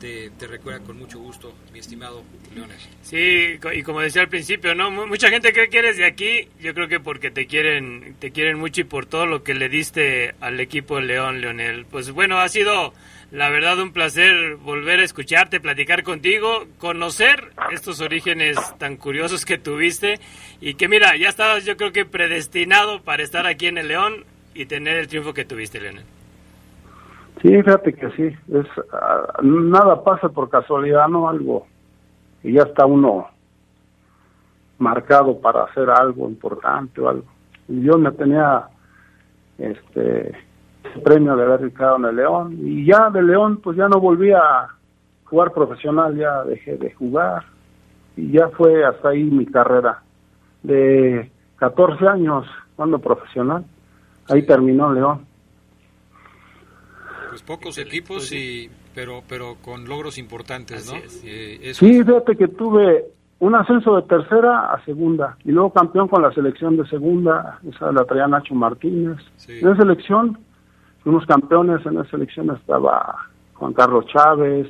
te, 0.00 0.30
recuerda 0.48 0.80
con 0.80 0.98
mucho 0.98 1.18
gusto, 1.20 1.54
mi 1.72 1.78
estimado 1.78 2.24
Leonel. 2.54 2.76
Sí, 3.02 3.56
y 3.72 3.82
como 3.82 4.00
decía 4.00 4.22
al 4.22 4.28
principio, 4.28 4.74
¿no? 4.74 4.90
Mu- 4.90 5.06
Mucha 5.06 5.30
gente 5.30 5.52
que 5.52 5.68
eres 5.78 5.96
de 5.96 6.04
aquí, 6.04 6.48
yo 6.60 6.74
creo 6.74 6.88
que 6.88 6.98
porque 7.00 7.30
te 7.30 7.46
quieren, 7.46 8.16
te 8.18 8.32
quieren 8.32 8.58
mucho 8.58 8.80
y 8.80 8.84
por 8.84 9.06
todo 9.06 9.26
lo 9.26 9.44
que 9.44 9.54
le 9.54 9.68
diste 9.68 10.34
al 10.40 10.58
equipo 10.60 10.96
de 10.96 11.02
León, 11.06 11.40
Leonel. 11.40 11.86
Pues 11.86 12.10
bueno, 12.10 12.38
ha 12.38 12.48
sido 12.48 12.92
la 13.30 13.48
verdad 13.48 13.78
un 13.80 13.92
placer 13.92 14.56
volver 14.56 14.98
a 15.00 15.04
escucharte, 15.04 15.58
platicar 15.60 16.02
contigo, 16.02 16.66
conocer 16.78 17.52
estos 17.72 18.00
orígenes 18.00 18.56
tan 18.78 18.96
curiosos 18.96 19.44
que 19.46 19.56
tuviste 19.56 20.18
y 20.60 20.74
que 20.74 20.88
mira, 20.88 21.16
ya 21.16 21.28
estabas 21.30 21.64
yo 21.64 21.76
creo 21.76 21.92
que 21.92 22.04
predestinado 22.04 23.02
para 23.02 23.22
estar 23.22 23.46
aquí 23.46 23.66
en 23.68 23.78
el 23.78 23.88
León 23.88 24.24
y 24.56 24.66
tener 24.66 24.96
el 24.96 25.08
triunfo 25.08 25.34
que 25.34 25.44
tuviste, 25.44 25.80
Leonel. 25.80 26.04
Sí, 27.42 27.48
fíjate 27.48 27.92
que 27.92 28.10
sí, 28.12 28.36
es 28.52 28.66
ah, 28.92 29.40
nada 29.42 30.02
pasa 30.02 30.28
por 30.30 30.48
casualidad, 30.48 31.06
no 31.08 31.28
algo 31.28 31.66
y 32.42 32.52
ya 32.52 32.62
está 32.62 32.86
uno 32.86 33.28
marcado 34.78 35.38
para 35.40 35.64
hacer 35.64 35.90
algo 35.90 36.28
importante 36.28 37.00
o 37.00 37.08
algo. 37.08 37.26
Y 37.68 37.80
Dios 37.80 37.98
me 37.98 38.12
tenía 38.12 38.68
este 39.58 40.32
premio 41.04 41.36
de 41.36 41.42
haber 41.44 41.72
quedado 41.72 41.96
en 41.96 42.04
el 42.06 42.16
León 42.16 42.58
y 42.62 42.86
ya 42.86 43.10
de 43.10 43.22
León 43.22 43.58
pues 43.62 43.76
ya 43.76 43.88
no 43.88 44.00
volví 44.00 44.32
a 44.32 44.68
jugar 45.24 45.52
profesional, 45.52 46.16
ya 46.16 46.44
dejé 46.44 46.76
de 46.78 46.92
jugar 46.92 47.44
y 48.16 48.32
ya 48.32 48.48
fue 48.48 48.84
hasta 48.84 49.10
ahí 49.10 49.24
mi 49.24 49.44
carrera 49.44 50.02
de 50.62 51.30
14 51.56 52.06
años 52.08 52.46
jugando 52.74 52.98
profesional. 52.98 53.64
Ahí 54.28 54.42
terminó 54.44 54.92
León. 54.92 55.26
Pues 57.30 57.42
pocos 57.42 57.78
equipos, 57.78 58.32
y, 58.32 58.70
pero, 58.94 59.22
pero 59.28 59.56
con 59.62 59.86
logros 59.86 60.18
importantes, 60.18 60.90
¿no? 60.90 60.96
Eh, 61.24 61.58
eso 61.62 61.84
Sí, 61.84 62.02
fíjate 62.02 62.36
que 62.36 62.48
tuve 62.48 63.04
un 63.38 63.54
ascenso 63.54 63.96
de 63.96 64.02
tercera 64.02 64.72
a 64.72 64.82
segunda 64.84 65.36
y 65.44 65.52
luego 65.52 65.72
campeón 65.72 66.08
con 66.08 66.22
la 66.22 66.32
selección 66.32 66.76
de 66.76 66.86
segunda, 66.88 67.60
esa 67.68 67.92
la 67.92 68.04
traía 68.04 68.26
Nacho 68.26 68.54
Martínez. 68.54 69.18
En 69.48 69.68
esa 69.68 69.76
selección 69.76 70.38
fuimos 71.02 71.26
campeones, 71.26 71.84
en 71.84 71.98
esa 71.98 72.10
selección 72.10 72.50
estaba 72.56 73.28
Juan 73.54 73.74
Carlos 73.74 74.06
Chávez, 74.06 74.68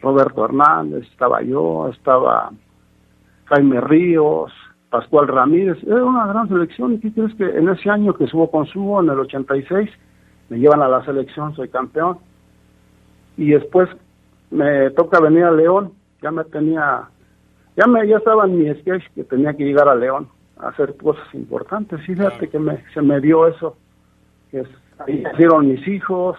Roberto 0.00 0.44
Hernández, 0.44 1.04
estaba 1.10 1.42
yo, 1.42 1.88
estaba 1.88 2.52
Jaime 3.46 3.80
Ríos, 3.80 4.52
Pascual 4.94 5.26
Ramírez, 5.26 5.76
era 5.82 6.04
una 6.04 6.24
gran 6.28 6.48
selección 6.48 6.92
y 6.92 6.98
¿qué 7.00 7.12
crees 7.12 7.34
que 7.34 7.44
en 7.44 7.68
ese 7.68 7.90
año 7.90 8.14
que 8.14 8.28
subo 8.28 8.48
con 8.48 8.64
Subo, 8.66 9.00
en 9.02 9.08
el 9.10 9.18
86, 9.18 9.90
me 10.50 10.58
llevan 10.60 10.82
a 10.82 10.88
la 10.88 11.04
selección, 11.04 11.52
soy 11.56 11.68
campeón 11.68 12.18
y 13.36 13.50
después 13.50 13.88
me 14.52 14.90
toca 14.90 15.18
venir 15.18 15.42
a 15.42 15.50
León, 15.50 15.90
ya 16.22 16.30
me 16.30 16.44
tenía, 16.44 17.08
ya 17.76 17.86
me, 17.88 18.06
ya 18.06 18.18
estaba 18.18 18.44
en 18.44 18.56
mi 18.56 18.72
sketch 18.72 19.02
que 19.16 19.24
tenía 19.24 19.52
que 19.54 19.64
llegar 19.64 19.88
a 19.88 19.96
León 19.96 20.28
a 20.60 20.68
hacer 20.68 20.96
cosas 20.96 21.26
importantes, 21.34 21.98
y 22.08 22.14
fíjate 22.14 22.48
que 22.48 22.60
me, 22.60 22.78
se 22.94 23.02
me 23.02 23.20
dio 23.20 23.48
eso, 23.48 23.76
que 24.52 24.60
es- 24.60 24.68
ahí 25.00 25.22
nacieron 25.22 25.66
mis 25.66 25.88
hijos, 25.88 26.36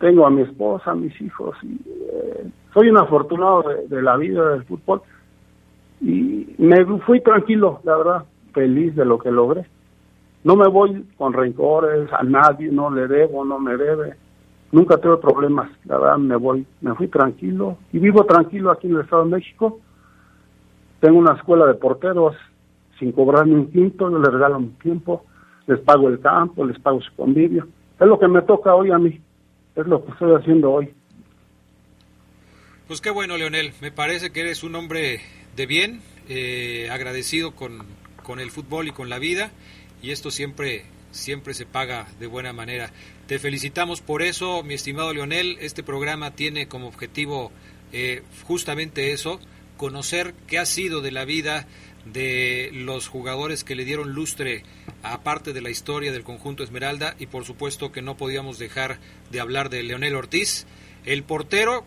tengo 0.00 0.26
a 0.26 0.30
mi 0.30 0.42
esposa, 0.42 0.90
a 0.90 0.94
mis 0.94 1.18
hijos, 1.18 1.56
y 1.62 1.80
eh, 2.12 2.44
soy 2.74 2.90
un 2.90 2.98
afortunado 2.98 3.62
de, 3.62 3.88
de 3.88 4.02
la 4.02 4.18
vida 4.18 4.50
del 4.50 4.64
fútbol, 4.64 5.00
y 6.04 6.54
me 6.58 6.84
fui 7.00 7.20
tranquilo, 7.22 7.80
la 7.82 7.96
verdad, 7.96 8.24
feliz 8.52 8.94
de 8.94 9.06
lo 9.06 9.18
que 9.18 9.30
logré. 9.30 9.64
No 10.44 10.54
me 10.54 10.68
voy 10.68 11.06
con 11.16 11.32
rencores 11.32 12.12
a 12.12 12.22
nadie, 12.22 12.70
no 12.70 12.90
le 12.90 13.08
debo, 13.08 13.44
no 13.44 13.58
me 13.58 13.76
debe. 13.76 14.14
Nunca 14.70 14.98
tuve 14.98 15.16
problemas, 15.16 15.70
la 15.84 15.98
verdad 15.98 16.18
me 16.18 16.36
voy, 16.36 16.66
me 16.82 16.94
fui 16.94 17.08
tranquilo 17.08 17.78
y 17.92 17.98
vivo 17.98 18.24
tranquilo 18.24 18.70
aquí 18.70 18.86
en 18.86 18.96
el 18.96 19.00
Estado 19.00 19.24
de 19.24 19.30
México. 19.30 19.80
Tengo 21.00 21.18
una 21.18 21.34
escuela 21.34 21.66
de 21.66 21.74
porteros 21.74 22.36
sin 22.98 23.12
cobrarme 23.12 23.54
un 23.54 23.70
quinto, 23.70 24.10
yo 24.10 24.18
les 24.18 24.32
regalo 24.32 24.60
mi 24.60 24.68
tiempo, 24.82 25.24
les 25.66 25.80
pago 25.80 26.08
el 26.08 26.20
campo, 26.20 26.66
les 26.66 26.78
pago 26.80 27.00
su 27.00 27.14
convivio. 27.14 27.66
Es 27.98 28.06
lo 28.06 28.18
que 28.18 28.28
me 28.28 28.42
toca 28.42 28.74
hoy 28.74 28.90
a 28.90 28.98
mí, 28.98 29.20
es 29.74 29.86
lo 29.86 30.04
que 30.04 30.12
estoy 30.12 30.34
haciendo 30.34 30.70
hoy. 30.70 30.92
Pues 32.88 33.00
qué 33.00 33.10
bueno, 33.10 33.38
Leonel. 33.38 33.72
Me 33.80 33.90
parece 33.90 34.30
que 34.30 34.40
eres 34.40 34.62
un 34.62 34.74
hombre 34.74 35.20
de 35.56 35.66
bien, 35.66 36.02
eh, 36.28 36.88
agradecido 36.90 37.54
con, 37.54 37.86
con 38.22 38.40
el 38.40 38.50
fútbol 38.50 38.88
y 38.88 38.92
con 38.92 39.08
la 39.08 39.18
vida, 39.18 39.52
y 40.02 40.10
esto 40.10 40.30
siempre, 40.30 40.84
siempre 41.12 41.54
se 41.54 41.66
paga 41.66 42.08
de 42.18 42.26
buena 42.26 42.52
manera. 42.52 42.92
Te 43.26 43.38
felicitamos 43.38 44.00
por 44.00 44.22
eso, 44.22 44.62
mi 44.62 44.74
estimado 44.74 45.14
Leonel. 45.14 45.56
Este 45.60 45.82
programa 45.82 46.32
tiene 46.32 46.68
como 46.68 46.88
objetivo 46.88 47.52
eh, 47.92 48.22
justamente 48.42 49.12
eso, 49.12 49.40
conocer 49.76 50.34
qué 50.46 50.58
ha 50.58 50.66
sido 50.66 51.00
de 51.00 51.10
la 51.10 51.24
vida 51.24 51.66
de 52.04 52.70
los 52.74 53.08
jugadores 53.08 53.64
que 53.64 53.74
le 53.74 53.84
dieron 53.84 54.12
lustre 54.12 54.62
a 55.02 55.22
parte 55.22 55.52
de 55.52 55.62
la 55.62 55.70
historia 55.70 56.12
del 56.12 56.22
conjunto 56.22 56.62
Esmeralda 56.62 57.14
y 57.18 57.26
por 57.26 57.44
supuesto 57.44 57.92
que 57.92 58.02
no 58.02 58.16
podíamos 58.16 58.58
dejar 58.58 58.98
de 59.30 59.40
hablar 59.40 59.70
de 59.70 59.82
Leonel 59.82 60.16
Ortiz, 60.16 60.66
el 61.06 61.22
portero 61.22 61.84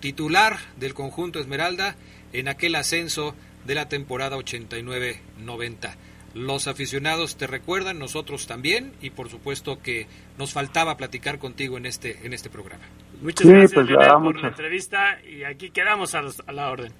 titular 0.00 0.58
del 0.78 0.94
conjunto 0.94 1.40
Esmeralda 1.40 1.96
en 2.32 2.48
aquel 2.48 2.74
ascenso 2.74 3.34
de 3.66 3.74
la 3.74 3.88
temporada 3.88 4.36
89-90. 4.36 5.94
Los 6.34 6.66
aficionados 6.66 7.36
te 7.36 7.46
recuerdan, 7.46 7.98
nosotros 7.98 8.46
también, 8.46 8.92
y 9.02 9.10
por 9.10 9.28
supuesto 9.28 9.78
que 9.82 10.06
nos 10.38 10.52
faltaba 10.54 10.96
platicar 10.96 11.38
contigo 11.38 11.76
en 11.76 11.84
este, 11.86 12.24
en 12.26 12.32
este 12.32 12.48
programa. 12.48 12.84
Muchas 13.20 13.46
Sí, 13.46 13.52
gracias, 13.52 13.72
pues, 13.74 13.86
Leonel, 13.88 14.06
ya, 14.08 14.12
por 14.14 14.22
muchas- 14.22 14.42
la 14.42 14.48
entrevista 14.48 15.18
y 15.30 15.44
aquí 15.44 15.70
quedamos 15.70 16.14
a, 16.14 16.22
los- 16.22 16.42
a 16.46 16.52
la 16.52 16.70
orden. 16.70 16.92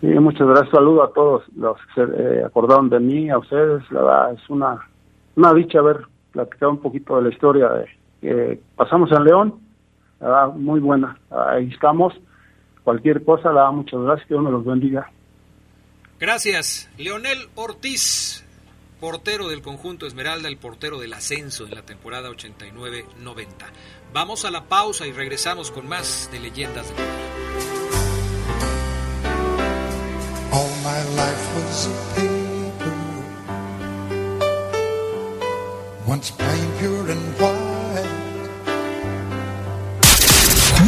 Sí, 0.00 0.06
muchas 0.06 0.46
gracias. 0.46 0.70
Saludo 0.70 1.02
a 1.04 1.12
todos 1.12 1.42
los 1.56 1.76
que 1.94 1.94
se 1.94 2.22
eh, 2.22 2.44
acordaron 2.44 2.88
de 2.90 3.00
mí, 3.00 3.30
a 3.30 3.38
ustedes. 3.38 3.82
La 3.90 4.02
verdad, 4.02 4.32
es 4.34 4.50
una, 4.50 4.86
una 5.36 5.54
dicha 5.54 5.78
haber 5.78 5.98
platicado 6.32 6.72
un 6.72 6.80
poquito 6.80 7.16
de 7.16 7.22
la 7.22 7.28
historia 7.30 7.68
de 7.70 7.86
que 8.20 8.60
pasamos 8.76 9.10
en 9.12 9.24
León. 9.24 9.54
La 10.20 10.28
verdad, 10.28 10.48
muy 10.54 10.80
buena. 10.80 11.18
Ahí 11.30 11.70
estamos. 11.72 12.14
Cualquier 12.84 13.24
cosa, 13.24 13.52
la 13.52 13.70
muchas 13.70 14.00
gracias. 14.00 14.28
Que 14.28 14.34
Dios 14.34 14.44
me 14.44 14.50
los 14.50 14.64
bendiga. 14.64 15.10
Gracias, 16.18 16.90
Leonel 16.98 17.48
Ortiz, 17.54 18.44
portero 19.00 19.48
del 19.48 19.62
conjunto 19.62 20.06
Esmeralda, 20.06 20.48
el 20.48 20.58
portero 20.58 20.98
del 20.98 21.14
ascenso 21.14 21.64
en 21.64 21.74
la 21.74 21.82
temporada 21.82 22.28
89-90. 22.30 23.46
Vamos 24.12 24.44
a 24.44 24.50
la 24.50 24.64
pausa 24.64 25.06
y 25.06 25.12
regresamos 25.12 25.70
con 25.70 25.88
más 25.88 26.28
de 26.30 26.40
leyendas 26.40 26.88
de. 26.88 26.94
All 30.52 30.68
my 30.82 31.00
life 31.16 31.54
was 31.56 31.86
a 31.86 31.90
paper, 32.16 32.92
once 36.06 36.32
plain, 36.32 36.70
pure 36.80 37.12
and 37.12 37.40
white. 37.40 37.69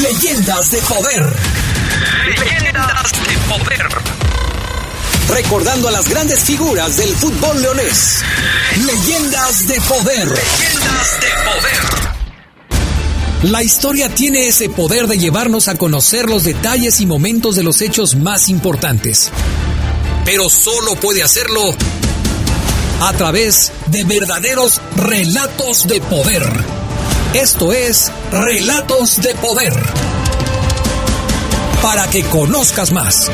Leyendas 0.00 0.70
de 0.70 0.78
poder. 0.78 1.36
Leyendas 2.28 3.12
de 3.12 3.36
poder. 3.46 3.86
Recordando 5.28 5.88
a 5.88 5.90
las 5.90 6.08
grandes 6.08 6.42
figuras 6.42 6.96
del 6.96 7.14
fútbol 7.14 7.60
leonés. 7.60 8.22
Leyendas 8.86 9.66
de 9.66 9.78
poder. 9.82 10.28
Leyendas 10.28 11.20
de 11.20 11.28
poder. 11.44 12.13
La 13.44 13.62
historia 13.62 14.08
tiene 14.08 14.46
ese 14.46 14.70
poder 14.70 15.06
de 15.06 15.18
llevarnos 15.18 15.68
a 15.68 15.74
conocer 15.76 16.30
los 16.30 16.44
detalles 16.44 17.02
y 17.02 17.06
momentos 17.06 17.56
de 17.56 17.62
los 17.62 17.82
hechos 17.82 18.16
más 18.16 18.48
importantes. 18.48 19.30
Pero 20.24 20.48
solo 20.48 20.94
puede 20.94 21.22
hacerlo 21.22 21.60
a 23.02 23.12
través 23.12 23.70
de 23.88 24.04
verdaderos 24.04 24.80
relatos 24.96 25.86
de 25.86 26.00
poder. 26.00 26.42
Esto 27.34 27.74
es 27.74 28.10
Relatos 28.32 29.20
de 29.20 29.34
Poder. 29.34 29.74
Para 31.82 32.08
que 32.08 32.22
conozcas 32.24 32.92
más. 32.92 33.30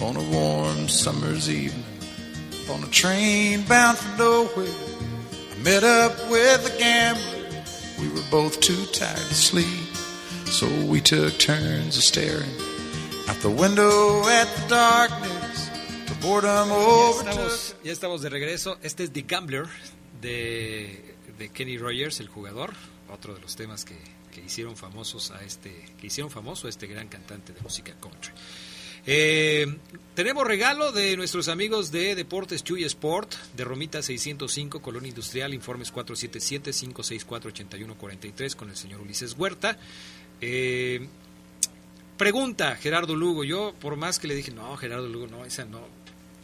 On 0.00 0.16
a 0.16 0.20
warm 0.34 0.88
summer's 0.88 1.46
evening, 1.50 1.89
on 2.70 2.84
a 2.84 2.88
train 2.88 3.62
bound 3.62 3.98
for 3.98 4.18
nowhere, 4.18 4.74
I 5.52 5.62
met 5.62 5.84
up 5.84 6.12
with 6.30 6.74
a 6.74 6.78
gambler. 6.78 7.62
We 7.98 8.08
were 8.08 8.26
both 8.30 8.60
too 8.60 8.86
tired 8.92 9.16
to 9.16 9.34
sleep, 9.34 9.86
so 10.46 10.66
we 10.86 11.00
took 11.00 11.38
turns 11.38 11.96
of 11.96 12.04
staring 12.04 12.54
out 13.28 13.36
the 13.40 13.50
window 13.50 14.22
at 14.28 14.48
the 14.56 14.68
darkness. 14.68 15.70
Boredom 16.20 16.68
Ya 16.68 17.10
estamos, 17.10 17.76
ya 17.82 17.92
estamos 17.92 18.20
de 18.20 18.28
regreso. 18.28 18.76
Este 18.82 19.04
es 19.04 19.12
The 19.12 19.22
Gambler 19.22 19.66
de, 20.20 21.14
de 21.38 21.48
Kenny 21.48 21.78
Rogers, 21.78 22.20
el 22.20 22.28
jugador, 22.28 22.74
otro 23.10 23.34
de 23.34 23.40
los 23.40 23.56
temas 23.56 23.86
que, 23.86 23.96
que 24.30 24.42
hicieron 24.42 24.76
famosos 24.76 25.30
a 25.30 25.42
este, 25.42 25.72
que 25.98 26.08
hicieron 26.08 26.30
famoso 26.30 26.66
a 26.66 26.70
este 26.70 26.86
gran 26.86 27.08
cantante 27.08 27.54
de 27.54 27.60
música 27.62 27.94
country. 28.00 28.32
Eh, 29.06 29.66
tenemos 30.14 30.46
regalo 30.46 30.92
de 30.92 31.16
nuestros 31.16 31.48
amigos 31.48 31.90
de 31.90 32.14
Deportes 32.14 32.62
Chuy 32.62 32.84
Sport, 32.84 33.32
de 33.56 33.64
Romita 33.64 34.02
605, 34.02 34.82
Colonia 34.82 35.08
Industrial, 35.08 35.54
informes 35.54 35.94
477-564-8143 35.94 38.54
con 38.54 38.68
el 38.70 38.76
señor 38.76 39.00
Ulises 39.00 39.34
Huerta. 39.38 39.78
Eh, 40.40 41.08
pregunta 42.16 42.76
Gerardo 42.76 43.16
Lugo, 43.16 43.44
yo 43.44 43.74
por 43.80 43.96
más 43.96 44.18
que 44.18 44.28
le 44.28 44.34
dije, 44.34 44.50
no, 44.50 44.76
Gerardo 44.76 45.08
Lugo, 45.08 45.26
no, 45.26 45.44
esa 45.44 45.64
no. 45.64 45.80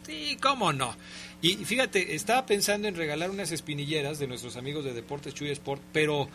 Sí, 0.05 0.37
cómo 0.41 0.73
no. 0.73 0.95
Y 1.41 1.57
fíjate, 1.57 2.15
estaba 2.15 2.45
pensando 2.45 2.87
en 2.87 2.95
regalar 2.95 3.29
unas 3.29 3.51
espinilleras 3.51 4.17
de 4.17 4.27
nuestros 4.27 4.55
amigos 4.57 4.85
de 4.85 4.93
Deportes 4.93 5.35
Chuy 5.35 5.51
Sport, 5.51 5.81
pero 5.91 6.29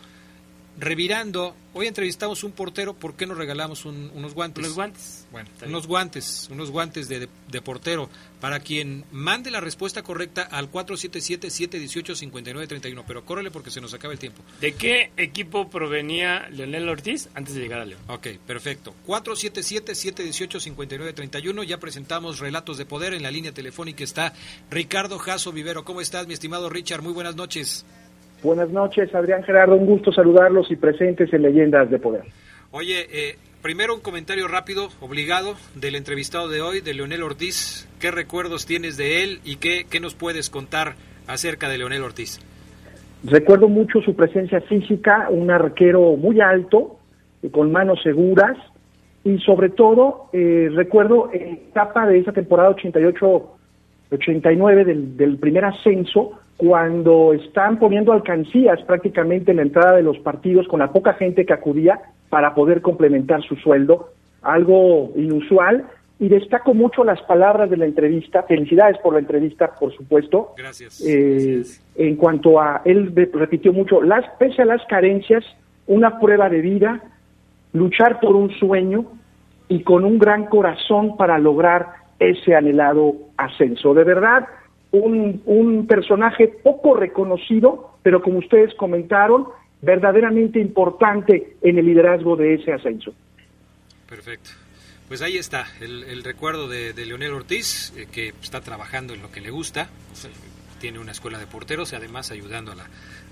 revirando, 0.78 1.54
hoy 1.74 1.86
entrevistamos 1.86 2.42
un 2.44 2.52
portero, 2.52 2.94
¿por 2.94 3.14
qué 3.14 3.26
no 3.26 3.34
regalamos 3.34 3.84
un- 3.84 4.10
unos 4.14 4.32
guantes? 4.34 4.64
Unos 4.64 4.74
guantes. 4.74 5.26
Bueno, 5.30 5.48
unos 5.66 5.86
guantes, 5.86 6.48
unos 6.50 6.70
guantes 6.70 7.08
de, 7.08 7.28
de 7.48 7.62
portero. 7.62 8.08
Para 8.40 8.58
quien 8.60 9.04
mande 9.12 9.50
la 9.52 9.60
respuesta 9.60 10.02
correcta 10.02 10.42
al 10.42 10.70
477-718-5931. 10.72 13.04
Pero 13.06 13.24
córrele 13.24 13.50
porque 13.52 13.70
se 13.70 13.80
nos 13.80 13.94
acaba 13.94 14.12
el 14.12 14.18
tiempo. 14.18 14.42
¿De 14.60 14.74
qué 14.74 15.12
equipo 15.16 15.70
provenía 15.70 16.48
Leonel 16.50 16.88
Ortiz 16.88 17.28
antes 17.34 17.54
de 17.54 17.60
llegar 17.60 17.78
a 17.80 17.84
León? 17.84 18.00
Ok, 18.08 18.26
perfecto. 18.46 18.94
477-718-5931. 19.06 21.62
Ya 21.64 21.78
presentamos 21.78 22.38
Relatos 22.40 22.78
de 22.78 22.86
Poder. 22.86 23.14
En 23.14 23.22
la 23.22 23.30
línea 23.30 23.52
telefónica 23.52 24.02
está 24.04 24.32
Ricardo 24.70 25.18
Jasso 25.18 25.52
Vivero. 25.52 25.84
¿Cómo 25.84 26.00
estás, 26.00 26.26
mi 26.26 26.34
estimado 26.34 26.68
Richard? 26.68 27.02
Muy 27.02 27.12
buenas 27.12 27.36
noches. 27.36 27.84
Buenas 28.42 28.70
noches, 28.70 29.14
Adrián 29.14 29.44
Gerardo, 29.44 29.76
un 29.76 29.86
gusto 29.86 30.12
saludarlos 30.12 30.68
y 30.70 30.76
presentes 30.76 31.32
en 31.32 31.42
Leyendas 31.42 31.88
de 31.90 32.00
Poder. 32.00 32.24
Oye, 32.72 33.06
eh, 33.12 33.36
primero 33.62 33.94
un 33.94 34.00
comentario 34.00 34.48
rápido, 34.48 34.88
obligado, 35.00 35.54
del 35.76 35.94
entrevistado 35.94 36.48
de 36.48 36.60
hoy, 36.60 36.80
de 36.80 36.92
Leonel 36.92 37.22
Ortiz. 37.22 37.88
¿Qué 38.00 38.10
recuerdos 38.10 38.66
tienes 38.66 38.96
de 38.96 39.22
él 39.22 39.38
y 39.44 39.54
qué, 39.56 39.86
qué 39.88 40.00
nos 40.00 40.16
puedes 40.16 40.50
contar 40.50 40.96
acerca 41.28 41.68
de 41.68 41.78
Leonel 41.78 42.02
Ortiz? 42.02 42.40
Recuerdo 43.22 43.68
mucho 43.68 44.00
su 44.00 44.16
presencia 44.16 44.60
física, 44.62 45.28
un 45.30 45.52
arquero 45.52 46.16
muy 46.16 46.40
alto, 46.40 46.96
eh, 47.44 47.50
con 47.50 47.70
manos 47.70 48.02
seguras, 48.02 48.56
y 49.22 49.38
sobre 49.38 49.68
todo 49.68 50.30
eh, 50.32 50.68
recuerdo 50.74 51.30
en 51.32 51.52
etapa 51.52 52.08
de 52.08 52.18
esa 52.18 52.32
temporada 52.32 52.74
88-89 52.74 54.84
del, 54.84 55.16
del 55.16 55.38
primer 55.38 55.64
ascenso, 55.64 56.40
cuando 56.62 57.32
están 57.32 57.80
poniendo 57.80 58.12
alcancías 58.12 58.80
prácticamente 58.82 59.50
en 59.50 59.56
la 59.56 59.64
entrada 59.64 59.96
de 59.96 60.04
los 60.04 60.16
partidos 60.20 60.68
con 60.68 60.78
la 60.78 60.92
poca 60.92 61.14
gente 61.14 61.44
que 61.44 61.52
acudía 61.52 61.98
para 62.28 62.54
poder 62.54 62.82
complementar 62.82 63.42
su 63.42 63.56
sueldo, 63.56 64.10
algo 64.42 65.10
inusual. 65.16 65.84
Y 66.20 66.28
destaco 66.28 66.72
mucho 66.72 67.02
las 67.02 67.20
palabras 67.22 67.68
de 67.68 67.76
la 67.78 67.84
entrevista. 67.86 68.44
Felicidades 68.44 68.96
por 68.98 69.14
la 69.14 69.18
entrevista, 69.18 69.72
por 69.74 69.92
supuesto. 69.92 70.54
Gracias. 70.56 71.04
Eh, 71.04 71.64
en 71.96 72.14
cuanto 72.14 72.60
a, 72.60 72.80
él 72.84 73.10
re- 73.12 73.28
repitió 73.34 73.72
mucho, 73.72 74.00
las, 74.00 74.24
pese 74.38 74.62
a 74.62 74.64
las 74.64 74.86
carencias, 74.86 75.44
una 75.88 76.20
prueba 76.20 76.48
de 76.48 76.60
vida, 76.60 77.02
luchar 77.72 78.20
por 78.20 78.36
un 78.36 78.50
sueño 78.52 79.04
y 79.66 79.82
con 79.82 80.04
un 80.04 80.16
gran 80.20 80.44
corazón 80.44 81.16
para 81.16 81.38
lograr 81.38 81.86
ese 82.20 82.54
anhelado 82.54 83.14
ascenso. 83.36 83.94
De 83.94 84.04
verdad, 84.04 84.46
un, 84.92 85.42
un 85.46 85.86
personaje 85.86 86.48
poco 86.48 86.94
reconocido, 86.94 87.96
pero 88.02 88.22
como 88.22 88.38
ustedes 88.38 88.74
comentaron, 88.74 89.46
verdaderamente 89.80 90.60
importante 90.60 91.56
en 91.60 91.78
el 91.78 91.86
liderazgo 91.86 92.36
de 92.36 92.54
ese 92.54 92.72
ascenso. 92.72 93.12
Perfecto. 94.08 94.50
Pues 95.08 95.20
ahí 95.20 95.36
está, 95.36 95.66
el, 95.80 96.22
recuerdo 96.24 96.68
de, 96.68 96.92
de 96.92 97.04
Leonel 97.04 97.32
Ortiz, 97.32 97.92
eh, 97.96 98.06
que 98.10 98.28
está 98.42 98.60
trabajando 98.60 99.12
en 99.12 99.20
lo 99.20 99.30
que 99.30 99.40
le 99.40 99.50
gusta, 99.50 99.90
tiene 100.80 100.98
una 100.98 101.12
escuela 101.12 101.38
de 101.38 101.46
porteros 101.46 101.92
y 101.92 101.96
además 101.96 102.30
ayudando 102.30 102.72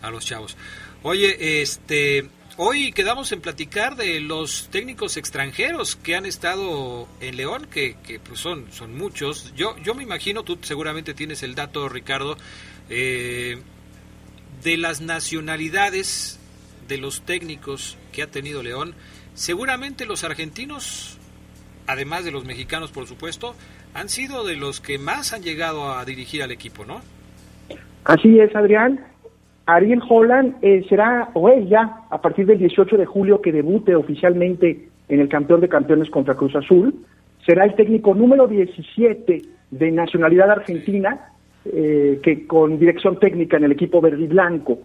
a 0.03 0.11
los 0.11 0.27
chavos. 0.27 0.57
Oye, 1.03 1.63
este, 1.63 2.29
hoy 2.63 2.93
quedamos 2.93 3.33
en 3.33 3.41
platicar 3.41 3.97
de 3.97 4.21
los 4.21 4.69
técnicos 4.69 5.17
extranjeros 5.17 5.97
que 5.97 6.15
han 6.15 6.27
estado 6.27 7.09
en 7.21 7.39
León, 7.39 7.67
que, 7.71 7.97
pues 8.23 8.39
son, 8.39 8.71
son 8.71 8.99
muchos. 8.99 9.55
Yo, 9.57 9.77
yo 9.79 9.95
me 9.95 10.03
imagino, 10.03 10.43
tú 10.43 10.59
seguramente 10.61 11.15
tienes 11.15 11.43
el 11.43 11.55
dato, 11.55 11.89
Ricardo, 11.89 12.37
eh, 12.91 13.57
de 14.63 14.77
las 14.77 15.01
nacionalidades 15.01 16.39
de 16.87 16.99
los 16.99 17.23
técnicos 17.23 17.97
que 18.13 18.23
ha 18.23 18.27
tenido 18.27 18.63
León, 18.63 18.95
seguramente 19.33 20.05
los 20.05 20.23
argentinos, 20.23 21.17
además 21.87 22.27
de 22.27 22.31
los 22.31 22.45
mexicanos 22.45 22.91
por 22.91 23.07
supuesto, 23.07 23.55
han 23.95 24.11
sido 24.11 24.45
de 24.45 24.57
los 24.57 24.83
que 24.83 24.99
más 24.99 25.33
han 25.33 25.43
llegado 25.43 25.95
a 25.95 26.05
dirigir 26.05 26.43
al 26.43 26.51
equipo, 26.51 26.85
¿no? 26.85 27.01
Así 28.05 28.39
es, 28.39 28.55
Adrián. 28.55 29.01
Ariel 29.75 30.03
Holland 30.09 30.57
eh, 30.63 30.85
será, 30.89 31.31
o 31.35 31.49
es 31.49 31.69
ya, 31.69 32.03
a 32.11 32.21
partir 32.21 32.47
del 32.47 32.59
18 32.59 32.97
de 32.97 33.07
julio 33.07 33.41
que 33.41 33.53
debute 33.53 33.95
oficialmente 33.95 34.89
en 35.09 35.21
el 35.21 35.29
campeón 35.29 35.61
de 35.61 35.69
campeones 35.69 36.11
contra 36.11 36.35
Cruz 36.35 36.55
Azul. 36.57 36.95
Será 37.45 37.65
el 37.65 37.75
técnico 37.75 38.15
número 38.15 38.47
17 38.47 39.43
de 39.71 39.91
nacionalidad 39.91 40.51
argentina, 40.51 41.33
eh, 41.65 42.21
que 42.23 42.47
con 42.47 42.79
dirección 42.79 43.19
técnica 43.19 43.57
en 43.57 43.65
el 43.65 43.73
equipo 43.73 44.01
verde 44.01 44.25
y 44.25 44.27
blanco. 44.29 44.79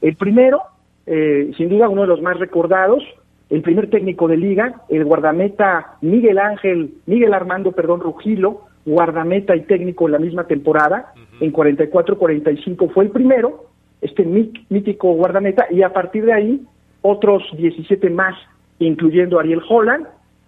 El 0.00 0.16
primero, 0.16 0.62
eh, 1.06 1.50
sin 1.56 1.68
duda 1.68 1.88
uno 1.88 2.02
de 2.02 2.08
los 2.08 2.22
más 2.22 2.38
recordados, 2.38 3.02
el 3.50 3.62
primer 3.62 3.90
técnico 3.90 4.26
de 4.26 4.36
liga, 4.36 4.82
el 4.88 5.04
guardameta 5.04 5.96
Miguel 6.00 6.38
Ángel, 6.38 6.94
Miguel 7.06 7.34
Armando, 7.34 7.72
perdón, 7.72 8.00
Rugilo, 8.00 8.62
guardameta 8.86 9.54
y 9.54 9.62
técnico 9.62 10.06
en 10.06 10.12
la 10.12 10.18
misma 10.18 10.46
temporada, 10.46 11.12
en 11.40 11.52
44-45 11.52 12.92
fue 12.92 13.04
el 13.04 13.10
primero, 13.10 13.66
este 14.04 14.24
mí- 14.24 14.52
mítico 14.68 15.12
guardameta, 15.14 15.66
y 15.70 15.82
a 15.82 15.92
partir 15.92 16.24
de 16.26 16.32
ahí 16.32 16.60
otros 17.02 17.42
17 17.56 18.10
más, 18.10 18.34
incluyendo 18.78 19.38
Ariel 19.38 19.62
Holland. 19.68 20.06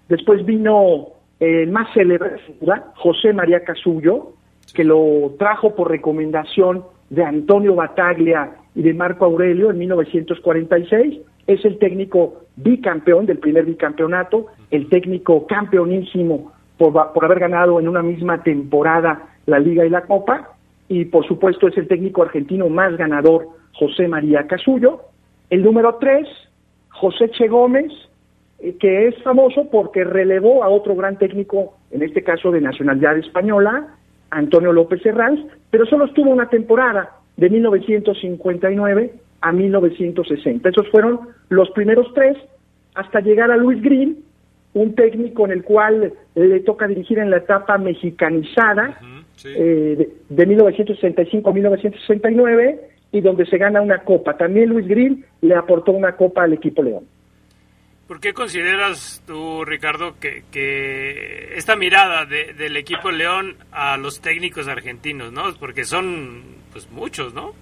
Después 0.08 0.44
vino 0.44 1.08
el 1.40 1.70
más 1.70 1.92
célebre, 1.92 2.36
José 2.94 3.32
María 3.32 3.60
Casullo, 3.64 4.32
que 4.74 4.84
lo 4.84 5.34
trajo 5.38 5.74
por 5.74 5.90
recomendación 5.90 6.84
de 7.10 7.24
Antonio 7.24 7.74
Bataglia 7.74 8.52
y 8.74 8.82
de 8.82 8.94
Marco 8.94 9.24
Aurelio 9.24 9.70
en 9.70 9.78
1946. 9.78 11.20
Es 11.46 11.64
el 11.64 11.78
técnico 11.78 12.42
bicampeón 12.56 13.26
del 13.26 13.38
primer 13.38 13.64
bicampeonato, 13.64 14.46
el 14.70 14.88
técnico 14.88 15.46
campeonísimo 15.46 16.52
por, 16.78 16.92
por 17.12 17.24
haber 17.24 17.38
ganado 17.38 17.78
en 17.80 17.88
una 17.88 18.02
misma 18.02 18.42
temporada 18.42 19.28
la 19.46 19.58
Liga 19.58 19.84
y 19.86 19.90
la 19.90 20.02
Copa. 20.02 20.55
Y 20.88 21.06
por 21.06 21.26
supuesto 21.26 21.68
es 21.68 21.76
el 21.76 21.88
técnico 21.88 22.22
argentino 22.22 22.68
más 22.68 22.96
ganador, 22.96 23.48
José 23.74 24.08
María 24.08 24.46
Casullo. 24.46 25.00
El 25.50 25.62
número 25.62 25.96
tres, 26.00 26.28
José 26.90 27.30
Che 27.30 27.48
Gómez, 27.48 27.92
eh, 28.58 28.76
que 28.78 29.08
es 29.08 29.22
famoso 29.22 29.68
porque 29.70 30.04
relevó 30.04 30.64
a 30.64 30.68
otro 30.68 30.94
gran 30.94 31.18
técnico, 31.18 31.76
en 31.90 32.02
este 32.02 32.22
caso 32.22 32.50
de 32.50 32.60
nacionalidad 32.60 33.18
española, 33.18 33.94
Antonio 34.30 34.72
López 34.72 35.04
Herranz, 35.04 35.40
pero 35.70 35.86
solo 35.86 36.06
estuvo 36.06 36.30
una 36.30 36.48
temporada, 36.48 37.10
de 37.36 37.50
1959 37.50 39.12
a 39.40 39.52
1960. 39.52 40.68
Esos 40.68 40.88
fueron 40.90 41.20
los 41.48 41.70
primeros 41.70 42.12
tres, 42.14 42.36
hasta 42.94 43.20
llegar 43.20 43.50
a 43.50 43.56
Luis 43.56 43.82
Green, 43.82 44.18
un 44.72 44.94
técnico 44.94 45.44
en 45.44 45.52
el 45.52 45.62
cual 45.62 46.12
le 46.34 46.60
toca 46.60 46.86
dirigir 46.86 47.18
en 47.18 47.30
la 47.30 47.38
etapa 47.38 47.78
mexicanizada, 47.78 48.98
eh, 49.44 49.94
de, 49.98 50.10
de 50.28 50.46
1965 50.46 51.50
a 51.50 51.52
1969, 51.52 52.80
y 53.12 53.20
donde 53.20 53.46
se 53.46 53.56
gana 53.58 53.80
una 53.80 53.98
copa. 54.00 54.36
También 54.36 54.68
Luis 54.70 54.86
Green 54.86 55.24
le 55.40 55.54
aportó 55.54 55.92
una 55.92 56.12
copa 56.16 56.42
al 56.44 56.52
equipo 56.54 56.82
León. 56.82 57.04
¿Por 58.08 58.20
qué 58.20 58.32
consideras 58.32 59.22
tú, 59.26 59.64
Ricardo, 59.64 60.14
que, 60.20 60.44
que 60.52 61.54
esta 61.56 61.74
mirada 61.76 62.24
de- 62.24 62.52
del 62.54 62.76
equipo 62.76 63.10
León 63.10 63.56
a 63.72 63.96
los 63.96 64.20
técnicos 64.20 64.68
argentinos, 64.68 65.32
¿no? 65.32 65.42
Porque 65.58 65.84
son 65.84 66.42
pues 66.72 66.88
muchos, 66.92 67.34
¿no? 67.34 67.52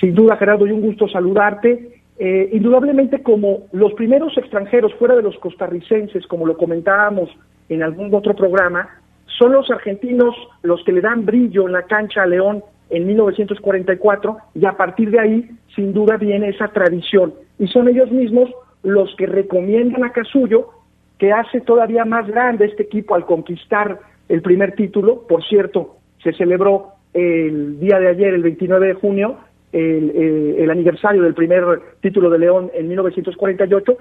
Sin 0.00 0.14
duda, 0.14 0.36
Gerardo, 0.36 0.66
y 0.66 0.72
un 0.72 0.80
gusto 0.80 1.08
saludarte. 1.08 2.00
Eh, 2.18 2.50
indudablemente, 2.52 3.22
como 3.22 3.66
los 3.72 3.92
primeros 3.94 4.36
extranjeros 4.36 4.92
fuera 4.94 5.14
de 5.14 5.22
los 5.22 5.36
costarricenses, 5.38 6.26
como 6.26 6.46
lo 6.46 6.56
comentábamos 6.56 7.30
en 7.68 7.82
algún 7.82 8.12
otro 8.14 8.34
programa, 8.34 8.97
son 9.38 9.52
los 9.52 9.70
argentinos 9.70 10.34
los 10.62 10.82
que 10.84 10.92
le 10.92 11.00
dan 11.00 11.24
brillo 11.24 11.66
en 11.66 11.72
la 11.72 11.82
cancha 11.82 12.22
a 12.22 12.26
León 12.26 12.64
en 12.90 13.06
1944 13.06 14.36
y 14.54 14.66
a 14.66 14.72
partir 14.72 15.10
de 15.10 15.20
ahí, 15.20 15.50
sin 15.74 15.92
duda, 15.92 16.16
viene 16.16 16.48
esa 16.48 16.68
tradición. 16.68 17.34
Y 17.58 17.68
son 17.68 17.88
ellos 17.88 18.10
mismos 18.10 18.50
los 18.82 19.14
que 19.16 19.26
recomiendan 19.26 20.04
a 20.04 20.12
Casullo, 20.12 20.70
que 21.18 21.32
hace 21.32 21.60
todavía 21.60 22.04
más 22.04 22.26
grande 22.26 22.66
este 22.66 22.84
equipo 22.84 23.14
al 23.14 23.26
conquistar 23.26 23.98
el 24.28 24.42
primer 24.42 24.74
título. 24.74 25.26
Por 25.28 25.44
cierto, 25.44 25.96
se 26.22 26.32
celebró 26.32 26.92
el 27.14 27.78
día 27.80 27.98
de 27.98 28.08
ayer, 28.08 28.34
el 28.34 28.42
29 28.42 28.88
de 28.88 28.94
junio, 28.94 29.36
el, 29.72 30.10
eh, 30.14 30.62
el 30.62 30.70
aniversario 30.70 31.22
del 31.22 31.34
primer 31.34 31.64
título 32.00 32.30
de 32.30 32.38
León 32.38 32.70
en 32.74 32.88
1948, 32.88 33.96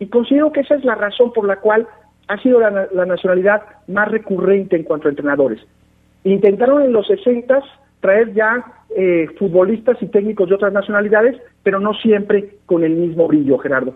y 0.00 0.06
considero 0.08 0.52
que 0.52 0.60
esa 0.60 0.74
es 0.74 0.84
la 0.84 0.94
razón 0.94 1.32
por 1.32 1.46
la 1.46 1.56
cual 1.56 1.86
ha 2.28 2.38
sido 2.42 2.60
la, 2.60 2.88
la 2.92 3.06
nacionalidad 3.06 3.62
más 3.88 4.08
recurrente 4.08 4.76
en 4.76 4.84
cuanto 4.84 5.08
a 5.08 5.10
entrenadores. 5.10 5.60
Intentaron 6.24 6.82
en 6.82 6.92
los 6.92 7.06
60 7.06 7.62
traer 8.00 8.34
ya 8.34 8.62
eh, 8.94 9.28
futbolistas 9.38 9.96
y 10.02 10.06
técnicos 10.08 10.48
de 10.48 10.54
otras 10.56 10.72
nacionalidades, 10.72 11.40
pero 11.62 11.80
no 11.80 11.94
siempre 11.94 12.56
con 12.66 12.84
el 12.84 12.92
mismo 12.92 13.26
brillo, 13.26 13.58
Gerardo. 13.58 13.94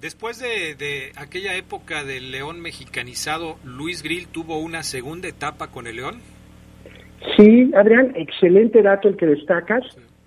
Después 0.00 0.40
de, 0.40 0.74
de 0.76 1.12
aquella 1.16 1.56
época 1.56 2.04
del 2.04 2.30
León 2.30 2.60
mexicanizado, 2.60 3.56
Luis 3.64 4.02
Grill 4.02 4.28
tuvo 4.28 4.58
una 4.58 4.82
segunda 4.82 5.28
etapa 5.28 5.68
con 5.68 5.86
el 5.86 5.96
León. 5.96 6.20
Sí, 7.36 7.70
Adrián, 7.74 8.12
excelente 8.16 8.82
dato 8.82 9.08
el 9.08 9.16
que 9.16 9.26
destacas. 9.26 9.84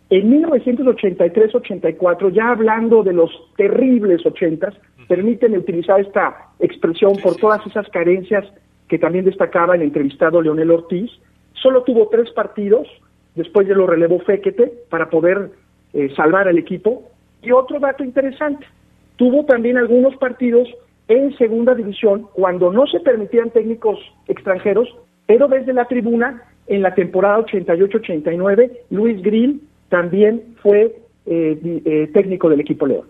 En 0.09 0.29
1983-84, 0.43 2.33
ya 2.33 2.49
hablando 2.49 3.03
de 3.03 3.13
los 3.13 3.31
terribles 3.57 4.25
ochentas, 4.25 4.73
permíteme 5.07 5.57
utilizar 5.57 5.99
esta 5.99 6.49
expresión 6.59 7.13
por 7.21 7.35
todas 7.35 7.65
esas 7.65 7.87
carencias 7.89 8.45
que 8.87 8.99
también 8.99 9.25
destacaba 9.25 9.75
el 9.75 9.81
entrevistado 9.81 10.41
Leonel 10.41 10.71
Ortiz, 10.71 11.11
solo 11.53 11.83
tuvo 11.83 12.07
tres 12.09 12.29
partidos, 12.31 12.87
después 13.35 13.67
de 13.67 13.75
lo 13.75 13.87
relevó 13.87 14.19
Fequete 14.19 14.71
para 14.89 15.09
poder 15.09 15.51
eh, 15.93 16.13
salvar 16.15 16.47
al 16.47 16.57
equipo. 16.57 17.09
Y 17.41 17.51
otro 17.51 17.79
dato 17.79 18.03
interesante, 18.03 18.65
tuvo 19.15 19.45
también 19.45 19.77
algunos 19.77 20.15
partidos 20.17 20.67
en 21.07 21.35
segunda 21.37 21.75
división 21.75 22.27
cuando 22.33 22.71
no 22.71 22.87
se 22.87 22.99
permitían 22.99 23.51
técnicos 23.51 23.99
extranjeros, 24.27 24.87
pero 25.27 25.47
desde 25.47 25.73
la 25.73 25.85
tribuna 25.85 26.43
en 26.67 26.81
la 26.81 26.95
temporada 26.95 27.39
88-89, 27.45 28.71
Luis 28.89 29.21
Grill 29.21 29.61
también 29.89 30.55
fue 30.61 30.95
eh, 31.27 31.81
eh, 31.85 32.09
técnico 32.13 32.49
del 32.49 32.59
equipo 32.59 32.87
León. 32.87 33.05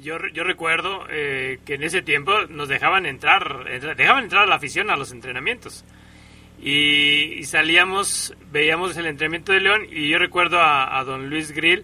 Yo, 0.00 0.18
yo 0.32 0.44
recuerdo 0.44 1.06
eh, 1.10 1.58
que 1.64 1.74
en 1.74 1.82
ese 1.82 2.02
tiempo 2.02 2.32
nos 2.48 2.68
dejaban 2.68 3.06
entrar, 3.06 3.64
dejaban 3.96 4.24
entrar 4.24 4.44
a 4.44 4.46
la 4.46 4.54
afición 4.56 4.90
a 4.90 4.96
los 4.96 5.12
entrenamientos. 5.12 5.84
Y, 6.60 7.34
y 7.34 7.44
salíamos, 7.44 8.34
veíamos 8.50 8.96
el 8.96 9.06
entrenamiento 9.06 9.52
de 9.52 9.60
León 9.60 9.86
y 9.90 10.08
yo 10.08 10.18
recuerdo 10.18 10.58
a, 10.58 10.98
a 10.98 11.04
don 11.04 11.28
Luis 11.28 11.52
Grill 11.52 11.82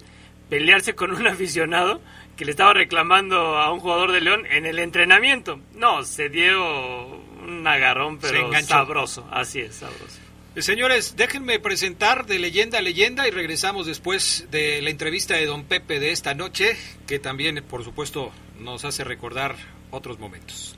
pelearse 0.49 0.95
con 0.95 1.13
un 1.13 1.27
aficionado 1.29 2.01
que 2.37 2.45
le 2.45 2.51
estaba 2.51 2.73
reclamando 2.73 3.59
a 3.59 3.73
un 3.73 3.81
jugador 3.81 4.13
de 4.13 4.21
León 4.21 4.47
en 4.51 4.67
el 4.67 4.79
entrenamiento. 4.79 5.61
No, 5.75 6.03
se 6.05 6.29
dio 6.29 7.07
un 7.43 7.67
agarrón, 7.67 8.19
pero 8.19 8.51
sabroso. 8.63 9.29
Así 9.31 9.61
es, 9.61 9.77
sabroso. 9.77 10.22
Señores, 10.59 11.15
déjenme 11.17 11.59
presentar 11.61 12.27
de 12.27 12.39
leyenda 12.39 12.79
a 12.79 12.83
leyenda 12.83 13.27
y 13.27 13.31
regresamos 13.31 13.87
después 13.87 14.45
de 14.51 14.83
la 14.83 14.91
entrevista 14.91 15.35
de 15.35 15.47
don 15.47 15.65
Pepe 15.65 15.99
de 15.99 16.13
esta 16.13 16.35
noche, 16.35 16.77
que 17.07 17.19
también, 17.19 17.65
por 17.69 17.85
supuesto, 17.85 18.31
nos 18.59 18.85
hace 18.85 19.03
recordar 19.03 19.57
otros 19.91 20.19
momentos. 20.19 20.77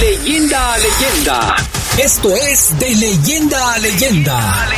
Leyenda 0.00 0.74
a 0.74 0.78
leyenda. 0.78 1.56
Esto 1.96 2.34
es 2.34 2.76
de 2.78 2.94
leyenda 2.96 3.74
a 3.74 3.78
leyenda. 3.78 4.68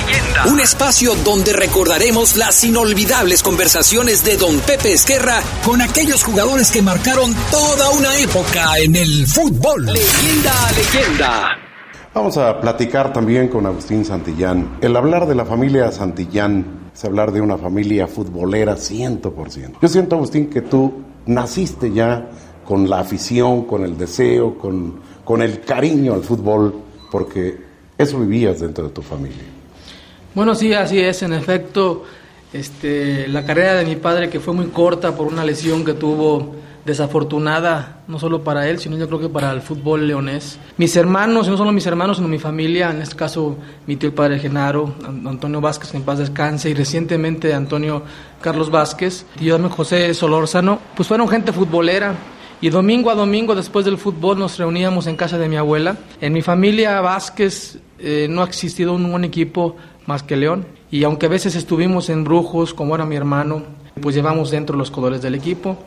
Un 0.46 0.60
espacio 0.60 1.14
donde 1.16 1.54
recordaremos 1.54 2.36
las 2.36 2.62
inolvidables 2.62 3.42
conversaciones 3.42 4.22
de 4.22 4.36
don 4.36 4.60
Pepe 4.60 4.92
Esquerra 4.92 5.42
con 5.64 5.80
aquellos 5.80 6.24
jugadores 6.24 6.70
que 6.70 6.82
marcaron 6.82 7.34
toda 7.50 7.90
una 7.90 8.16
época 8.18 8.78
en 8.78 8.96
el 8.96 9.26
fútbol. 9.26 9.86
Leyenda 9.86 10.68
a 10.68 10.72
leyenda. 10.72 11.69
Vamos 12.12 12.36
a 12.38 12.60
platicar 12.60 13.12
también 13.12 13.46
con 13.46 13.66
Agustín 13.66 14.04
Santillán. 14.04 14.78
El 14.80 14.96
hablar 14.96 15.28
de 15.28 15.36
la 15.36 15.44
familia 15.44 15.92
Santillán 15.92 16.90
es 16.92 17.04
hablar 17.04 17.30
de 17.30 17.40
una 17.40 17.56
familia 17.56 18.08
futbolera 18.08 18.74
100%. 18.74 19.76
Yo 19.80 19.88
siento, 19.88 20.16
Agustín, 20.16 20.50
que 20.50 20.60
tú 20.60 20.92
naciste 21.26 21.92
ya 21.92 22.28
con 22.64 22.90
la 22.90 22.98
afición, 22.98 23.64
con 23.64 23.84
el 23.84 23.96
deseo, 23.96 24.58
con, 24.58 24.98
con 25.24 25.40
el 25.40 25.60
cariño 25.60 26.14
al 26.14 26.24
fútbol, 26.24 26.74
porque 27.12 27.60
eso 27.96 28.18
vivías 28.18 28.58
dentro 28.58 28.88
de 28.88 28.90
tu 28.90 29.02
familia. 29.02 29.44
Bueno, 30.34 30.56
sí, 30.56 30.74
así 30.74 30.98
es. 30.98 31.22
En 31.22 31.32
efecto, 31.32 32.02
este, 32.52 33.28
la 33.28 33.44
carrera 33.44 33.76
de 33.76 33.84
mi 33.84 33.94
padre, 33.94 34.28
que 34.28 34.40
fue 34.40 34.52
muy 34.52 34.66
corta 34.66 35.14
por 35.14 35.28
una 35.28 35.44
lesión 35.44 35.84
que 35.84 35.94
tuvo 35.94 36.56
desafortunada, 36.84 38.02
no 38.08 38.18
solo 38.18 38.42
para 38.42 38.68
él, 38.68 38.78
sino 38.78 38.96
yo 38.96 39.06
creo 39.06 39.20
que 39.20 39.28
para 39.28 39.52
el 39.52 39.60
fútbol 39.60 40.06
leonés. 40.06 40.58
Mis 40.76 40.96
hermanos, 40.96 41.48
no 41.48 41.56
solo 41.56 41.72
mis 41.72 41.86
hermanos, 41.86 42.16
sino 42.16 42.28
mi 42.28 42.38
familia, 42.38 42.90
en 42.90 43.02
este 43.02 43.16
caso 43.16 43.56
mi 43.86 43.96
tío 43.96 44.08
el 44.08 44.14
padre 44.14 44.38
Genaro, 44.38 44.94
Antonio 45.04 45.60
Vázquez, 45.60 45.90
que 45.90 45.96
en 45.96 46.02
paz 46.04 46.18
descanse, 46.18 46.70
y 46.70 46.74
recientemente 46.74 47.52
Antonio 47.52 48.02
Carlos 48.40 48.70
Vázquez, 48.70 49.26
tío 49.38 49.58
José 49.68 50.12
Solórzano, 50.14 50.78
pues 50.96 51.08
fueron 51.08 51.28
gente 51.28 51.52
futbolera. 51.52 52.14
Y 52.62 52.68
domingo 52.68 53.10
a 53.10 53.14
domingo, 53.14 53.54
después 53.54 53.86
del 53.86 53.96
fútbol, 53.96 54.38
nos 54.38 54.58
reuníamos 54.58 55.06
en 55.06 55.16
casa 55.16 55.38
de 55.38 55.48
mi 55.48 55.56
abuela. 55.56 55.96
En 56.20 56.34
mi 56.34 56.42
familia 56.42 57.00
Vázquez 57.00 57.78
eh, 57.98 58.26
no 58.28 58.42
ha 58.42 58.44
existido 58.44 58.92
un 58.92 59.10
buen 59.10 59.24
equipo 59.24 59.76
más 60.04 60.22
que 60.22 60.36
León. 60.36 60.66
Y 60.90 61.04
aunque 61.04 61.24
a 61.24 61.30
veces 61.30 61.54
estuvimos 61.54 62.10
en 62.10 62.22
brujos, 62.22 62.74
como 62.74 62.94
era 62.94 63.06
mi 63.06 63.16
hermano, 63.16 63.62
pues 64.02 64.14
llevamos 64.14 64.50
dentro 64.50 64.76
los 64.76 64.90
colores 64.90 65.22
del 65.22 65.36
equipo. 65.36 65.78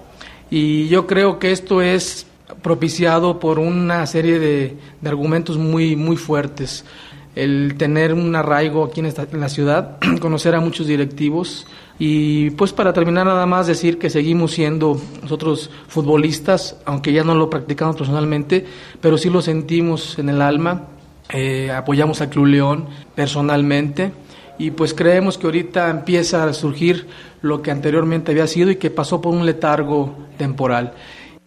Y 0.56 0.88
yo 0.88 1.08
creo 1.08 1.40
que 1.40 1.52
esto 1.52 1.82
es 1.82 2.28
propiciado 2.62 3.40
por 3.40 3.58
una 3.58 4.06
serie 4.06 4.38
de, 4.38 4.78
de 5.02 5.10
argumentos 5.10 5.58
muy, 5.58 5.96
muy 5.96 6.16
fuertes. 6.16 6.86
El 7.34 7.74
tener 7.76 8.14
un 8.14 8.36
arraigo 8.36 8.84
aquí 8.84 9.00
en, 9.00 9.12
la 9.40 9.50
ciudad, 9.50 9.98
conocer 10.22 10.54
a 10.54 10.60
muchos 10.60 10.86
directivos 10.86 11.66
y 11.98 12.52
pues 12.52 12.72
para 12.72 12.94
terminar 12.94 13.26
nada 13.26 13.48
más 13.48 13.66
decir 13.66 13.98
que 13.98 14.12
seguimos 14.12 14.52
siendo 14.52 15.02
nosotros 15.24 15.72
futbolistas, 15.88 16.78
aunque 16.86 17.14
ya 17.14 17.24
no 17.24 17.34
lo 17.34 17.50
practicamos 17.50 17.96
personalmente, 17.96 18.64
pero 19.02 19.18
sí 19.18 19.32
lo 19.32 19.42
sentimos 19.42 20.20
en 20.20 20.30
el 20.30 20.40
alma. 20.40 20.84
Eh, 21.30 21.72
apoyamos 21.72 22.22
a 22.22 22.30
Club 22.30 22.46
León 22.46 22.86
personalmente 23.16 24.12
y 24.58 24.72
pues 24.72 24.94
creemos 24.94 25.38
que 25.38 25.48
ahorita 25.48 25.90
empieza 25.90 26.44
a 26.44 26.54
surgir 26.54 27.08
lo 27.42 27.62
que 27.62 27.72
anteriormente 27.72 28.32
había 28.32 28.48
sido 28.48 28.72
y 28.72 28.76
que 28.76 28.92
pasó 28.92 29.22
por 29.22 29.34
un 29.34 29.46
letargo 29.46 30.16
temporal. 30.38 30.94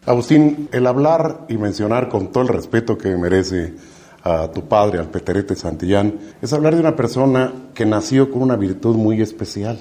Agustín, 0.04 0.68
el 0.72 0.86
hablar 0.86 1.46
y 1.48 1.56
mencionar 1.56 2.08
con 2.08 2.30
todo 2.30 2.44
el 2.44 2.48
respeto 2.48 2.96
que 2.96 3.16
merece 3.16 3.74
a 4.22 4.50
tu 4.50 4.68
padre, 4.68 4.98
al 4.98 5.10
Peterete 5.10 5.54
Santillán, 5.54 6.14
es 6.42 6.52
hablar 6.52 6.74
de 6.74 6.80
una 6.80 6.96
persona 6.96 7.52
que 7.74 7.86
nació 7.86 8.30
con 8.30 8.42
una 8.42 8.56
virtud 8.56 8.96
muy 8.96 9.20
especial. 9.20 9.78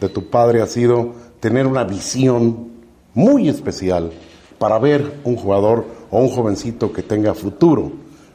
De 0.00 0.08
tu 0.08 0.30
padre 0.30 0.62
ha 0.62 0.66
sido 0.66 1.14
tener 1.40 1.66
una 1.66 1.84
visión 1.84 2.68
muy 3.14 3.48
especial 3.48 4.12
para 4.58 4.78
ver 4.78 5.20
un 5.24 5.36
jugador 5.36 5.86
o 6.10 6.20
un 6.20 6.28
jovencito 6.28 6.92
que 6.92 7.02
tenga 7.02 7.34
futuro 7.34 7.92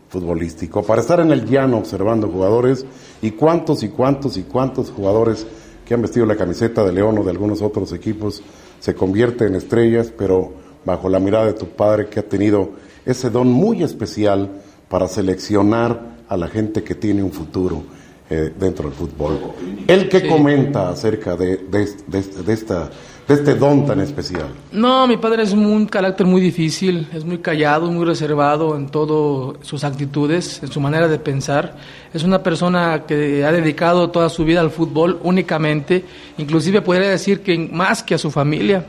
futbolístico, 0.10 0.84
para 0.84 1.02
estar 1.02 1.20
en 1.20 1.32
el 1.32 1.46
llano 1.46 1.78
observando 1.78 2.28
jugadores 2.28 2.86
y 3.24 3.32
cuántos 3.32 3.82
y 3.82 3.90
cuántos 3.90 4.38
y 4.38 4.44
cuántos 4.44 4.92
jugadores 4.92 5.48
que 5.86 5.96
han 5.96 6.02
vestido 6.04 6.26
la 6.28 6.36
camiseta 6.36 6.84
de 6.84 6.94
León 6.94 7.18
o 7.18 7.24
de 7.24 7.32
algunos 7.32 7.62
otros 7.64 7.92
equipos 7.94 8.44
se 8.80 8.94
convierten 8.94 9.48
en 9.48 9.56
estrellas, 9.56 10.14
pero 10.16 10.54
bajo 10.86 11.10
la 11.10 11.20
mirada 11.20 11.46
de 11.48 11.54
tu 11.54 11.68
padre 11.70 12.08
que 12.10 12.20
ha 12.20 12.28
tenido 12.30 12.72
ese 13.06 13.30
don 13.30 13.52
muy 13.52 13.82
especial 13.82 14.62
para 14.90 15.08
seleccionar 15.08 16.18
a 16.28 16.38
la 16.38 16.48
gente 16.48 16.84
que 16.84 16.96
tiene 16.96 17.24
un 17.24 17.32
futuro 17.32 17.84
eh, 18.30 18.52
dentro 18.60 18.86
del 18.90 18.94
fútbol. 18.98 19.40
¿El 19.88 20.10
que 20.10 20.22
Sí. 20.22 20.28
comenta 20.28 20.90
acerca 20.90 21.36
de, 21.36 21.58
de, 21.58 21.88
de, 22.08 22.22
de 22.46 22.54
esta, 22.54 22.90
de 23.28 23.34
este 23.34 23.56
don 23.56 23.86
tan 23.86 24.00
especial? 24.02 24.48
No, 24.72 25.08
mi 25.08 25.18
padre 25.18 25.44
es 25.44 25.54
un 25.54 25.86
carácter 25.86 26.26
muy 26.26 26.42
difícil, 26.42 27.08
es 27.14 27.24
muy 27.24 27.38
callado, 27.38 27.90
muy 27.92 28.06
reservado 28.06 28.76
en 28.76 28.90
todas 28.90 29.58
sus 29.66 29.84
actitudes, 29.84 30.62
en 30.62 30.72
su 30.72 30.82
manera 30.82 31.08
de 31.08 31.20
pensar. 31.20 31.76
Es 32.14 32.24
una 32.24 32.44
persona 32.44 33.04
que 33.08 33.46
ha 33.46 33.52
dedicado 33.52 34.10
toda 34.10 34.30
su 34.30 34.44
vida 34.44 34.62
al 34.62 34.72
fútbol 34.72 35.20
únicamente, 35.24 36.04
inclusive 36.38 36.82
podría 36.82 37.10
decir 37.10 37.42
que 37.42 37.58
más 37.58 38.04
que 38.04 38.16
a 38.16 38.18
su 38.18 38.30
familia. 38.30 38.86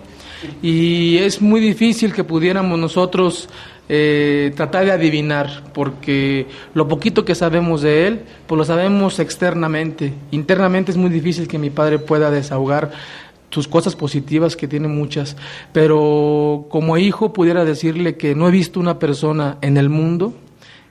Y 0.62 1.18
es 1.18 1.40
muy 1.40 1.60
difícil 1.60 2.12
que 2.12 2.24
pudiéramos 2.24 2.78
nosotros 2.78 3.48
eh, 3.88 4.52
tratar 4.56 4.86
de 4.86 4.92
adivinar, 4.92 5.62
porque 5.74 6.46
lo 6.72 6.88
poquito 6.88 7.24
que 7.24 7.34
sabemos 7.34 7.82
de 7.82 8.06
él, 8.06 8.20
pues 8.46 8.58
lo 8.58 8.64
sabemos 8.64 9.18
externamente. 9.18 10.12
Internamente 10.30 10.90
es 10.90 10.96
muy 10.96 11.10
difícil 11.10 11.46
que 11.46 11.58
mi 11.58 11.70
padre 11.70 11.98
pueda 11.98 12.30
desahogar 12.30 12.92
sus 13.54 13.68
cosas 13.68 13.94
positivas, 13.94 14.56
que 14.56 14.66
tiene 14.66 14.88
muchas, 14.88 15.36
pero 15.72 16.66
como 16.68 16.98
hijo 16.98 17.32
pudiera 17.32 17.64
decirle 17.64 18.16
que 18.16 18.34
no 18.34 18.48
he 18.48 18.50
visto 18.50 18.80
una 18.80 18.98
persona 18.98 19.58
en 19.62 19.76
el 19.76 19.88
mundo 19.88 20.34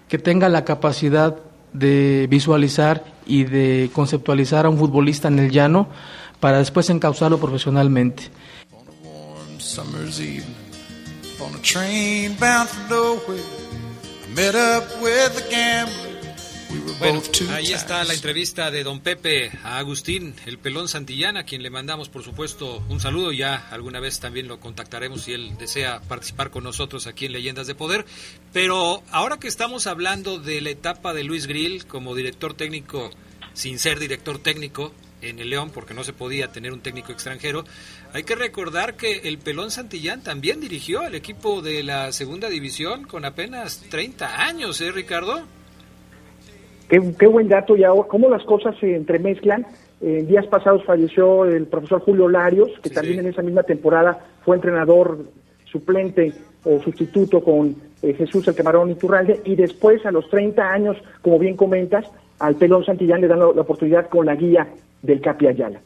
que 0.08 0.18
tenga 0.18 0.48
la 0.48 0.64
capacidad 0.64 1.36
de 1.74 2.28
visualizar 2.30 3.04
y 3.26 3.44
de 3.44 3.90
conceptualizar 3.94 4.66
a 4.66 4.70
un 4.70 4.78
futbolista 4.78 5.28
en 5.28 5.40
el 5.40 5.52
llano 5.52 5.90
para 6.40 6.60
después 6.60 6.90
encauzarlo 6.90 7.38
profesionalmente. 7.38 8.24
Bueno, 17.00 17.22
ahí 17.52 17.72
está 17.74 18.04
la 18.04 18.14
entrevista 18.14 18.72
de 18.72 18.84
don 18.84 19.00
Pepe 19.02 19.52
a 19.64 19.78
Agustín, 19.78 20.36
el 20.46 20.58
pelón 20.58 20.88
Santillana, 20.88 21.42
a 21.42 21.44
quien 21.44 21.62
le 21.62 21.70
mandamos 21.70 22.10
por 22.10 22.24
supuesto 22.24 22.84
un 22.90 23.00
saludo. 23.00 23.32
Ya 23.32 23.68
alguna 23.72 24.00
vez 24.00 24.20
también 24.20 24.48
lo 24.48 24.60
contactaremos 24.60 25.24
si 25.24 25.34
él 25.34 25.58
desea 25.58 26.02
participar 26.02 26.50
con 26.50 26.64
nosotros 26.64 27.08
aquí 27.08 27.26
en 27.26 27.34
Leyendas 27.34 27.68
de 27.68 27.76
Poder. 27.76 28.06
Pero 28.52 29.04
ahora 29.12 29.38
que 29.38 29.48
estamos 29.48 29.88
hablando 29.88 30.40
de 30.40 30.62
la 30.62 30.70
etapa 30.72 31.14
de 31.14 31.24
Luis 31.24 31.48
Grill 31.48 31.86
como 31.86 32.16
director 32.16 32.54
técnico, 32.54 33.12
sin 33.54 33.80
ser 33.80 34.00
director 34.00 34.40
técnico 34.40 34.94
en 35.22 35.40
el 35.40 35.50
León, 35.50 35.72
porque 35.72 35.94
no 35.94 36.04
se 36.04 36.14
podía 36.14 36.52
tener 36.52 36.74
un 36.74 36.82
técnico 36.82 37.12
extranjero, 37.12 37.66
hay 38.14 38.24
que 38.24 38.36
recordar 38.36 38.96
que 38.96 39.22
el 39.26 39.38
pelón 39.38 39.72
Santillán 39.72 40.24
también 40.24 40.60
dirigió 40.60 41.02
al 41.02 41.16
equipo 41.16 41.62
de 41.62 41.84
la 41.84 42.12
segunda 42.12 42.50
división 42.50 43.06
con 43.06 43.26
apenas 43.26 43.82
30 43.90 44.44
años, 44.44 44.82
¿eh, 44.82 44.92
Ricardo? 44.92 45.46
Qué, 46.94 47.02
qué 47.18 47.26
buen 47.26 47.48
dato 47.48 47.76
y 47.76 47.84
ahora 47.84 48.08
cómo 48.08 48.30
las 48.30 48.44
cosas 48.44 48.76
se 48.80 48.96
entremezclan. 48.96 49.66
En 50.00 50.28
días 50.28 50.46
pasados 50.46 50.86
falleció 50.86 51.44
el 51.46 51.66
profesor 51.66 52.02
Julio 52.02 52.30
Larios, 52.30 52.70
que 52.84 52.92
también 52.92 53.18
en 53.18 53.26
esa 53.26 53.42
misma 53.42 53.64
temporada 53.64 54.24
fue 54.46 54.58
entrenador 54.58 55.26
suplente 55.66 56.34
o 56.64 56.80
sustituto 56.84 57.44
con 57.44 57.76
eh, 58.04 58.14
Jesús 58.14 58.48
el 58.48 58.54
Camarón 58.54 58.92
Iturralde, 58.92 59.42
y 59.44 59.56
después 59.56 60.06
a 60.06 60.12
los 60.12 60.30
30 60.30 60.72
años, 60.72 60.96
como 61.24 61.40
bien 61.40 61.58
comentas, 61.58 62.06
al 62.38 62.58
Pelón 62.58 62.86
Santillán 62.86 63.22
le 63.22 63.28
dan 63.28 63.40
la, 63.40 63.46
la 63.56 63.62
oportunidad 63.62 64.08
con 64.08 64.28
la 64.28 64.36
guía 64.36 64.68
del 65.02 65.20
Capi 65.20 65.48
Ayala. 65.48 65.82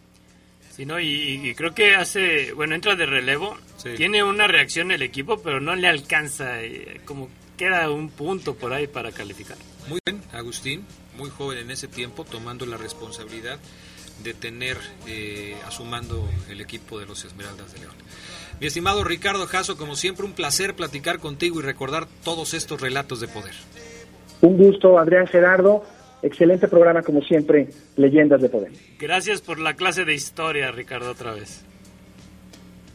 Sí, 0.72 0.86
¿no? 0.86 0.99
Y, 0.99 1.39
y 1.41 1.55
creo 1.55 1.74
que 1.74 1.95
hace, 1.95 2.51
bueno, 2.51 2.76
entra 2.76 2.95
de 2.95 3.05
relevo, 3.05 3.55
tiene 3.95 4.26
una 4.26 4.45
reacción 4.45 4.91
el 4.91 5.03
equipo, 5.03 5.38
pero 5.41 5.62
no 5.62 5.74
le 5.74 5.88
alcanza, 5.88 6.62
eh, 6.62 6.99
como 7.05 7.30
queda 7.58 7.89
un 7.89 8.10
punto 8.10 8.55
por 8.55 8.74
ahí 8.74 8.88
para 8.88 9.14
calificar. 9.14 9.55
Muy 9.89 9.99
bien, 10.05 10.21
Agustín, 10.33 10.85
muy 11.17 11.29
joven 11.29 11.59
en 11.59 11.71
ese 11.71 11.88
tiempo, 11.88 12.25
tomando 12.25 12.65
la 12.65 12.77
responsabilidad 12.77 13.57
de 14.23 14.33
tener 14.33 14.77
eh, 15.07 15.55
a 15.65 15.71
su 15.71 15.85
mando 15.85 16.27
el 16.49 16.59
equipo 16.59 16.99
de 16.99 17.05
los 17.05 17.23
Esmeraldas 17.23 17.73
de 17.73 17.79
León. 17.79 17.93
Mi 18.59 18.67
estimado 18.67 19.03
Ricardo 19.03 19.45
Jasso, 19.45 19.77
como 19.77 19.95
siempre, 19.95 20.25
un 20.25 20.33
placer 20.33 20.73
platicar 20.73 21.19
contigo 21.19 21.59
y 21.59 21.63
recordar 21.63 22.07
todos 22.23 22.53
estos 22.53 22.81
relatos 22.81 23.21
de 23.21 23.27
poder. 23.27 23.53
Un 24.41 24.57
gusto, 24.57 24.97
Adrián 24.97 25.27
Gerardo. 25.27 25.83
Excelente 26.23 26.67
programa, 26.67 27.03
como 27.03 27.21
siempre, 27.21 27.69
Leyendas 27.95 28.41
de 28.41 28.49
Poder. 28.49 28.71
Gracias 28.99 29.41
por 29.41 29.59
la 29.59 29.75
clase 29.75 30.03
de 30.03 30.15
historia, 30.15 30.71
Ricardo, 30.71 31.11
otra 31.11 31.33
vez. 31.33 31.63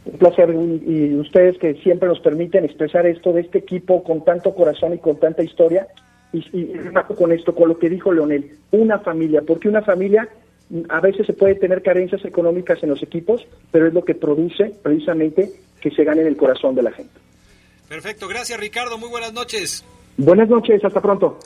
Un 0.05 0.17
placer 0.17 0.53
y 0.53 1.13
y 1.13 1.15
ustedes 1.15 1.57
que 1.57 1.75
siempre 1.75 2.09
nos 2.09 2.19
permiten 2.19 2.65
expresar 2.65 3.05
esto 3.05 3.31
de 3.31 3.41
este 3.41 3.59
equipo 3.59 4.03
con 4.03 4.25
tanto 4.25 4.53
corazón 4.53 4.93
y 4.93 4.97
con 4.97 5.17
tanta 5.17 5.41
historia. 5.41 5.87
Y, 6.33 6.39
y 6.51 6.73
con 7.15 7.31
esto, 7.31 7.53
con 7.53 7.69
lo 7.69 7.77
que 7.77 7.89
dijo 7.89 8.11
Leonel, 8.11 8.57
una 8.71 8.99
familia, 8.99 9.41
porque 9.45 9.69
una 9.69 9.83
familia 9.83 10.27
a 10.89 10.99
veces 10.99 11.27
se 11.27 11.33
puede 11.33 11.55
tener 11.55 11.83
carencias 11.83 12.25
económicas 12.25 12.81
en 12.81 12.89
los 12.89 13.03
equipos, 13.03 13.45
pero 13.71 13.87
es 13.87 13.93
lo 13.93 14.03
que 14.03 14.15
produce 14.15 14.73
precisamente 14.81 15.51
que 15.79 15.91
se 15.91 16.03
gane 16.03 16.21
en 16.21 16.27
el 16.27 16.37
corazón 16.37 16.73
de 16.75 16.83
la 16.83 16.91
gente. 16.91 17.13
Perfecto, 17.87 18.27
gracias 18.27 18.59
Ricardo, 18.59 18.97
muy 18.97 19.09
buenas 19.09 19.33
noches. 19.33 19.85
Buenas 20.17 20.49
noches, 20.49 20.83
hasta 20.83 21.01
pronto. 21.01 21.39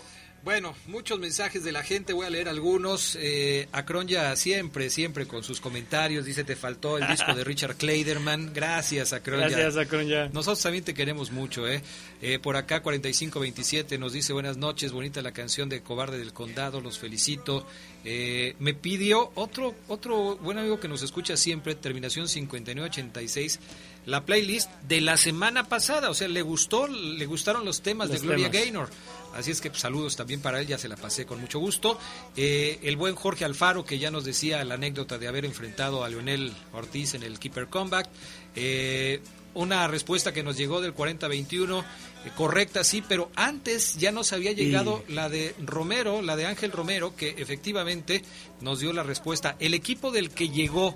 Bueno, 0.44 0.74
muchos 0.88 1.20
mensajes 1.20 1.64
de 1.66 1.74
la 1.74 1.84
gente, 1.84 2.14
voy 2.14 2.26
a 2.26 2.30
leer 2.30 2.48
algunos. 2.48 3.18
Eh, 3.20 3.68
Acronya 3.74 4.34
siempre, 4.38 4.90
siempre 4.90 5.28
con 5.28 5.44
sus 5.44 5.60
comentarios, 5.60 6.24
dice 6.24 6.46
te 6.46 6.56
faltó 6.56 6.98
el 6.98 7.06
disco 7.08 7.34
de 7.36 7.44
Richard 7.46 7.76
Kleiderman. 7.76 8.54
Gracias, 8.54 9.12
Acronya. 9.12 9.50
Gracias, 9.50 9.76
Acronya. 9.76 10.30
Nosotros 10.30 10.62
también 10.62 10.86
te 10.86 10.94
queremos 10.94 11.32
mucho, 11.32 11.68
¿eh? 11.68 11.82
Eh, 12.22 12.40
por 12.40 12.56
acá 12.56 12.82
4527 12.82 13.98
nos 13.98 14.14
dice 14.14 14.32
buenas 14.32 14.56
noches, 14.56 14.94
bonita 14.94 15.22
la 15.22 15.34
canción 15.34 15.68
de 15.68 15.82
Cobarde 15.82 16.18
del 16.18 16.32
Condado, 16.32 16.80
los 16.80 16.98
felicito. 16.98 17.68
Eh, 18.06 18.56
me 18.60 18.74
pidió 18.74 19.32
otro, 19.36 19.76
otro 19.90 20.38
buen 20.38 20.58
amigo 20.58 20.80
que 20.80 20.88
nos 20.88 21.02
escucha 21.02 21.36
siempre, 21.36 21.76
terminación 21.76 22.30
5986, 22.30 23.60
la 24.06 24.24
playlist 24.24 24.72
de 24.88 25.02
la 25.02 25.18
semana 25.18 25.66
pasada, 25.68 26.10
o 26.10 26.14
sea, 26.14 26.30
le 26.30 26.42
gustó, 26.42 26.88
le 26.88 27.26
gustaron 27.26 27.66
los 27.66 27.82
temas 27.82 28.08
Los 28.10 28.22
de 28.22 28.26
Gloria 28.28 28.50
temas. 28.50 28.64
Gaynor. 28.64 28.90
Así 29.36 29.52
es 29.52 29.62
que 29.62 29.70
pues, 29.70 29.82
saludos 29.82 30.16
también 30.16 30.42
para 30.42 30.60
él, 30.60 30.68
ya 30.68 30.78
se 30.78 30.88
la 30.88 30.96
pasé 30.96 31.26
con 31.26 31.40
mucho 31.40 31.60
gusto. 31.60 32.00
Eh, 32.36 32.80
el 32.84 32.98
buen 32.98 33.16
Jorge 33.16 33.46
Alfaro, 33.46 33.86
que 33.86 34.00
ya 34.00 34.12
nos 34.12 34.26
decía 34.26 34.64
la 34.64 34.76
anécdota 34.76 35.18
de 35.18 35.28
haber 35.28 35.46
enfrentado 35.46 36.04
a 36.04 36.10
Leonel 36.10 36.54
Ortiz 36.74 37.14
en 37.14 37.24
el 37.24 37.40
Keeper 37.40 37.68
Comeback. 37.68 38.10
Eh, 38.56 39.22
una 39.54 39.88
respuesta 39.88 40.34
que 40.34 40.44
nos 40.44 40.58
llegó 40.58 40.82
del 40.82 40.94
40-21, 40.94 41.84
eh, 42.26 42.32
correcta, 42.36 42.84
sí, 42.84 43.04
pero 43.08 43.32
antes 43.36 43.98
ya 43.98 44.12
nos 44.12 44.34
había 44.34 44.52
llegado 44.52 45.04
la 45.08 45.30
de 45.30 45.56
Romero, 45.60 46.22
la 46.22 46.36
de 46.36 46.46
Ángel 46.46 46.72
Romero, 46.72 47.16
que 47.16 47.36
efectivamente 47.38 48.24
nos 48.62 48.80
dio 48.80 48.94
la 48.94 49.04
respuesta. 49.04 49.56
El 49.60 49.74
equipo 49.74 50.12
del 50.12 50.30
que 50.30 50.50
llegó 50.50 50.96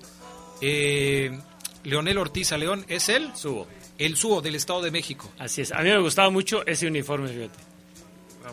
Leonel 0.62 2.18
Ortiz 2.18 2.52
a 2.52 2.58
León 2.58 2.86
es 2.88 3.10
el 3.10 3.36
Subo. 3.36 3.68
El 3.98 4.16
Subo 4.16 4.42
del 4.42 4.56
Estado 4.56 4.82
de 4.82 4.92
México. 4.92 5.32
Así 5.40 5.62
es. 5.62 5.72
A 5.72 5.80
mí 5.82 5.90
me 5.90 6.00
gustaba 6.00 6.30
mucho 6.30 6.66
ese 6.66 6.88
uniforme, 6.88 7.30
fíjate. 7.30 7.71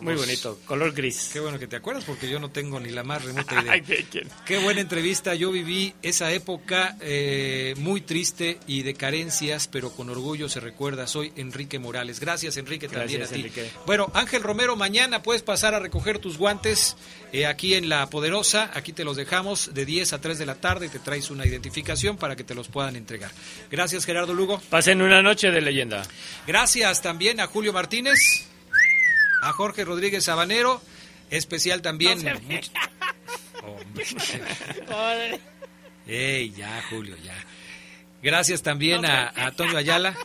Muy 0.01 0.13
Vamos. 0.13 0.25
bonito, 0.27 0.59
color 0.65 0.93
gris. 0.93 1.29
Qué 1.33 1.39
bueno 1.39 1.59
que 1.59 1.67
te 1.67 1.75
acuerdas 1.75 2.03
porque 2.05 2.29
yo 2.29 2.39
no 2.39 2.49
tengo 2.49 2.79
ni 2.79 2.89
la 2.89 3.03
más 3.03 3.23
remota 3.23 3.59
idea. 3.61 3.73
Ay, 3.73 3.81
¿de 3.81 4.05
quién? 4.09 4.27
Qué 4.45 4.57
buena 4.57 4.81
entrevista. 4.81 5.35
Yo 5.35 5.51
viví 5.51 5.93
esa 6.01 6.31
época 6.31 6.97
eh, 7.01 7.73
muy 7.77 8.01
triste 8.01 8.59
y 8.67 8.83
de 8.83 8.93
carencias, 8.93 9.67
pero 9.67 9.91
con 9.91 10.09
orgullo 10.09 10.49
se 10.49 10.59
recuerda. 10.59 11.07
Soy 11.07 11.31
Enrique 11.35 11.79
Morales. 11.79 12.19
Gracias, 12.19 12.57
Enrique, 12.57 12.87
también 12.87 13.19
Gracias, 13.19 13.31
a 13.31 13.33
ti. 13.33 13.39
Enrique. 13.41 13.69
Bueno, 13.85 14.11
Ángel 14.13 14.43
Romero, 14.43 14.75
mañana 14.75 15.21
puedes 15.23 15.41
pasar 15.43 15.73
a 15.73 15.79
recoger 15.79 16.19
tus 16.19 16.37
guantes 16.37 16.95
eh, 17.33 17.45
aquí 17.45 17.73
en 17.75 17.89
La 17.89 18.09
Poderosa. 18.09 18.71
Aquí 18.73 18.93
te 18.93 19.03
los 19.03 19.17
dejamos 19.17 19.73
de 19.73 19.85
10 19.85 20.13
a 20.13 20.21
3 20.21 20.37
de 20.37 20.45
la 20.45 20.55
tarde 20.55 20.85
y 20.87 20.89
te 20.89 20.99
traes 20.99 21.29
una 21.29 21.45
identificación 21.45 22.17
para 22.17 22.35
que 22.35 22.43
te 22.43 22.55
los 22.55 22.67
puedan 22.67 22.95
entregar. 22.95 23.31
Gracias, 23.69 24.05
Gerardo 24.05 24.33
Lugo. 24.33 24.61
Pasen 24.69 25.01
una 25.01 25.21
noche 25.21 25.51
de 25.51 25.61
leyenda. 25.61 26.03
Gracias 26.47 27.01
también 27.01 27.39
a 27.39 27.47
Julio 27.47 27.73
Martínez, 27.73 28.47
a 29.41 29.53
Jorge 29.53 29.85
Rodríguez 29.85 30.25
Sabanero, 30.25 30.81
especial 31.29 31.81
también. 31.81 32.19
Hombre. 33.61 35.39
Ey, 36.07 36.51
ya, 36.51 36.83
Julio, 36.89 37.15
ya. 37.23 37.35
Gracias 38.21 38.63
también 38.63 39.05
a, 39.05 39.27
a 39.27 39.47
Antonio 39.47 39.77
Ayala. 39.77 40.15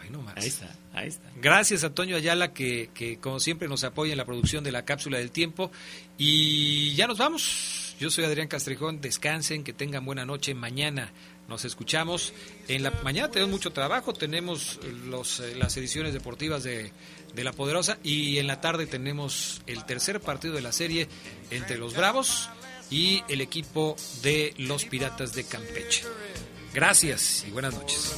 Ay, 0.00 0.10
no 0.10 0.20
más. 0.20 0.36
Ahí 0.36 0.48
está, 0.48 0.74
ahí 0.92 1.08
está. 1.08 1.30
Gracias 1.36 1.84
a 1.84 1.88
Antonio 1.88 2.16
Ayala 2.16 2.52
que, 2.52 2.90
que 2.92 3.18
como 3.18 3.40
siempre 3.40 3.68
nos 3.68 3.84
apoya 3.84 4.12
en 4.12 4.18
la 4.18 4.24
producción 4.24 4.64
de 4.64 4.72
la 4.72 4.84
cápsula 4.84 5.18
del 5.18 5.30
tiempo. 5.30 5.70
Y 6.18 6.94
ya 6.94 7.06
nos 7.06 7.18
vamos. 7.18 7.94
Yo 7.98 8.10
soy 8.10 8.24
Adrián 8.24 8.48
Castrejón. 8.48 9.00
Descansen, 9.00 9.64
que 9.64 9.72
tengan 9.72 10.04
buena 10.04 10.26
noche. 10.26 10.54
Mañana 10.54 11.12
nos 11.48 11.64
escuchamos. 11.64 12.34
En 12.68 12.82
la 12.82 12.90
mañana 13.02 13.30
tenemos 13.30 13.52
mucho 13.52 13.72
trabajo. 13.72 14.12
Tenemos 14.12 14.78
los, 15.06 15.40
eh, 15.40 15.54
las 15.56 15.76
ediciones 15.76 16.12
deportivas 16.12 16.64
de, 16.64 16.92
de 17.36 17.44
La 17.44 17.52
Poderosa. 17.52 17.98
Y 18.02 18.38
en 18.38 18.48
la 18.48 18.60
tarde 18.60 18.86
tenemos 18.86 19.62
el 19.68 19.84
tercer 19.84 20.20
partido 20.20 20.54
de 20.54 20.62
la 20.62 20.72
serie 20.72 21.08
entre 21.50 21.78
los 21.78 21.94
Bravos 21.94 22.50
y 22.90 23.22
el 23.28 23.40
equipo 23.40 23.94
de 24.22 24.54
los 24.58 24.84
Piratas 24.86 25.34
de 25.34 25.44
Campeche. 25.44 26.04
Gracias 26.74 27.44
y 27.46 27.50
buenas 27.52 27.74
noches. 27.74 28.16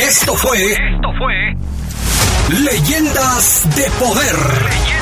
Esto 0.00 0.36
fue. 0.36 0.72
Esto 0.72 1.08
fue. 1.18 2.58
Leyendas 2.60 3.76
de 3.76 3.90
Poder. 3.92 5.01